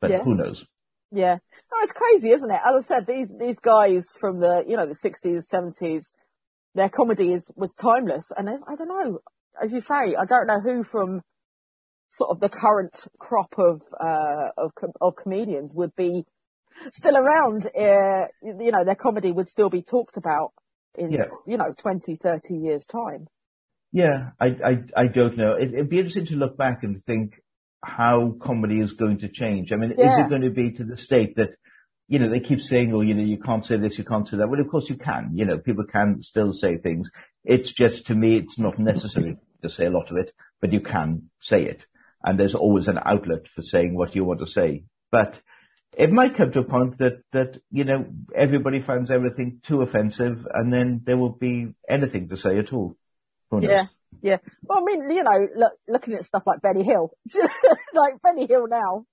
but 0.00 0.10
Yeah. 0.10 0.22
who 0.22 0.34
knows? 0.34 0.66
yeah. 1.12 1.38
No, 1.72 1.78
it's 1.82 1.92
crazy, 1.92 2.30
isn't 2.30 2.50
it? 2.50 2.60
As 2.64 2.76
I 2.76 2.80
said, 2.80 3.06
these 3.06 3.32
these 3.38 3.60
guys 3.60 4.06
from 4.18 4.40
the 4.40 4.64
you 4.66 4.76
know 4.76 4.86
the 4.86 4.94
sixties, 4.94 5.48
seventies, 5.48 6.12
their 6.74 6.88
comedy 6.88 7.32
is 7.32 7.50
was 7.54 7.72
timeless, 7.72 8.32
and 8.36 8.48
I 8.50 8.74
don't 8.76 8.88
know, 8.88 9.20
as 9.62 9.72
you 9.72 9.80
say, 9.80 10.14
I 10.18 10.24
don't 10.26 10.46
know 10.46 10.60
who 10.60 10.84
from 10.84 11.22
sort 12.10 12.30
of 12.30 12.40
the 12.40 12.48
current 12.48 13.06
crop 13.18 13.54
of 13.58 13.80
uh, 14.00 14.48
of 14.56 14.74
com- 14.74 14.92
of 15.00 15.14
comedians 15.16 15.74
would 15.74 15.94
be 15.96 16.24
still 16.92 17.16
around. 17.16 17.66
Uh, 17.66 18.26
you 18.42 18.72
know, 18.72 18.84
their 18.84 18.94
comedy 18.96 19.32
would 19.32 19.48
still 19.48 19.70
be 19.70 19.82
talked 19.82 20.16
about 20.16 20.52
in 20.96 21.12
Yeah. 21.12 21.24
you 21.46 21.56
know 21.56 21.72
20, 21.76 22.16
30 22.16 22.54
years 22.54 22.86
time. 22.86 23.28
Yeah, 23.92 24.30
I, 24.38 24.46
I, 24.46 24.82
I 24.96 25.06
don't 25.08 25.36
know. 25.36 25.54
It, 25.54 25.74
it'd 25.74 25.88
be 25.88 25.98
interesting 25.98 26.26
to 26.26 26.36
look 26.36 26.56
back 26.56 26.84
and 26.84 27.02
think 27.04 27.40
how 27.84 28.36
comedy 28.40 28.78
is 28.78 28.92
going 28.92 29.18
to 29.18 29.28
change. 29.28 29.72
I 29.72 29.76
mean, 29.76 29.92
is 29.92 30.16
it 30.16 30.28
going 30.28 30.42
to 30.42 30.50
be 30.50 30.70
to 30.72 30.84
the 30.84 30.96
state 30.96 31.34
that, 31.36 31.50
you 32.06 32.20
know, 32.20 32.28
they 32.28 32.38
keep 32.38 32.62
saying, 32.62 32.94
oh, 32.94 33.00
you 33.00 33.14
know, 33.14 33.24
you 33.24 33.38
can't 33.38 33.66
say 33.66 33.78
this, 33.78 33.98
you 33.98 34.04
can't 34.04 34.28
say 34.28 34.36
that. 34.36 34.48
Well, 34.48 34.60
of 34.60 34.68
course 34.68 34.88
you 34.88 34.96
can. 34.96 35.30
You 35.34 35.44
know, 35.44 35.58
people 35.58 35.84
can 35.84 36.22
still 36.22 36.52
say 36.52 36.76
things. 36.76 37.10
It's 37.44 37.72
just, 37.72 38.06
to 38.08 38.14
me, 38.14 38.36
it's 38.36 38.58
not 38.60 38.78
necessary 38.78 39.38
to 39.62 39.70
say 39.70 39.86
a 39.86 39.90
lot 39.90 40.10
of 40.10 40.16
it, 40.16 40.32
but 40.60 40.72
you 40.72 40.80
can 40.80 41.30
say 41.40 41.64
it. 41.64 41.86
And 42.22 42.38
there's 42.38 42.54
always 42.54 42.88
an 42.88 42.98
outlet 43.04 43.48
for 43.48 43.62
saying 43.62 43.94
what 43.94 44.14
you 44.14 44.24
want 44.24 44.40
to 44.40 44.46
say. 44.46 44.84
But 45.10 45.40
it 45.96 46.12
might 46.12 46.34
come 46.34 46.52
to 46.52 46.60
a 46.60 46.64
point 46.64 46.98
that, 46.98 47.22
that, 47.32 47.58
you 47.70 47.84
know, 47.84 48.06
everybody 48.34 48.80
finds 48.80 49.10
everything 49.10 49.60
too 49.62 49.82
offensive 49.82 50.46
and 50.52 50.72
then 50.72 51.00
there 51.04 51.16
will 51.16 51.32
be 51.32 51.74
anything 51.88 52.28
to 52.28 52.36
say 52.36 52.58
at 52.58 52.72
all. 52.72 52.96
Yeah. 53.60 53.86
Yeah. 54.22 54.38
Well, 54.62 54.78
I 54.78 54.84
mean, 54.84 55.10
you 55.10 55.22
know, 55.22 55.48
look, 55.56 55.72
looking 55.88 56.14
at 56.14 56.24
stuff 56.24 56.42
like 56.46 56.60
Benny 56.60 56.84
Hill, 56.84 57.10
like 57.94 58.20
Benny 58.20 58.46
Hill 58.46 58.66
now. 58.68 59.04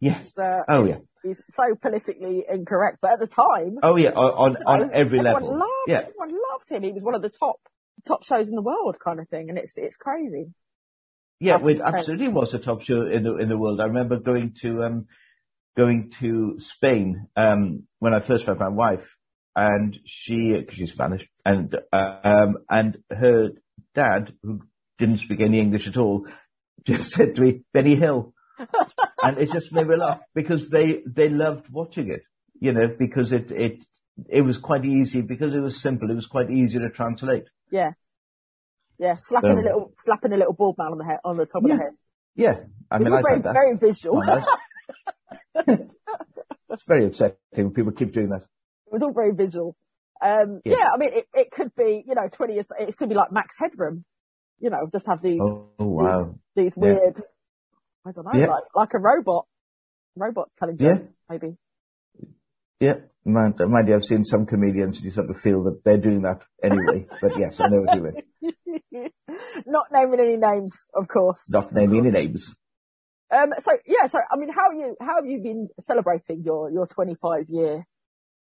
Yes. 0.00 0.36
Uh, 0.36 0.62
oh 0.68 0.84
yeah. 0.84 0.98
He's 1.22 1.40
so 1.48 1.62
politically 1.80 2.44
incorrect, 2.50 2.98
but 3.00 3.12
at 3.12 3.20
the 3.20 3.28
time. 3.28 3.78
Oh 3.82 3.94
yeah, 3.94 4.10
on, 4.10 4.56
on, 4.66 4.80
know, 4.80 4.90
every 4.92 5.20
level. 5.20 5.56
Loved, 5.56 5.70
yeah. 5.86 6.00
Everyone 6.00 6.32
loved 6.50 6.68
him. 6.68 6.82
He 6.82 6.92
was 6.92 7.04
one 7.04 7.14
of 7.14 7.22
the 7.22 7.30
top, 7.30 7.60
top 8.06 8.24
shows 8.24 8.48
in 8.48 8.56
the 8.56 8.62
world 8.62 8.98
kind 9.02 9.20
of 9.20 9.28
thing. 9.28 9.48
And 9.48 9.58
it's, 9.58 9.76
it's 9.76 9.96
crazy. 9.96 10.52
Yeah, 11.40 11.58
it 11.66 11.80
absolutely 11.80 12.28
was 12.28 12.54
a 12.54 12.58
top 12.58 12.82
show 12.82 13.04
in 13.06 13.24
the, 13.24 13.36
in 13.36 13.48
the 13.48 13.58
world. 13.58 13.80
I 13.80 13.86
remember 13.86 14.18
going 14.18 14.54
to, 14.60 14.84
um, 14.84 15.06
going 15.76 16.10
to 16.20 16.54
Spain, 16.58 17.26
um, 17.34 17.84
when 17.98 18.14
I 18.14 18.20
first 18.20 18.46
met 18.46 18.58
my 18.58 18.68
wife 18.68 19.16
and 19.56 19.98
she, 20.04 20.54
cause 20.64 20.76
she's 20.76 20.92
Spanish 20.92 21.28
and, 21.44 21.74
um, 21.92 22.58
and 22.70 22.98
her 23.10 23.50
dad, 23.94 24.32
who 24.42 24.62
didn't 24.98 25.16
speak 25.16 25.40
any 25.40 25.58
English 25.58 25.88
at 25.88 25.96
all, 25.96 26.26
just 26.84 27.10
said 27.10 27.34
to 27.34 27.40
me, 27.40 27.62
Benny 27.72 27.96
Hill. 27.96 28.34
and 29.22 29.38
it 29.38 29.50
just 29.50 29.72
made 29.72 29.88
me 29.88 29.96
laugh 29.96 30.20
because 30.34 30.68
they, 30.68 31.02
they 31.06 31.28
loved 31.28 31.68
watching 31.70 32.10
it, 32.10 32.22
you 32.60 32.72
know, 32.72 32.86
because 32.86 33.32
it, 33.32 33.50
it, 33.50 33.84
it 34.28 34.42
was 34.42 34.58
quite 34.58 34.84
easy 34.84 35.22
because 35.22 35.54
it 35.54 35.60
was 35.60 35.80
simple. 35.80 36.10
It 36.10 36.14
was 36.14 36.26
quite 36.26 36.50
easy 36.50 36.78
to 36.78 36.90
translate. 36.90 37.44
Yeah. 37.72 37.92
Yeah. 38.98 39.16
Slapping 39.20 39.58
a 39.58 39.62
little, 39.62 39.92
slapping 39.96 40.32
a 40.32 40.36
little 40.36 40.52
ball 40.52 40.76
man 40.78 40.92
on 40.92 40.98
the 40.98 41.04
head, 41.04 41.18
on 41.24 41.36
the 41.36 41.46
top 41.46 41.62
yeah. 41.64 41.72
of 41.72 41.78
the 41.78 41.84
head. 41.84 41.92
Yeah. 42.36 42.56
I 42.90 42.98
mean, 42.98 43.12
I 43.12 43.22
very, 43.22 43.40
very 43.40 43.76
visual. 43.76 44.22
it's 46.70 46.82
very 46.86 47.06
upsetting 47.06 47.36
when 47.56 47.72
people 47.72 47.92
keep 47.92 48.12
doing 48.12 48.28
that. 48.28 48.42
It 48.42 48.92
was 48.92 49.02
all 49.02 49.12
very 49.12 49.32
visual. 49.34 49.74
Um, 50.22 50.60
yeah. 50.64 50.76
yeah. 50.78 50.90
I 50.92 50.98
mean, 50.98 51.14
it, 51.14 51.26
it 51.34 51.50
could 51.50 51.74
be, 51.74 52.04
you 52.06 52.14
know, 52.14 52.28
20 52.30 52.52
years, 52.52 52.68
it 52.78 52.96
could 52.96 53.08
be 53.08 53.14
like 53.14 53.32
Max 53.32 53.56
Headroom, 53.58 54.04
you 54.60 54.70
know, 54.70 54.88
just 54.92 55.06
have 55.06 55.22
these, 55.22 55.40
oh, 55.42 55.72
wow. 55.78 56.34
these, 56.54 56.66
these 56.66 56.76
weird, 56.76 57.16
yeah. 57.16 57.22
I 58.06 58.12
don't 58.12 58.24
know, 58.26 58.38
yeah. 58.38 58.46
like, 58.46 58.64
like 58.74 58.94
a 58.94 58.98
robot, 58.98 59.46
robots 60.14 60.54
telling 60.54 60.76
jokes, 60.76 61.16
maybe. 61.28 61.56
Yeah, 62.78 62.98
mind, 63.24 63.54
mind 63.58 63.88
you, 63.88 63.94
I've 63.94 64.04
seen 64.04 64.24
some 64.24 64.46
comedians 64.46 64.98
and 64.98 65.04
you 65.04 65.10
sort 65.10 65.30
of 65.30 65.38
feel 65.38 65.62
that 65.64 65.82
they're 65.84 65.98
doing 65.98 66.22
that 66.22 66.44
anyway. 66.62 67.06
but 67.20 67.38
yes, 67.38 67.60
I 67.60 67.68
know 67.68 67.82
what 67.82 67.96
you 67.96 68.02
mean. 68.02 69.10
Not 69.66 69.86
naming 69.92 70.20
any 70.20 70.36
names, 70.36 70.88
of 70.94 71.08
course. 71.08 71.50
Not 71.50 71.72
naming 71.72 72.00
any 72.00 72.10
names. 72.10 72.54
Um, 73.30 73.54
so 73.58 73.72
yeah, 73.86 74.06
so 74.06 74.18
I 74.30 74.36
mean, 74.36 74.50
how 74.52 74.70
you 74.72 74.94
how 75.00 75.16
have 75.16 75.26
you 75.26 75.40
been 75.40 75.68
celebrating 75.80 76.42
your 76.44 76.70
your 76.70 76.86
25 76.86 77.46
year? 77.48 77.86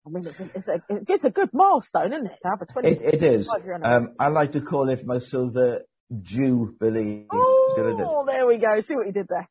I 0.06 0.10
mean, 0.10 0.26
it's 0.26 0.40
a, 0.40 0.50
it's 0.56 0.68
a, 0.68 0.80
it's 0.90 1.26
a 1.26 1.32
good 1.32 1.50
milestone, 1.52 2.14
isn't 2.14 2.28
it? 2.28 2.38
To 2.44 2.50
have 2.50 2.62
a 2.62 2.66
25 2.66 3.02
It, 3.02 3.14
it 3.16 3.24
is. 3.24 3.54
Um, 3.84 4.14
I 4.18 4.30
like 4.30 4.54
to 4.54 4.62
call 4.62 4.88
it 4.90 5.06
my 5.06 5.18
silver 5.18 5.82
jubilee. 6.22 7.26
Oh, 7.30 8.24
there 8.26 8.48
we 8.48 8.58
go. 8.58 8.80
See 8.80 8.96
what 8.96 9.08
you 9.08 9.12
did 9.12 9.28
there. 9.28 9.50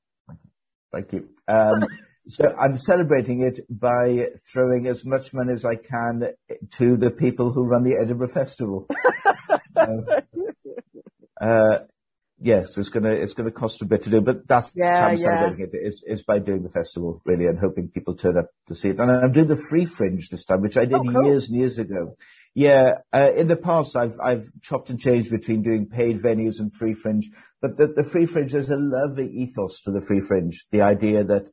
Thank 0.93 1.13
you. 1.13 1.29
Um, 1.47 1.87
so 2.29 2.55
I'm 2.61 2.77
celebrating 2.77 3.43
it 3.43 3.61
by 3.69 4.31
throwing 4.53 4.87
as 4.87 5.05
much 5.05 5.33
money 5.33 5.53
as 5.53 5.65
I 5.65 5.77
can 5.77 6.33
to 6.73 6.97
the 6.97 7.11
people 7.11 7.53
who 7.53 7.67
run 7.67 7.85
the 7.85 7.97
Edinburgh 8.01 8.29
Festival. 8.29 8.89
uh, 9.77 9.87
uh, 11.41 11.79
yes, 12.41 12.77
it's 12.77 12.89
gonna 12.89 13.13
it's 13.13 13.35
gonna 13.35 13.53
cost 13.53 13.83
a 13.83 13.85
bit 13.85 14.03
to 14.05 14.11
do, 14.11 14.21
but 14.21 14.47
that's 14.49 14.73
yeah, 14.75 15.01
how 15.01 15.07
I'm 15.09 15.19
celebrating 15.19 15.71
yeah. 15.73 15.81
it 15.81 15.87
is 15.87 16.03
is 16.05 16.25
by 16.25 16.41
doing 16.41 16.63
the 16.63 16.71
festival 16.71 17.23
really 17.25 17.47
and 17.47 17.59
hoping 17.61 17.89
people 17.89 18.17
turn 18.17 18.39
up 18.39 18.51
to 18.67 18.75
see 18.75 18.89
it. 18.89 18.99
And 18.99 19.11
I'm 19.11 19.33
doing 19.33 19.49
the 19.49 19.63
free 19.71 19.85
fringe 19.85 20.29
this 20.29 20.45
time, 20.45 20.63
which 20.63 20.77
I 20.77 20.85
did 20.85 20.95
oh, 20.95 21.05
cool. 21.05 21.27
years 21.27 21.49
and 21.49 21.59
years 21.59 21.79
ago. 21.79 22.17
Yeah, 22.55 22.99
uh, 23.13 23.31
in 23.37 23.47
the 23.47 23.57
past 23.57 23.97
I've 23.97 24.17
I've 24.21 24.51
chopped 24.63 24.91
and 24.91 24.99
changed 24.99 25.31
between 25.31 25.63
doing 25.63 25.87
paid 25.87 26.21
venues 26.21 26.59
and 26.59 26.75
free 26.75 26.95
fringe, 26.95 27.31
but 27.63 27.77
the, 27.77 27.87
the 27.87 28.05
free 28.05 28.27
fringe 28.27 28.53
there's 28.53 28.71
a 28.71 28.77
lovely 28.77 29.29
ethos 29.29 29.83
to 29.83 29.93
the 29.93 30.01
free 30.01 30.23
fringe. 30.23 30.67
The 30.73 30.83
idea 30.83 31.23
that 31.23 31.51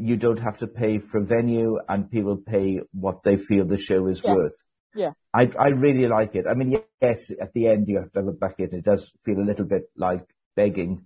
you 0.00 0.16
don't 0.16 0.38
have 0.38 0.58
to 0.58 0.66
pay 0.66 0.98
for 0.98 1.20
a 1.20 1.24
venue 1.24 1.78
and 1.88 2.10
people 2.10 2.36
pay 2.36 2.80
what 2.92 3.22
they 3.22 3.36
feel 3.36 3.64
the 3.64 3.78
show 3.78 4.06
is 4.06 4.22
yeah. 4.24 4.34
worth. 4.34 4.66
Yeah. 4.94 5.12
I, 5.32 5.50
I 5.58 5.68
really 5.68 6.08
like 6.08 6.34
it. 6.34 6.46
I 6.50 6.54
mean, 6.54 6.80
yes, 7.00 7.30
at 7.40 7.52
the 7.52 7.68
end 7.68 7.86
you 7.88 7.98
have 7.98 8.10
to 8.12 8.20
have 8.20 8.28
a 8.28 8.32
bucket. 8.32 8.72
It 8.72 8.84
does 8.84 9.12
feel 9.24 9.38
a 9.38 9.46
little 9.46 9.66
bit 9.66 9.84
like 9.96 10.26
begging, 10.56 11.04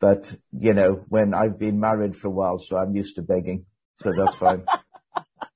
but 0.00 0.34
you 0.52 0.72
know, 0.72 1.04
when 1.08 1.34
I've 1.34 1.58
been 1.58 1.78
married 1.78 2.16
for 2.16 2.28
a 2.28 2.32
while, 2.32 2.58
so 2.58 2.76
I'm 2.76 2.94
used 2.94 3.16
to 3.16 3.22
begging. 3.22 3.66
So 4.00 4.12
that's 4.16 4.34
fine. 4.36 4.64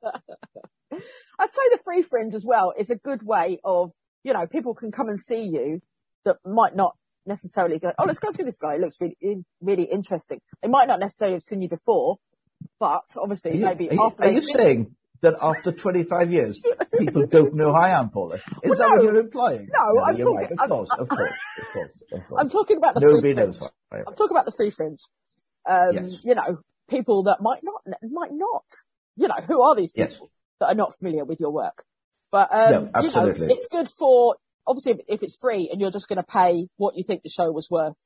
I'd 1.39 1.53
say 1.53 1.63
the 1.71 1.81
free 1.85 2.03
fringe 2.03 2.35
as 2.35 2.45
well 2.45 2.73
is 2.77 2.91
a 2.91 2.97
good 2.97 3.23
way 3.23 3.59
of, 3.65 3.93
you 4.23 4.33
know, 4.33 4.47
people 4.47 4.75
can 4.75 4.93
come 4.93 5.09
and 5.09 5.19
see 5.19 5.43
you 5.43 5.81
that 6.25 6.37
might 6.45 6.77
not 6.77 6.97
necessarily 7.27 7.79
go, 7.79 7.93
oh, 7.99 8.05
let's 8.05 8.19
go 8.19 8.31
see 8.31 8.43
this 8.43 8.59
guy. 8.59 8.75
It 8.75 8.81
looks 8.81 8.99
really, 9.01 9.45
really 9.61 9.85
interesting. 9.85 10.41
They 10.63 10.69
might 10.69 10.89
not 10.89 11.01
necessarily 11.01 11.35
have 11.35 11.43
seen 11.43 11.63
you 11.63 11.69
before, 11.69 12.19
but 12.79 13.05
obviously 13.17 13.57
you, 13.57 13.65
maybe 13.65 13.91
are 13.91 13.95
you, 13.95 14.13
are 14.19 14.31
you 14.31 14.43
saying 14.43 14.95
that 15.23 15.37
after 15.41 15.73
25 15.73 16.33
years, 16.33 16.61
people 16.99 17.27
don't 17.27 17.55
know 17.55 17.71
who 17.71 17.77
I 17.77 17.99
am, 17.99 18.11
Paula. 18.11 18.37
Is 18.37 18.43
well, 18.65 18.75
that 18.77 18.89
no, 18.91 18.97
what 18.97 19.03
you're 19.05 19.21
implying? 19.21 19.69
No, 19.73 19.93
no 19.93 20.03
I'm 20.03 20.17
talking. 20.17 20.35
Right. 20.35 20.53
Of, 20.53 20.59
I'm, 20.61 20.69
course, 20.69 20.91
of, 20.99 21.09
course, 21.09 21.31
of 21.31 21.73
course, 21.73 21.91
of 22.13 22.29
course, 22.29 22.41
I'm 22.41 22.51
talking 22.51 22.77
about 22.77 22.95
the 22.95 23.01
Nobody 23.01 23.21
free 23.21 23.35
knows. 23.35 23.59
Fringe. 23.59 24.05
I'm 24.07 24.15
talking 24.15 24.37
about 24.37 24.47
the 24.47 24.53
free 24.53 24.71
fringe. 24.71 25.01
Um, 25.69 25.91
yes. 25.95 26.19
you 26.25 26.35
know, 26.35 26.59
people 26.91 27.25
that 27.25 27.41
might 27.41 27.61
not, 27.63 27.83
might 28.03 28.33
not, 28.33 28.65
you 29.17 29.29
know, 29.29 29.37
who 29.47 29.63
are 29.63 29.77
these 29.77 29.93
people 29.93 30.11
yes. 30.11 30.31
that 30.61 30.67
are 30.67 30.75
not 30.75 30.97
familiar 30.99 31.25
with 31.25 31.39
your 31.39 31.53
work? 31.53 31.85
But, 32.33 32.49
um, 32.53 32.71
no, 32.71 32.91
absolutely. 32.95 33.43
You 33.43 33.49
know, 33.49 33.55
it's 33.55 33.69
good 33.71 33.89
for, 33.89 34.37
obviously 34.67 34.93
if, 34.93 34.99
if 35.07 35.23
it's 35.23 35.37
free 35.37 35.69
and 35.71 35.81
you're 35.81 35.91
just 35.91 36.09
going 36.09 36.17
to 36.17 36.25
pay 36.25 36.69
what 36.77 36.97
you 36.97 37.05
think 37.05 37.23
the 37.23 37.29
show 37.29 37.53
was 37.53 37.71
worth, 37.71 37.97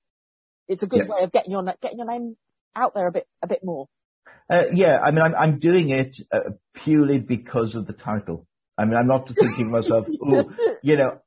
it's 0.69 0.83
a 0.83 0.87
good 0.87 1.07
yeah. 1.07 1.15
way 1.15 1.23
of 1.23 1.33
getting 1.33 1.53
your, 1.53 1.65
getting 1.81 1.99
your 1.99 2.11
name 2.11 2.37
out 2.75 2.93
there 2.95 3.07
a 3.07 3.13
bit, 3.13 3.27
a 3.43 3.47
bit 3.47 3.61
more. 3.63 3.87
Uh, 4.49 4.65
yeah, 4.73 5.01
I 5.01 5.11
mean, 5.11 5.23
I'm, 5.23 5.35
I'm 5.35 5.59
doing 5.59 5.91
it 5.91 6.19
uh, 6.31 6.51
purely 6.75 7.19
because 7.19 7.75
of 7.75 7.87
the 7.87 7.93
title. 7.93 8.47
I 8.79 8.85
mean, 8.85 8.97
I'm 8.97 9.09
not 9.09 9.29
thinking 9.29 9.71
myself, 9.71 10.07
oh, 10.23 10.53
you 10.83 10.97
know, 10.97 11.19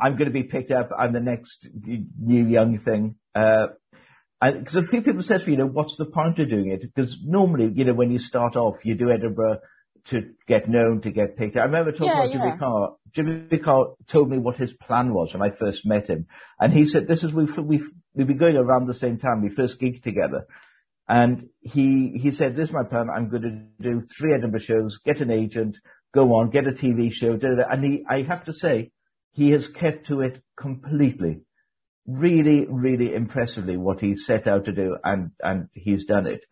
I'm 0.00 0.12
going 0.12 0.26
to 0.26 0.32
be 0.32 0.44
picked 0.44 0.70
up. 0.70 0.90
I'm 0.96 1.12
the 1.12 1.20
next 1.20 1.68
new 1.74 2.46
young 2.46 2.78
thing. 2.78 3.16
Uh, 3.34 3.68
because 4.40 4.76
a 4.76 4.86
few 4.86 5.02
people 5.02 5.22
said 5.22 5.40
to 5.40 5.46
me, 5.46 5.52
you 5.54 5.58
know, 5.58 5.66
what's 5.66 5.96
the 5.96 6.06
point 6.06 6.38
of 6.38 6.48
doing 6.48 6.68
it? 6.68 6.82
Because 6.82 7.18
normally, 7.24 7.72
you 7.74 7.84
know, 7.84 7.94
when 7.94 8.12
you 8.12 8.20
start 8.20 8.54
off, 8.54 8.76
you 8.84 8.94
do 8.94 9.10
Edinburgh 9.10 9.58
to 10.06 10.30
get 10.46 10.68
known, 10.68 11.00
to 11.00 11.10
get 11.10 11.36
picked 11.36 11.56
up. 11.56 11.62
I 11.62 11.66
remember 11.66 11.90
talking 11.90 12.06
yeah, 12.06 12.24
about 12.24 12.30
yeah. 12.30 12.44
Jimmy 12.44 12.58
Carr. 12.58 12.94
Jimmy 13.10 13.58
Carr 13.58 13.86
told 14.06 14.30
me 14.30 14.38
what 14.38 14.56
his 14.56 14.72
plan 14.72 15.12
was 15.12 15.34
when 15.34 15.42
I 15.42 15.50
first 15.50 15.84
met 15.84 16.06
him. 16.06 16.26
And 16.60 16.72
he 16.72 16.86
said, 16.86 17.08
this 17.08 17.24
is, 17.24 17.32
we've, 17.32 17.56
we've, 17.58 17.90
we've 18.14 18.28
been 18.28 18.38
going 18.38 18.56
around 18.56 18.86
the 18.86 18.94
same 18.94 19.18
time. 19.18 19.42
We 19.42 19.50
first 19.50 19.80
gigged 19.80 20.02
together. 20.02 20.46
And 21.08 21.48
he, 21.60 22.18
he 22.18 22.30
said, 22.30 22.54
this 22.54 22.68
is 22.68 22.74
my 22.74 22.84
plan. 22.84 23.08
I'm 23.08 23.28
going 23.28 23.42
to 23.42 23.88
do 23.90 24.00
three 24.00 24.34
Edinburgh 24.34 24.60
shows, 24.60 24.98
get 24.98 25.20
an 25.20 25.30
agent, 25.30 25.78
go 26.12 26.34
on, 26.34 26.50
get 26.50 26.66
a 26.66 26.72
TV 26.72 27.12
show. 27.12 27.36
Da, 27.36 27.48
da, 27.48 27.54
da. 27.62 27.68
And 27.70 27.84
he, 27.84 28.04
I 28.08 28.22
have 28.22 28.44
to 28.44 28.52
say, 28.52 28.92
he 29.32 29.50
has 29.52 29.68
kept 29.68 30.08
to 30.08 30.20
it 30.20 30.42
completely. 30.56 31.40
Really, 32.06 32.66
really 32.68 33.14
impressively 33.14 33.76
what 33.76 34.00
he 34.00 34.16
set 34.16 34.46
out 34.46 34.66
to 34.66 34.72
do 34.72 34.96
and, 35.04 35.30
and 35.42 35.68
he's 35.72 36.04
done 36.06 36.26
it. 36.26 36.44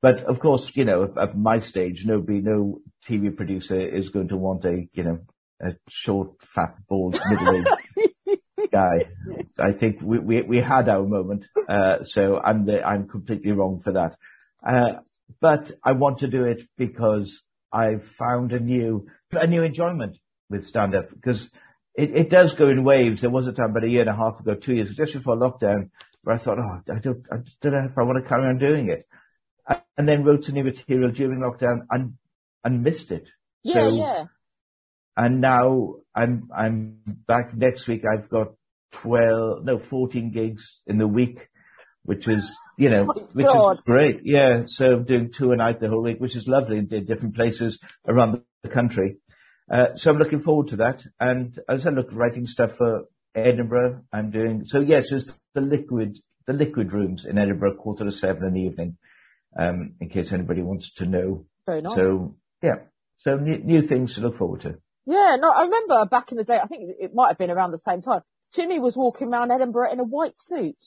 But 0.00 0.24
of 0.24 0.40
course, 0.40 0.74
you 0.74 0.84
know, 0.84 1.14
at 1.18 1.36
my 1.38 1.60
stage, 1.60 2.04
nobody, 2.04 2.40
no 2.40 2.80
TV 3.06 3.34
producer 3.34 3.80
is 3.80 4.08
going 4.08 4.28
to 4.28 4.36
want 4.36 4.64
a, 4.64 4.88
you 4.92 5.04
know, 5.04 5.20
a 5.62 5.76
short, 5.88 6.42
fat, 6.42 6.74
bald, 6.88 7.18
middle-aged 7.30 8.40
guy. 8.72 9.06
I 9.58 9.72
think 9.72 10.00
we, 10.02 10.18
we, 10.18 10.42
we 10.42 10.58
had 10.58 10.88
our 10.88 11.04
moment. 11.06 11.46
Uh, 11.68 12.04
so 12.04 12.40
I'm 12.42 12.66
the, 12.66 12.86
I'm 12.86 13.08
completely 13.08 13.52
wrong 13.52 13.80
for 13.80 13.92
that. 13.92 14.16
Uh, 14.64 15.00
but 15.40 15.70
I 15.82 15.92
want 15.92 16.18
to 16.18 16.28
do 16.28 16.44
it 16.44 16.62
because 16.76 17.42
I've 17.72 18.04
found 18.04 18.52
a 18.52 18.60
new, 18.60 19.06
a 19.32 19.46
new 19.46 19.62
enjoyment 19.62 20.18
with 20.50 20.66
stand 20.66 20.94
up 20.94 21.10
because 21.10 21.50
it, 21.94 22.14
it 22.14 22.30
does 22.30 22.54
go 22.54 22.68
in 22.68 22.84
waves. 22.84 23.20
There 23.20 23.30
was 23.30 23.46
a 23.46 23.52
time 23.52 23.70
about 23.70 23.84
a 23.84 23.88
year 23.88 24.02
and 24.02 24.10
a 24.10 24.16
half 24.16 24.40
ago, 24.40 24.54
two 24.54 24.74
years, 24.74 24.94
just 24.94 25.14
before 25.14 25.36
lockdown, 25.36 25.90
where 26.22 26.36
I 26.36 26.38
thought, 26.38 26.58
oh, 26.58 26.80
I 26.92 26.98
don't, 26.98 27.24
I 27.30 27.36
don't 27.60 27.72
know 27.72 27.84
if 27.84 27.98
I 27.98 28.02
want 28.02 28.22
to 28.22 28.28
carry 28.28 28.46
on 28.46 28.58
doing 28.58 28.88
it. 28.88 29.06
And 29.96 30.08
then 30.08 30.24
wrote 30.24 30.44
some 30.44 30.54
new 30.54 30.64
material 30.64 31.10
during 31.10 31.40
lockdown 31.40 31.86
and, 31.90 32.14
and 32.64 32.82
missed 32.82 33.10
it. 33.10 33.28
Yeah, 33.62 33.72
so, 33.74 33.88
yeah. 33.90 34.24
And 35.16 35.40
now 35.40 35.96
I'm, 36.14 36.48
I'm 36.54 36.98
back 37.26 37.54
next 37.54 37.86
week. 37.86 38.02
I've 38.10 38.28
got 38.28 38.54
12, 38.92 39.64
no, 39.64 39.78
14 39.78 40.30
gigs 40.30 40.80
in 40.86 40.98
the 40.98 41.08
week, 41.08 41.48
which 42.04 42.28
is, 42.28 42.56
you 42.78 42.90
know, 42.90 43.06
oh 43.08 43.28
which 43.32 43.46
God. 43.46 43.78
is 43.78 43.84
great. 43.84 44.20
Yeah. 44.24 44.62
So 44.66 44.94
I'm 44.94 45.04
doing 45.04 45.30
two 45.30 45.52
a 45.52 45.56
night 45.56 45.80
the 45.80 45.88
whole 45.88 46.02
week, 46.02 46.20
which 46.20 46.36
is 46.36 46.48
lovely 46.48 46.78
in 46.78 46.86
different 46.86 47.34
places 47.34 47.80
around 48.06 48.42
the 48.62 48.68
country. 48.68 49.16
Uh, 49.70 49.94
so 49.94 50.10
I'm 50.10 50.18
looking 50.18 50.42
forward 50.42 50.68
to 50.68 50.76
that. 50.76 51.04
And 51.18 51.58
as 51.68 51.86
I 51.86 51.90
look 51.90 52.08
writing 52.12 52.46
stuff 52.46 52.76
for 52.76 53.04
Edinburgh, 53.34 54.02
I'm 54.12 54.30
doing, 54.30 54.64
so 54.64 54.80
yes, 54.80 55.12
it's 55.12 55.32
the 55.54 55.60
liquid, 55.60 56.18
the 56.46 56.52
liquid 56.52 56.92
rooms 56.92 57.24
in 57.24 57.38
Edinburgh, 57.38 57.76
quarter 57.76 58.04
to 58.04 58.12
seven 58.12 58.44
in 58.44 58.54
the 58.54 58.60
evening. 58.60 58.98
Um, 59.54 59.96
in 60.00 60.08
case 60.08 60.32
anybody 60.32 60.62
wants 60.62 60.94
to 60.94 61.04
know 61.04 61.44
Very 61.66 61.82
nice. 61.82 61.94
So 61.94 62.36
yeah, 62.62 62.76
so 63.18 63.36
new, 63.36 63.58
new 63.58 63.82
things 63.82 64.14
to 64.14 64.22
look 64.22 64.38
forward 64.38 64.62
to. 64.62 64.78
Yeah, 65.04 65.36
no, 65.38 65.50
I 65.50 65.64
remember 65.64 66.06
back 66.06 66.32
in 66.32 66.38
the 66.38 66.44
day, 66.44 66.58
I 66.58 66.66
think 66.66 66.90
it 66.98 67.12
might 67.14 67.28
have 67.28 67.38
been 67.38 67.50
around 67.50 67.72
the 67.72 67.78
same 67.78 68.00
time. 68.00 68.22
Jimmy 68.54 68.78
was 68.78 68.96
walking 68.96 69.28
around 69.32 69.50
Edinburgh 69.50 69.92
in 69.92 70.00
a 70.00 70.04
white 70.04 70.36
suit. 70.36 70.84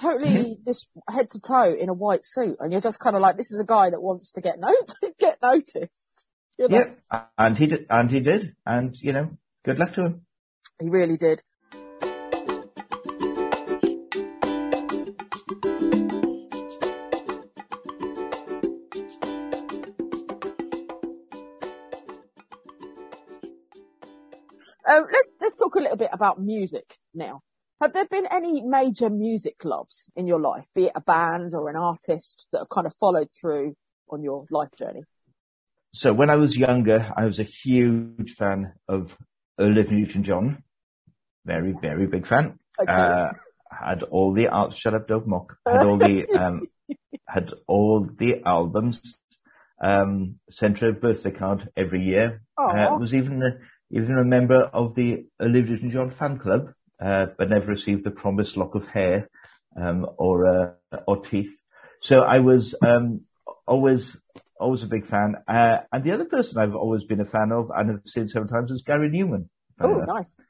Totally 0.00 0.28
Mm-hmm. 0.28 0.62
this 0.66 0.86
head 1.08 1.30
to 1.30 1.40
toe 1.40 1.72
in 1.72 1.88
a 1.88 1.94
white 1.94 2.24
suit. 2.24 2.56
And 2.58 2.72
you're 2.72 2.80
just 2.80 2.98
kind 2.98 3.14
of 3.14 3.22
like, 3.22 3.36
this 3.36 3.52
is 3.52 3.60
a 3.60 3.64
guy 3.64 3.90
that 3.90 4.02
wants 4.02 4.32
to 4.32 4.40
get 4.40 4.58
noticed, 4.58 4.98
get 5.20 5.38
noticed. 5.40 6.28
You 6.58 6.68
know? 6.68 6.94
Yeah, 7.10 7.24
and 7.38 7.56
he 7.56 7.66
did, 7.66 7.86
and 7.90 8.10
he 8.10 8.20
did, 8.20 8.54
and 8.66 8.96
you 9.00 9.12
know, 9.12 9.36
good 9.64 9.78
luck 9.78 9.94
to 9.94 10.02
him. 10.02 10.22
He 10.80 10.90
really 10.90 11.16
did. 11.16 11.42
Talk 25.74 25.80
a 25.80 25.82
little 25.82 25.96
bit 25.96 26.10
about 26.12 26.40
music 26.40 26.96
now. 27.14 27.40
Have 27.80 27.92
there 27.92 28.06
been 28.06 28.26
any 28.30 28.62
major 28.62 29.10
music 29.10 29.64
loves 29.64 30.10
in 30.16 30.26
your 30.26 30.40
life, 30.40 30.68
be 30.74 30.86
it 30.86 30.92
a 30.94 31.00
band 31.00 31.54
or 31.54 31.68
an 31.68 31.76
artist 31.76 32.46
that 32.52 32.60
have 32.60 32.68
kind 32.68 32.86
of 32.86 32.94
followed 33.00 33.28
through 33.38 33.74
on 34.08 34.22
your 34.22 34.46
life 34.50 34.70
journey? 34.78 35.02
So 35.92 36.12
when 36.12 36.30
I 36.30 36.36
was 36.36 36.56
younger, 36.56 37.12
I 37.16 37.26
was 37.26 37.40
a 37.40 37.44
huge 37.44 38.32
fan 38.32 38.72
of 38.88 39.16
Olivia 39.58 39.98
Newton-John. 39.98 40.62
Very, 41.44 41.72
very 41.72 42.06
big 42.06 42.26
fan. 42.26 42.58
Okay. 42.80 42.92
Uh, 42.92 43.32
had 43.70 44.02
all 44.04 44.32
the 44.32 44.48
art, 44.48 44.74
shut 44.74 44.94
up, 44.94 45.08
don't 45.08 45.26
mock. 45.26 45.56
Had 45.66 45.84
all 45.84 45.98
the, 45.98 46.26
um, 46.38 46.68
had 47.28 47.52
all 47.66 48.00
the 48.04 48.42
albums, 48.44 49.18
um, 49.80 50.36
sent 50.48 50.78
her 50.78 50.90
a 50.90 50.92
birthday 50.92 51.32
card 51.32 51.68
every 51.76 52.02
year. 52.02 52.42
Uh, 52.56 52.96
was 52.98 53.14
even 53.14 53.42
a, 53.42 53.58
even 53.94 54.18
a 54.18 54.24
member 54.24 54.58
of 54.58 54.94
the 54.96 55.26
Olivia 55.40 55.76
Newton-John 55.76 56.10
fan 56.10 56.38
club, 56.38 56.72
uh, 57.00 57.26
but 57.38 57.48
never 57.48 57.68
received 57.68 58.04
the 58.04 58.10
promised 58.10 58.56
lock 58.56 58.74
of 58.74 58.88
hair, 58.88 59.28
um, 59.80 60.06
or, 60.18 60.46
uh, 60.46 60.98
or 61.06 61.22
teeth. 61.22 61.56
So 62.00 62.22
I 62.22 62.40
was, 62.40 62.74
um, 62.84 63.22
always, 63.66 64.16
always 64.58 64.82
a 64.82 64.88
big 64.88 65.06
fan. 65.06 65.36
Uh, 65.46 65.78
and 65.92 66.02
the 66.02 66.10
other 66.10 66.24
person 66.24 66.58
I've 66.58 66.74
always 66.74 67.04
been 67.04 67.20
a 67.20 67.24
fan 67.24 67.52
of 67.52 67.70
and 67.74 67.90
have 67.90 68.00
seen 68.06 68.28
several 68.28 68.50
times 68.50 68.72
is 68.72 68.82
Gary 68.82 69.10
Numan. 69.10 69.48
oh, 69.80 70.00
nice. 70.00 70.40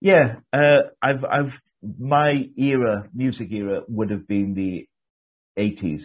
yeah, 0.00 0.36
uh, 0.52 0.82
I've, 1.00 1.24
I've, 1.24 1.60
my 1.98 2.50
era, 2.56 3.08
music 3.14 3.52
era 3.52 3.82
would 3.88 4.10
have 4.10 4.26
been 4.26 4.54
the 4.54 4.88
80s. 5.56 6.04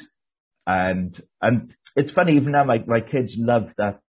And, 0.67 1.19
and 1.41 1.75
it's 1.95 2.13
funny, 2.13 2.35
even 2.35 2.51
now 2.51 2.65
my, 2.65 2.83
my 2.85 3.01
kids 3.01 3.35
love 3.35 3.73
that, 3.77 3.99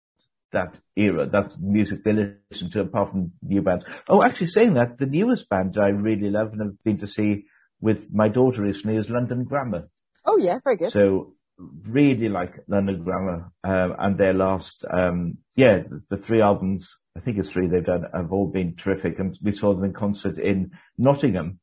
that 0.53 0.79
era, 0.97 1.27
that 1.27 1.55
music 1.61 2.05
they 2.05 2.13
listen 2.51 2.71
to 2.71 2.81
apart 2.81 3.11
from 3.11 3.33
new 3.43 3.63
bands. 3.63 3.85
Oh, 4.09 4.23
actually 4.23 4.49
saying 4.49 4.75
that, 4.75 4.99
the 4.99 5.07
newest 5.07 5.49
band 5.49 5.77
I 5.79 5.89
really 5.89 6.31
love 6.31 6.53
and 6.53 6.61
have 6.61 6.85
been 6.85 6.99
to 6.99 7.07
see 7.07 7.45
with 7.81 8.09
my 8.13 8.29
daughter 8.29 8.63
recently 8.63 8.97
is 8.97 9.11
London 9.11 9.45
Grammar. 9.45 9.89
Oh 10.25 10.39
yeah, 10.39 10.59
very 10.63 10.77
good. 10.77 10.91
So 10.91 11.35
really 11.59 12.29
like 12.29 12.55
London 12.69 13.03
Grammar, 13.03 13.51
um, 13.65 13.95
and 13.99 14.19
their 14.19 14.35
last, 14.35 14.85
um, 14.91 15.39
yeah, 15.57 15.79
the, 15.79 16.03
the 16.11 16.17
three 16.17 16.41
albums, 16.41 16.97
I 17.17 17.21
think 17.21 17.39
it's 17.39 17.51
three 17.51 17.67
they've 17.67 17.85
done, 17.85 18.05
have 18.15 18.33
all 18.33 18.47
been 18.47 18.77
terrific. 18.77 19.19
And 19.19 19.37
we 19.43 19.53
saw 19.53 19.75
them 19.75 19.85
in 19.85 19.93
concert 19.93 20.39
in 20.39 20.73
Nottingham, 20.97 21.59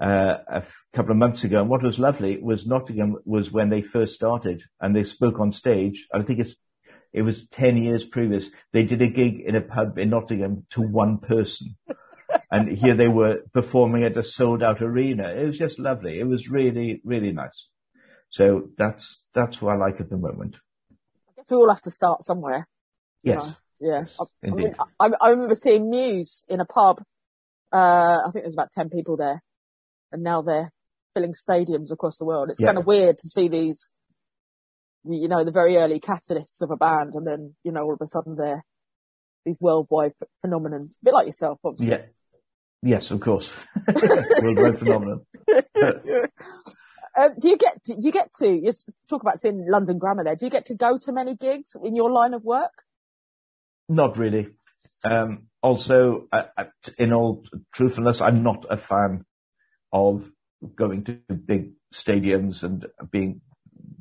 uh, 0.00 0.36
a 0.48 0.56
f- 0.56 0.72
couple 0.94 1.12
of 1.12 1.16
months 1.18 1.44
ago. 1.44 1.60
And 1.60 1.70
what 1.70 1.82
was 1.82 1.98
lovely 1.98 2.38
was 2.40 2.66
Nottingham 2.66 3.16
was 3.24 3.50
when 3.50 3.70
they 3.70 3.82
first 3.82 4.14
started 4.14 4.62
and 4.80 4.94
they 4.94 5.04
spoke 5.04 5.40
on 5.40 5.52
stage. 5.52 6.06
I 6.14 6.22
think 6.22 6.40
it's, 6.40 6.54
it 7.14 7.22
was 7.22 7.46
10 7.46 7.76
years 7.76 8.04
previous. 8.04 8.50
They 8.72 8.84
did 8.84 9.00
a 9.00 9.06
gig 9.06 9.40
in 9.46 9.54
a 9.54 9.60
pub 9.60 9.98
in 9.98 10.10
Nottingham 10.10 10.66
to 10.70 10.82
one 10.82 11.18
person. 11.18 11.76
and 12.50 12.76
here 12.76 12.94
they 12.94 13.08
were 13.08 13.42
performing 13.52 14.02
at 14.02 14.16
a 14.16 14.22
sold 14.24 14.62
out 14.62 14.82
arena. 14.82 15.28
It 15.28 15.46
was 15.46 15.56
just 15.58 15.78
lovely. 15.78 16.18
It 16.18 16.26
was 16.26 16.48
really, 16.48 17.00
really 17.04 17.32
nice. 17.32 17.68
So 18.30 18.68
that's, 18.76 19.26
that's 19.32 19.62
what 19.62 19.74
I 19.74 19.76
like 19.76 20.00
at 20.00 20.10
the 20.10 20.16
moment. 20.16 20.56
I 21.28 21.32
guess 21.36 21.46
we 21.50 21.56
all 21.56 21.68
have 21.68 21.80
to 21.82 21.90
start 21.90 22.24
somewhere. 22.24 22.66
Yes. 23.22 23.42
Right. 23.44 23.56
Yeah. 23.80 23.98
Yes, 24.00 24.16
I, 24.20 24.24
I, 24.46 24.50
mean, 24.50 24.74
I, 25.00 25.10
I 25.20 25.28
remember 25.30 25.54
seeing 25.54 25.90
Muse 25.90 26.44
in 26.48 26.60
a 26.60 26.64
pub. 26.64 27.02
Uh, 27.72 28.18
I 28.20 28.30
think 28.32 28.42
there 28.42 28.44
was 28.46 28.54
about 28.54 28.70
10 28.70 28.88
people 28.88 29.16
there 29.16 29.42
and 30.10 30.22
now 30.22 30.42
they're 30.42 30.72
filling 31.12 31.32
stadiums 31.34 31.92
across 31.92 32.18
the 32.18 32.24
world. 32.24 32.50
It's 32.50 32.60
Yeah. 32.60 32.68
kind 32.68 32.78
of 32.78 32.86
weird 32.86 33.18
to 33.18 33.28
see 33.28 33.48
these, 33.48 33.88
the- 33.88 33.93
you 35.04 35.28
know, 35.28 35.44
the 35.44 35.52
very 35.52 35.76
early 35.76 36.00
catalysts 36.00 36.62
of 36.62 36.70
a 36.70 36.76
band 36.76 37.14
and 37.14 37.26
then, 37.26 37.54
you 37.62 37.72
know, 37.72 37.82
all 37.82 37.94
of 37.94 38.00
a 38.00 38.06
sudden 38.06 38.36
they're 38.36 38.64
these 39.44 39.58
worldwide 39.60 40.12
ph- 40.18 40.30
phenomenons. 40.44 40.96
A 41.02 41.04
bit 41.04 41.14
like 41.14 41.26
yourself, 41.26 41.58
obviously. 41.64 41.92
Yeah. 41.92 42.02
Yes, 42.82 43.10
of 43.10 43.20
course. 43.20 43.54
Worldwide 44.42 44.78
phenomenon. 44.78 45.26
Um, 47.16 47.30
do 47.38 47.48
you 47.48 47.56
get 47.56 47.80
to, 47.84 47.94
do 47.94 48.00
you 48.02 48.10
get 48.10 48.32
to, 48.40 48.48
you 48.48 48.72
talk 49.08 49.22
about 49.22 49.38
seeing 49.38 49.66
London 49.68 49.98
Grammar 49.98 50.24
there. 50.24 50.34
Do 50.34 50.46
you 50.46 50.50
get 50.50 50.66
to 50.66 50.74
go 50.74 50.98
to 50.98 51.12
many 51.12 51.36
gigs 51.36 51.76
in 51.84 51.94
your 51.94 52.10
line 52.10 52.34
of 52.34 52.42
work? 52.42 52.82
Not 53.88 54.18
really. 54.18 54.48
Um, 55.04 55.46
also, 55.62 56.26
I, 56.32 56.46
I, 56.56 56.66
in 56.98 57.12
all 57.12 57.44
truthfulness, 57.72 58.20
I'm 58.20 58.42
not 58.42 58.66
a 58.68 58.76
fan 58.76 59.24
of 59.92 60.28
going 60.74 61.04
to 61.04 61.12
big 61.34 61.74
stadiums 61.92 62.64
and 62.64 62.86
being 63.10 63.42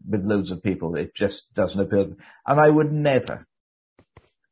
with 0.07 0.25
loads 0.25 0.51
of 0.51 0.63
people. 0.63 0.95
It 0.95 1.15
just 1.15 1.53
doesn't 1.53 1.79
appeal. 1.79 2.15
And 2.45 2.59
I 2.59 2.69
would 2.69 2.91
never, 2.91 3.45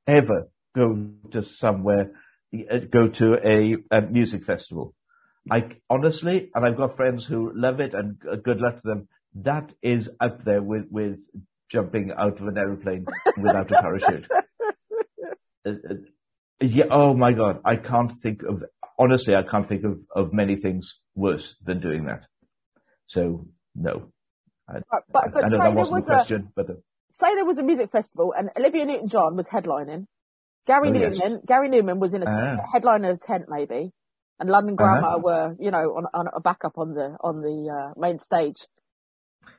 ever 0.08 0.50
go 0.76 1.10
to 1.32 1.44
somewhere, 1.44 2.12
uh, 2.54 2.78
go 2.90 3.08
to 3.08 3.36
a, 3.48 3.78
a 3.92 4.02
music 4.02 4.44
festival. 4.44 4.94
I 5.50 5.70
honestly, 5.90 6.52
and 6.54 6.66
I've 6.66 6.78
got 6.78 6.96
friends 6.96 7.26
who 7.26 7.52
love 7.56 7.80
it 7.80 7.94
and 7.94 8.20
good 8.44 8.62
luck 8.62 8.76
to 8.76 8.88
them. 8.88 9.08
That 9.36 9.74
is 9.82 10.10
up 10.20 10.44
there 10.44 10.62
with, 10.62 10.86
with 10.92 11.20
jumping 11.70 12.12
out 12.16 12.40
of 12.40 12.48
an 12.48 12.58
aeroplane 12.58 13.06
without 13.42 13.72
a 13.72 13.82
parachute. 13.82 14.28
Uh, 15.64 15.74
uh, 15.88 15.94
yeah. 16.60 16.86
Oh 16.90 17.14
my 17.14 17.34
God. 17.34 17.60
I 17.64 17.76
can't 17.76 18.12
think 18.12 18.42
of, 18.42 18.64
honestly, 18.98 19.36
I 19.36 19.44
can't 19.44 19.68
think 19.68 19.84
of, 19.84 20.02
of 20.16 20.34
many 20.34 20.56
things 20.56 20.98
worse 21.14 21.56
than 21.64 21.80
doing 21.80 22.06
that. 22.06 22.26
So 23.06 23.46
no. 23.76 24.12
I, 24.70 24.80
but, 24.92 25.04
but 25.34 25.44
I 25.44 25.50
say 25.50 25.58
know 25.58 25.64
there 25.64 25.72
that 25.72 25.76
wasn't 25.76 25.92
was 25.92 26.28
the 26.28 26.36
a, 26.36 26.40
but 26.56 26.70
uh, 26.70 26.74
say 27.10 27.36
there 27.36 27.46
was 27.46 27.58
a 27.58 27.64
music 27.64 27.92
festival 27.92 28.34
and 28.38 28.50
Olivia 28.58 28.86
Newton-John 28.86 29.36
was 29.36 29.50
headlining. 29.50 30.06
Gary 30.68 30.90
Oh, 30.90 30.94
yes. 30.94 31.16
Numan, 31.18 31.46
Gary 31.46 31.70
Numan 31.70 32.00
was 32.00 32.14
in 32.14 32.22
a, 32.22 32.26
t- 32.26 32.32
Ah. 32.34 32.58
a 32.64 32.68
headline 32.72 33.04
of 33.06 33.16
a 33.16 33.18
tent 33.18 33.46
maybe, 33.50 33.92
and 34.40 34.50
London 34.50 34.76
Uh-huh. 34.80 35.00
Grammar 35.02 35.20
were, 35.20 35.56
you 35.60 35.72
know, 35.72 35.96
on, 35.98 36.06
on 36.14 36.28
a 36.34 36.40
backup 36.40 36.78
on 36.78 36.94
the 36.94 37.18
on 37.22 37.42
the 37.42 37.70
uh, 37.70 38.00
main 38.00 38.20
stage. 38.20 38.68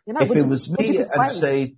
You 0.07 0.15
know, 0.15 0.21
if 0.23 0.31
it 0.31 0.47
was 0.47 0.69
you 0.69 0.77
me 0.79 0.97
and 0.99 1.37
say, 1.37 1.75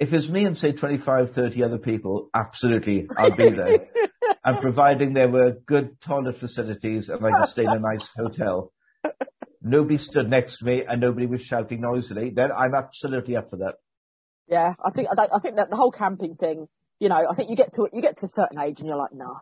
if 0.00 0.12
it 0.12 0.16
was 0.16 0.30
me 0.30 0.44
and 0.46 0.56
say 0.58 0.72
25, 0.72 1.32
30 1.32 1.62
other 1.62 1.78
people, 1.78 2.30
absolutely, 2.34 3.06
I'd 3.16 3.36
be 3.36 3.50
there. 3.50 3.88
and 4.44 4.58
providing 4.60 5.12
there 5.12 5.28
were 5.28 5.52
good 5.66 6.00
toilet 6.00 6.38
facilities 6.38 7.08
and 7.10 7.24
I 7.24 7.30
could 7.30 7.48
stay 7.50 7.64
in 7.64 7.70
a 7.70 7.78
nice 7.78 8.08
hotel, 8.16 8.72
nobody 9.62 9.96
stood 9.96 10.28
next 10.28 10.58
to 10.58 10.64
me 10.64 10.84
and 10.88 11.00
nobody 11.00 11.26
was 11.26 11.42
shouting 11.42 11.80
noisily, 11.80 12.30
then 12.30 12.50
I'm 12.52 12.74
absolutely 12.74 13.36
up 13.36 13.50
for 13.50 13.56
that. 13.56 13.76
yeah, 14.48 14.74
I 14.84 14.90
think 14.90 15.08
I, 15.10 15.28
I 15.34 15.38
think 15.38 15.56
that 15.56 15.70
the 15.70 15.76
whole 15.76 15.92
camping 15.92 16.36
thing, 16.36 16.68
you 17.00 17.08
know, 17.08 17.24
I 17.30 17.34
think 17.34 17.50
you 17.50 17.56
get 17.56 17.72
to 17.74 17.88
you 17.92 18.02
get 18.02 18.16
to 18.18 18.26
a 18.26 18.28
certain 18.28 18.60
age 18.60 18.80
and 18.80 18.88
you're 18.88 18.98
like, 18.98 19.14
nah, 19.14 19.40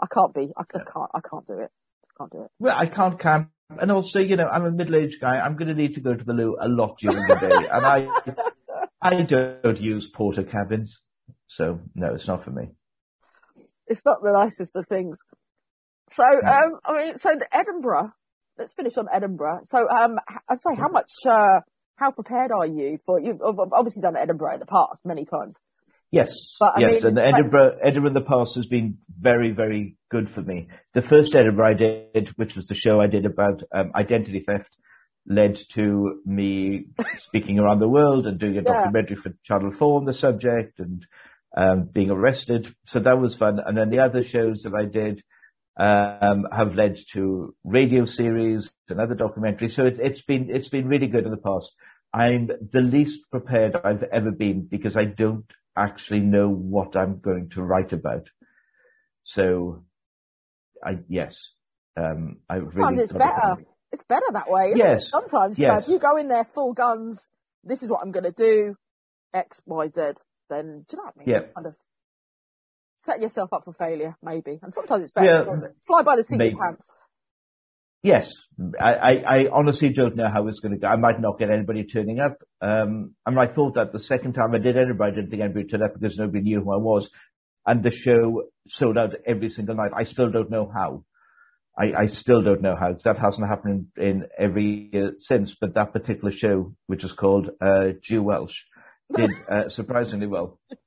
I 0.00 0.06
can't 0.12 0.34
be, 0.34 0.52
I 0.56 0.62
just 0.72 0.86
can't, 0.92 1.10
I 1.14 1.20
can't 1.20 1.46
do 1.46 1.58
it, 1.58 1.70
can't 2.18 2.30
do 2.30 2.42
it. 2.42 2.50
Well, 2.58 2.76
I 2.76 2.86
can't 2.86 3.18
camp. 3.18 3.50
And 3.80 3.90
also, 3.90 4.20
you 4.20 4.36
know, 4.36 4.46
I'm 4.46 4.66
a 4.66 4.70
middle-aged 4.70 5.20
guy. 5.20 5.40
I'm 5.40 5.56
going 5.56 5.68
to 5.68 5.74
need 5.74 5.94
to 5.94 6.00
go 6.00 6.14
to 6.14 6.24
the 6.24 6.34
loo 6.34 6.56
a 6.60 6.68
lot 6.68 6.98
during 6.98 7.16
the 7.16 7.34
day. 7.36 7.68
and 7.72 7.86
I, 7.86 8.08
I 9.00 9.22
don't 9.22 9.80
use 9.80 10.10
Portakabins. 10.10 10.90
So 11.46 11.80
no, 11.94 12.14
it's 12.14 12.28
not 12.28 12.44
for 12.44 12.50
me. 12.50 12.68
It's 13.86 14.04
not 14.04 14.22
the 14.22 14.32
nicest 14.32 14.76
of 14.76 14.86
things. 14.86 15.20
So, 16.10 16.24
um, 16.24 16.78
I 16.84 16.92
mean, 16.92 17.18
so 17.18 17.34
Edinburgh. 17.52 18.12
Let's 18.58 18.72
finish 18.72 18.96
on 18.96 19.06
Edinburgh. 19.12 19.60
So, 19.64 19.88
um, 19.88 20.18
I 20.48 20.54
say, 20.54 20.74
how 20.76 20.88
much, 20.88 21.10
uh, 21.26 21.60
how 21.96 22.10
prepared 22.12 22.52
are 22.52 22.66
you 22.66 22.98
for? 23.04 23.18
You've 23.20 23.40
obviously 23.42 24.02
done 24.02 24.16
Edinburgh 24.16 24.54
in 24.54 24.60
the 24.60 24.66
past 24.66 25.04
many 25.04 25.24
times. 25.24 25.56
Yes, 26.10 26.56
But, 26.60 26.74
yes, 26.78 27.02
mean, 27.02 27.06
and 27.08 27.16
like- 27.16 27.34
Edinburgh, 27.34 27.78
Edinburgh 27.82 28.08
in 28.08 28.14
the 28.14 28.20
past 28.20 28.54
has 28.54 28.66
been 28.68 28.98
very, 29.18 29.50
very 29.50 29.96
good 30.10 30.30
for 30.30 30.42
me. 30.42 30.68
The 30.92 31.02
first 31.02 31.34
Edinburgh 31.34 31.68
I 31.70 31.74
did, 31.74 32.28
which 32.36 32.54
was 32.54 32.66
the 32.68 32.76
show 32.76 33.00
I 33.00 33.08
did 33.08 33.26
about 33.26 33.62
um, 33.72 33.90
identity 33.96 34.38
theft, 34.40 34.76
led 35.26 35.56
to 35.72 36.20
me 36.24 36.86
speaking 37.16 37.58
around 37.58 37.80
the 37.80 37.88
world 37.88 38.26
and 38.26 38.38
doing 38.38 38.52
a 38.58 38.62
Yeah. 38.62 38.74
documentary 38.74 39.16
for 39.16 39.32
Channel 39.42 39.72
Four 39.72 39.98
on 39.98 40.04
the 40.04 40.12
subject 40.12 40.78
and 40.78 41.04
um, 41.56 41.84
being 41.92 42.10
arrested. 42.10 42.72
So 42.84 43.00
that 43.00 43.18
was 43.18 43.34
fun. 43.34 43.58
And 43.64 43.76
then 43.76 43.90
the 43.90 44.00
other 44.00 44.22
shows 44.22 44.62
that 44.62 44.74
I 44.74 44.84
did 44.84 45.22
um, 45.76 46.46
have 46.52 46.74
led 46.74 46.98
to 47.12 47.54
radio 47.64 48.04
series 48.04 48.72
and 48.88 49.00
other 49.00 49.14
documentaries. 49.16 49.72
So 49.72 49.86
it, 49.86 49.98
it's 50.00 50.22
been 50.22 50.48
it's 50.50 50.68
been 50.68 50.88
really 50.88 51.08
good 51.08 51.24
in 51.24 51.30
the 51.30 51.36
past. 51.36 51.74
I'm 52.12 52.48
the 52.70 52.80
least 52.80 53.28
prepared 53.30 53.76
I've 53.82 54.04
ever 54.04 54.30
been 54.30 54.66
because 54.70 54.96
I 54.96 55.04
don't 55.04 55.46
actually 55.76 56.20
know 56.20 56.48
what 56.48 56.96
I'm 56.96 57.18
going 57.18 57.48
to 57.50 57.62
write 57.62 57.92
about. 57.92 58.28
So, 59.22 59.84
I 60.84 60.98
yes, 61.08 61.54
um, 61.96 62.36
I 62.48 62.60
Sometimes 62.60 62.76
really 62.76 63.02
it's 63.02 63.12
better. 63.12 63.56
It's 63.90 64.04
better 64.04 64.26
that 64.32 64.50
way. 64.50 64.66
isn't 64.66 64.76
it? 64.80 64.84
Yes. 64.84 65.08
Sometimes, 65.10 65.58
Yes. 65.58 65.84
if 65.84 65.88
you 65.92 65.98
go 65.98 66.16
in 66.16 66.28
there 66.28 66.44
full 66.44 66.72
guns, 66.72 67.30
this 67.62 67.82
is 67.82 67.90
what 67.90 68.00
I'm 68.02 68.10
going 68.10 68.24
to 68.24 68.32
do, 68.32 68.76
X, 69.32 69.62
Y, 69.66 69.86
Z, 69.86 70.00
then 70.50 70.84
do 70.88 70.96
you 70.96 70.98
know 70.98 71.04
what 71.04 71.14
I 71.16 71.18
mean? 71.18 71.28
Yeah. 71.28 71.40
Kind 71.54 71.66
of 71.66 71.76
set 73.04 73.20
yourself 73.20 73.52
up 73.52 73.64
for 73.64 73.72
failure, 73.72 74.16
maybe. 74.22 74.58
And 74.62 74.72
sometimes 74.72 75.02
it's 75.02 75.12
better. 75.12 75.26
Yeah, 75.26 75.44
to 75.44 75.72
Fly 75.86 76.02
by 76.02 76.16
the 76.16 76.24
seat 76.24 76.40
of 76.40 76.50
your 76.50 76.60
pants. 76.60 76.96
Yes, 78.02 78.32
I, 78.78 78.94
I, 78.94 79.12
I 79.26 79.48
honestly 79.50 79.88
don't 79.88 80.14
know 80.14 80.28
how 80.28 80.46
it's 80.48 80.60
going 80.60 80.72
to 80.72 80.78
go. 80.78 80.88
I 80.88 80.96
might 80.96 81.20
not 81.20 81.38
get 81.38 81.50
anybody 81.50 81.84
turning 81.84 82.20
up. 82.20 82.36
Um, 82.60 83.14
I 83.24 83.30
mean, 83.30 83.38
I 83.38 83.46
thought 83.46 83.74
that 83.74 83.92
the 83.92 84.00
second 84.00 84.34
time 84.34 84.54
I 84.54 84.58
did 84.58 84.76
Edinburgh, 84.76 85.06
I 85.06 85.10
didn't 85.10 85.30
think 85.30 85.42
anybody 85.42 85.66
turned 85.66 85.84
up 85.84 85.94
because 85.94 86.18
nobody 86.18 86.42
knew 86.42 86.62
who 86.62 86.74
I 86.74 86.76
was. 86.76 87.08
And 87.66 87.82
the 87.82 87.90
show 87.90 88.44
sold 88.68 88.98
out 88.98 89.14
every 89.26 89.48
single 89.48 89.74
night. 89.74 89.92
I 89.94 90.04
still 90.04 90.30
don't 90.30 90.50
know 90.50 90.70
how. 90.74 91.04
I, 91.78 92.02
I 92.02 92.06
still 92.06 92.42
don't 92.42 92.60
know 92.60 92.76
how 92.76 92.88
because 92.88 93.04
that 93.04 93.18
hasn't 93.18 93.48
happened 93.48 93.86
in, 93.96 94.04
in 94.04 94.28
every 94.38 94.90
year 94.92 95.14
since. 95.18 95.56
But 95.58 95.74
that 95.74 95.94
particular 95.94 96.30
show, 96.30 96.74
which 96.86 97.04
is 97.04 97.14
called 97.14 97.50
uh, 97.60 97.92
Jew 98.02 98.22
Welsh, 98.22 98.64
did 99.14 99.30
uh, 99.48 99.70
surprisingly 99.70 100.26
well. 100.26 100.58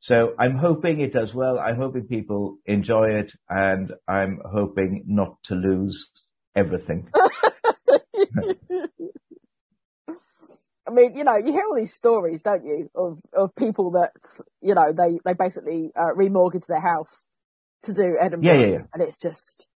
So 0.00 0.34
I'm 0.38 0.56
hoping 0.56 1.00
it 1.00 1.12
does 1.12 1.34
well. 1.34 1.58
I'm 1.58 1.76
hoping 1.76 2.04
people 2.06 2.58
enjoy 2.66 3.10
it, 3.10 3.32
and 3.48 3.92
I'm 4.06 4.40
hoping 4.44 5.04
not 5.06 5.42
to 5.44 5.54
lose 5.54 6.08
everything. 6.54 7.08
I 10.86 10.90
mean, 10.90 11.16
you 11.16 11.24
know, 11.24 11.36
you 11.36 11.52
hear 11.52 11.64
all 11.68 11.76
these 11.76 11.92
stories, 11.94 12.42
don't 12.42 12.64
you, 12.64 12.90
of 12.94 13.20
of 13.34 13.54
people 13.54 13.90
that 13.92 14.12
you 14.62 14.74
know 14.74 14.92
they 14.92 15.18
they 15.24 15.34
basically 15.34 15.90
uh, 15.96 16.14
remortgage 16.16 16.66
their 16.66 16.80
house 16.80 17.28
to 17.82 17.92
do 17.92 18.16
Edinburgh, 18.18 18.52
Yeah, 18.52 18.60
yeah, 18.60 18.66
yeah. 18.66 18.82
and 18.94 19.02
it's 19.02 19.18
just 19.18 19.66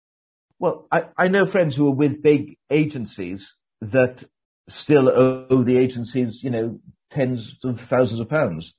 Well, 0.59 0.87
I, 0.91 1.07
I 1.18 1.29
know 1.29 1.47
friends 1.47 1.77
who 1.77 1.89
are 1.89 1.95
with 1.95 2.23
big 2.23 2.57
agencies 2.70 3.55
that 3.81 4.25
still 4.68 5.09
owe 5.09 5.62
the 5.64 5.77
agencies, 5.77 6.43
you 6.43 6.51
know, 6.51 6.81
tens 7.11 7.57
of 7.64 7.81
thousands 7.81 8.20
of 8.20 8.29
pounds 8.29 8.75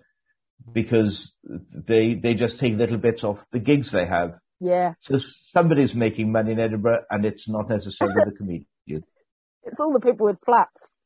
because 0.72 1.36
they 1.44 2.14
they 2.14 2.34
just 2.36 2.60
take 2.60 2.76
little 2.76 2.98
bits 2.98 3.24
off 3.24 3.46
the 3.52 3.60
gigs 3.60 3.92
they 3.92 4.06
have. 4.06 4.36
yeah, 4.60 4.94
So 5.00 5.20
somebody's 5.52 5.96
making 5.96 6.32
money 6.32 6.54
in 6.54 6.60
Edinburgh, 6.60 7.04
and 7.10 7.26
it's 7.26 7.50
not 7.50 7.70
necessarily 7.70 8.24
the 8.26 8.32
comedian. 8.32 9.04
it's 9.64 9.80
all 9.80 9.92
the 9.92 10.00
people 10.00 10.26
with 10.26 10.40
flats, 10.46 10.98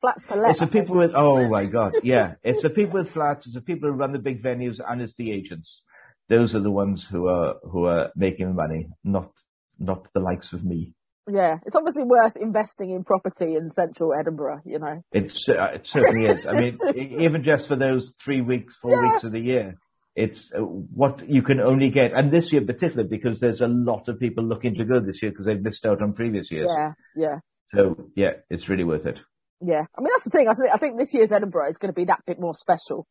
flats 0.00 0.24
to 0.24 0.36
let. 0.36 0.50
It's 0.50 0.60
the 0.60 0.66
people 0.66 0.96
with 0.96 1.12
oh 1.14 1.48
my 1.48 1.66
god, 1.66 1.94
yeah, 2.02 2.34
it's 2.42 2.62
the 2.62 2.70
people 2.70 2.94
with 3.00 3.10
flats, 3.10 3.46
it's 3.46 3.54
the 3.54 3.60
people 3.62 3.88
who 3.88 3.94
run 3.94 4.12
the 4.12 4.18
big 4.18 4.42
venues, 4.42 4.80
and 4.86 5.00
it's 5.00 5.16
the 5.16 5.30
agents. 5.32 5.82
Those 6.28 6.56
are 6.56 6.60
the 6.60 6.72
ones 6.72 7.06
who 7.06 7.28
are 7.28 7.56
who 7.62 7.84
are 7.84 8.10
making 8.16 8.48
the 8.48 8.54
money, 8.54 8.88
not 9.04 9.30
not 9.78 10.08
the 10.12 10.20
likes 10.20 10.52
of 10.52 10.64
me. 10.64 10.95
Yeah, 11.28 11.56
it's 11.66 11.74
obviously 11.74 12.04
worth 12.04 12.36
investing 12.36 12.90
in 12.90 13.02
property 13.02 13.56
in 13.56 13.68
central 13.70 14.14
Edinburgh, 14.18 14.60
you 14.64 14.78
know. 14.78 15.02
It's, 15.12 15.48
uh, 15.48 15.72
it 15.74 15.86
certainly 15.86 16.26
is. 16.26 16.46
I 16.46 16.52
mean, 16.52 16.78
even 17.20 17.42
just 17.42 17.66
for 17.66 17.74
those 17.76 18.14
three 18.22 18.40
weeks, 18.42 18.76
four 18.76 18.92
Yeah. 18.92 19.10
weeks 19.12 19.24
of 19.24 19.32
the 19.32 19.40
year, 19.40 19.74
it's 20.14 20.52
uh, 20.54 20.60
what 20.60 21.28
you 21.28 21.42
can 21.42 21.60
only 21.60 21.90
get. 21.90 22.12
And 22.12 22.30
this 22.30 22.52
year, 22.52 22.62
particularly, 22.62 23.08
because 23.08 23.40
there's 23.40 23.60
a 23.60 23.66
lot 23.68 24.08
of 24.08 24.20
people 24.20 24.44
looking 24.44 24.76
to 24.76 24.84
go 24.84 25.00
this 25.00 25.20
year 25.20 25.32
because 25.32 25.46
they've 25.46 25.60
missed 25.60 25.84
out 25.84 26.00
on 26.00 26.12
previous 26.12 26.50
years. 26.52 26.70
Yeah, 26.72 26.92
yeah, 27.16 27.38
So 27.74 28.08
yeah, 28.14 28.34
it's 28.48 28.68
really 28.68 28.84
worth 28.84 29.04
it. 29.06 29.18
yeah. 29.60 29.82
I 29.98 30.00
mean, 30.00 30.10
that's 30.12 30.24
the 30.24 30.30
thing. 30.30 30.46
I 30.48 30.54
think, 30.54 30.72
I 30.72 30.76
think 30.78 30.96
this 30.98 31.12
year's 31.12 31.32
Edinburgh 31.32 31.70
is 31.70 31.78
going 31.78 31.92
to 31.92 32.00
be 32.00 32.04
that 32.04 32.22
bit 32.24 32.38
more 32.38 32.54
special 32.54 33.04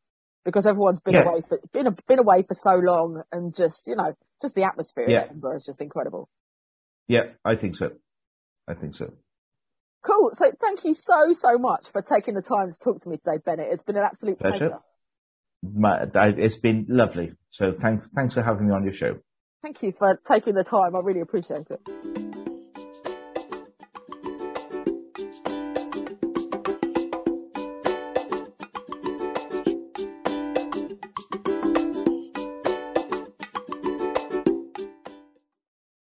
because 0.46 0.66
everyone's 0.66 1.02
been 1.02 1.16
Yeah. 1.16 1.24
away 1.30 1.42
for, 1.48 1.60
been, 1.74 1.94
been 2.08 2.20
away 2.20 2.44
for 2.44 2.54
so 2.54 2.76
long 2.76 3.24
and 3.34 3.54
just, 3.54 3.88
you 3.88 3.96
know, 3.98 4.14
just 4.42 4.56
the 4.56 4.64
atmosphere 4.64 5.10
Yeah. 5.10 5.24
in 5.24 5.30
Edinburgh 5.32 5.58
is 5.58 5.66
just 5.66 5.82
incredible. 5.82 6.30
Yeah, 7.08 7.26
I 7.44 7.56
think 7.56 7.76
so. 7.76 7.92
I 8.68 8.74
think 8.74 8.96
so. 8.96 9.14
Cool. 10.04 10.32
So 10.34 10.52
thank 10.62 10.84
you 10.84 10.94
so, 10.94 11.34
so 11.34 11.58
much 11.58 11.92
for 11.92 12.02
taking 12.02 12.36
the 12.36 12.42
time 12.42 12.72
to 12.72 12.78
talk 12.78 13.00
to 13.02 13.10
me 13.10 13.18
today, 13.18 13.40
Bennett. 13.44 13.70
It's 13.72 13.84
been 13.84 13.98
an 13.98 14.04
absolute 14.04 14.40
pleasure. 14.40 14.70
Pleasure. 14.70 14.80
My, 15.74 16.32
it's 16.38 16.58
been 16.58 16.86
lovely. 16.88 17.34
So 17.50 17.74
thanks, 17.74 18.10
thanks 18.14 18.36
for 18.36 18.44
having 18.44 18.68
me 18.68 18.74
on 18.74 18.84
your 18.84 18.94
show. 18.94 19.18
Thank 19.64 19.82
you 19.82 19.92
for 19.92 20.20
taking 20.28 20.54
the 20.54 20.64
time. 20.64 20.96
I 20.96 21.00
really 21.00 21.22
appreciate 21.22 21.72
it. 21.72 22.25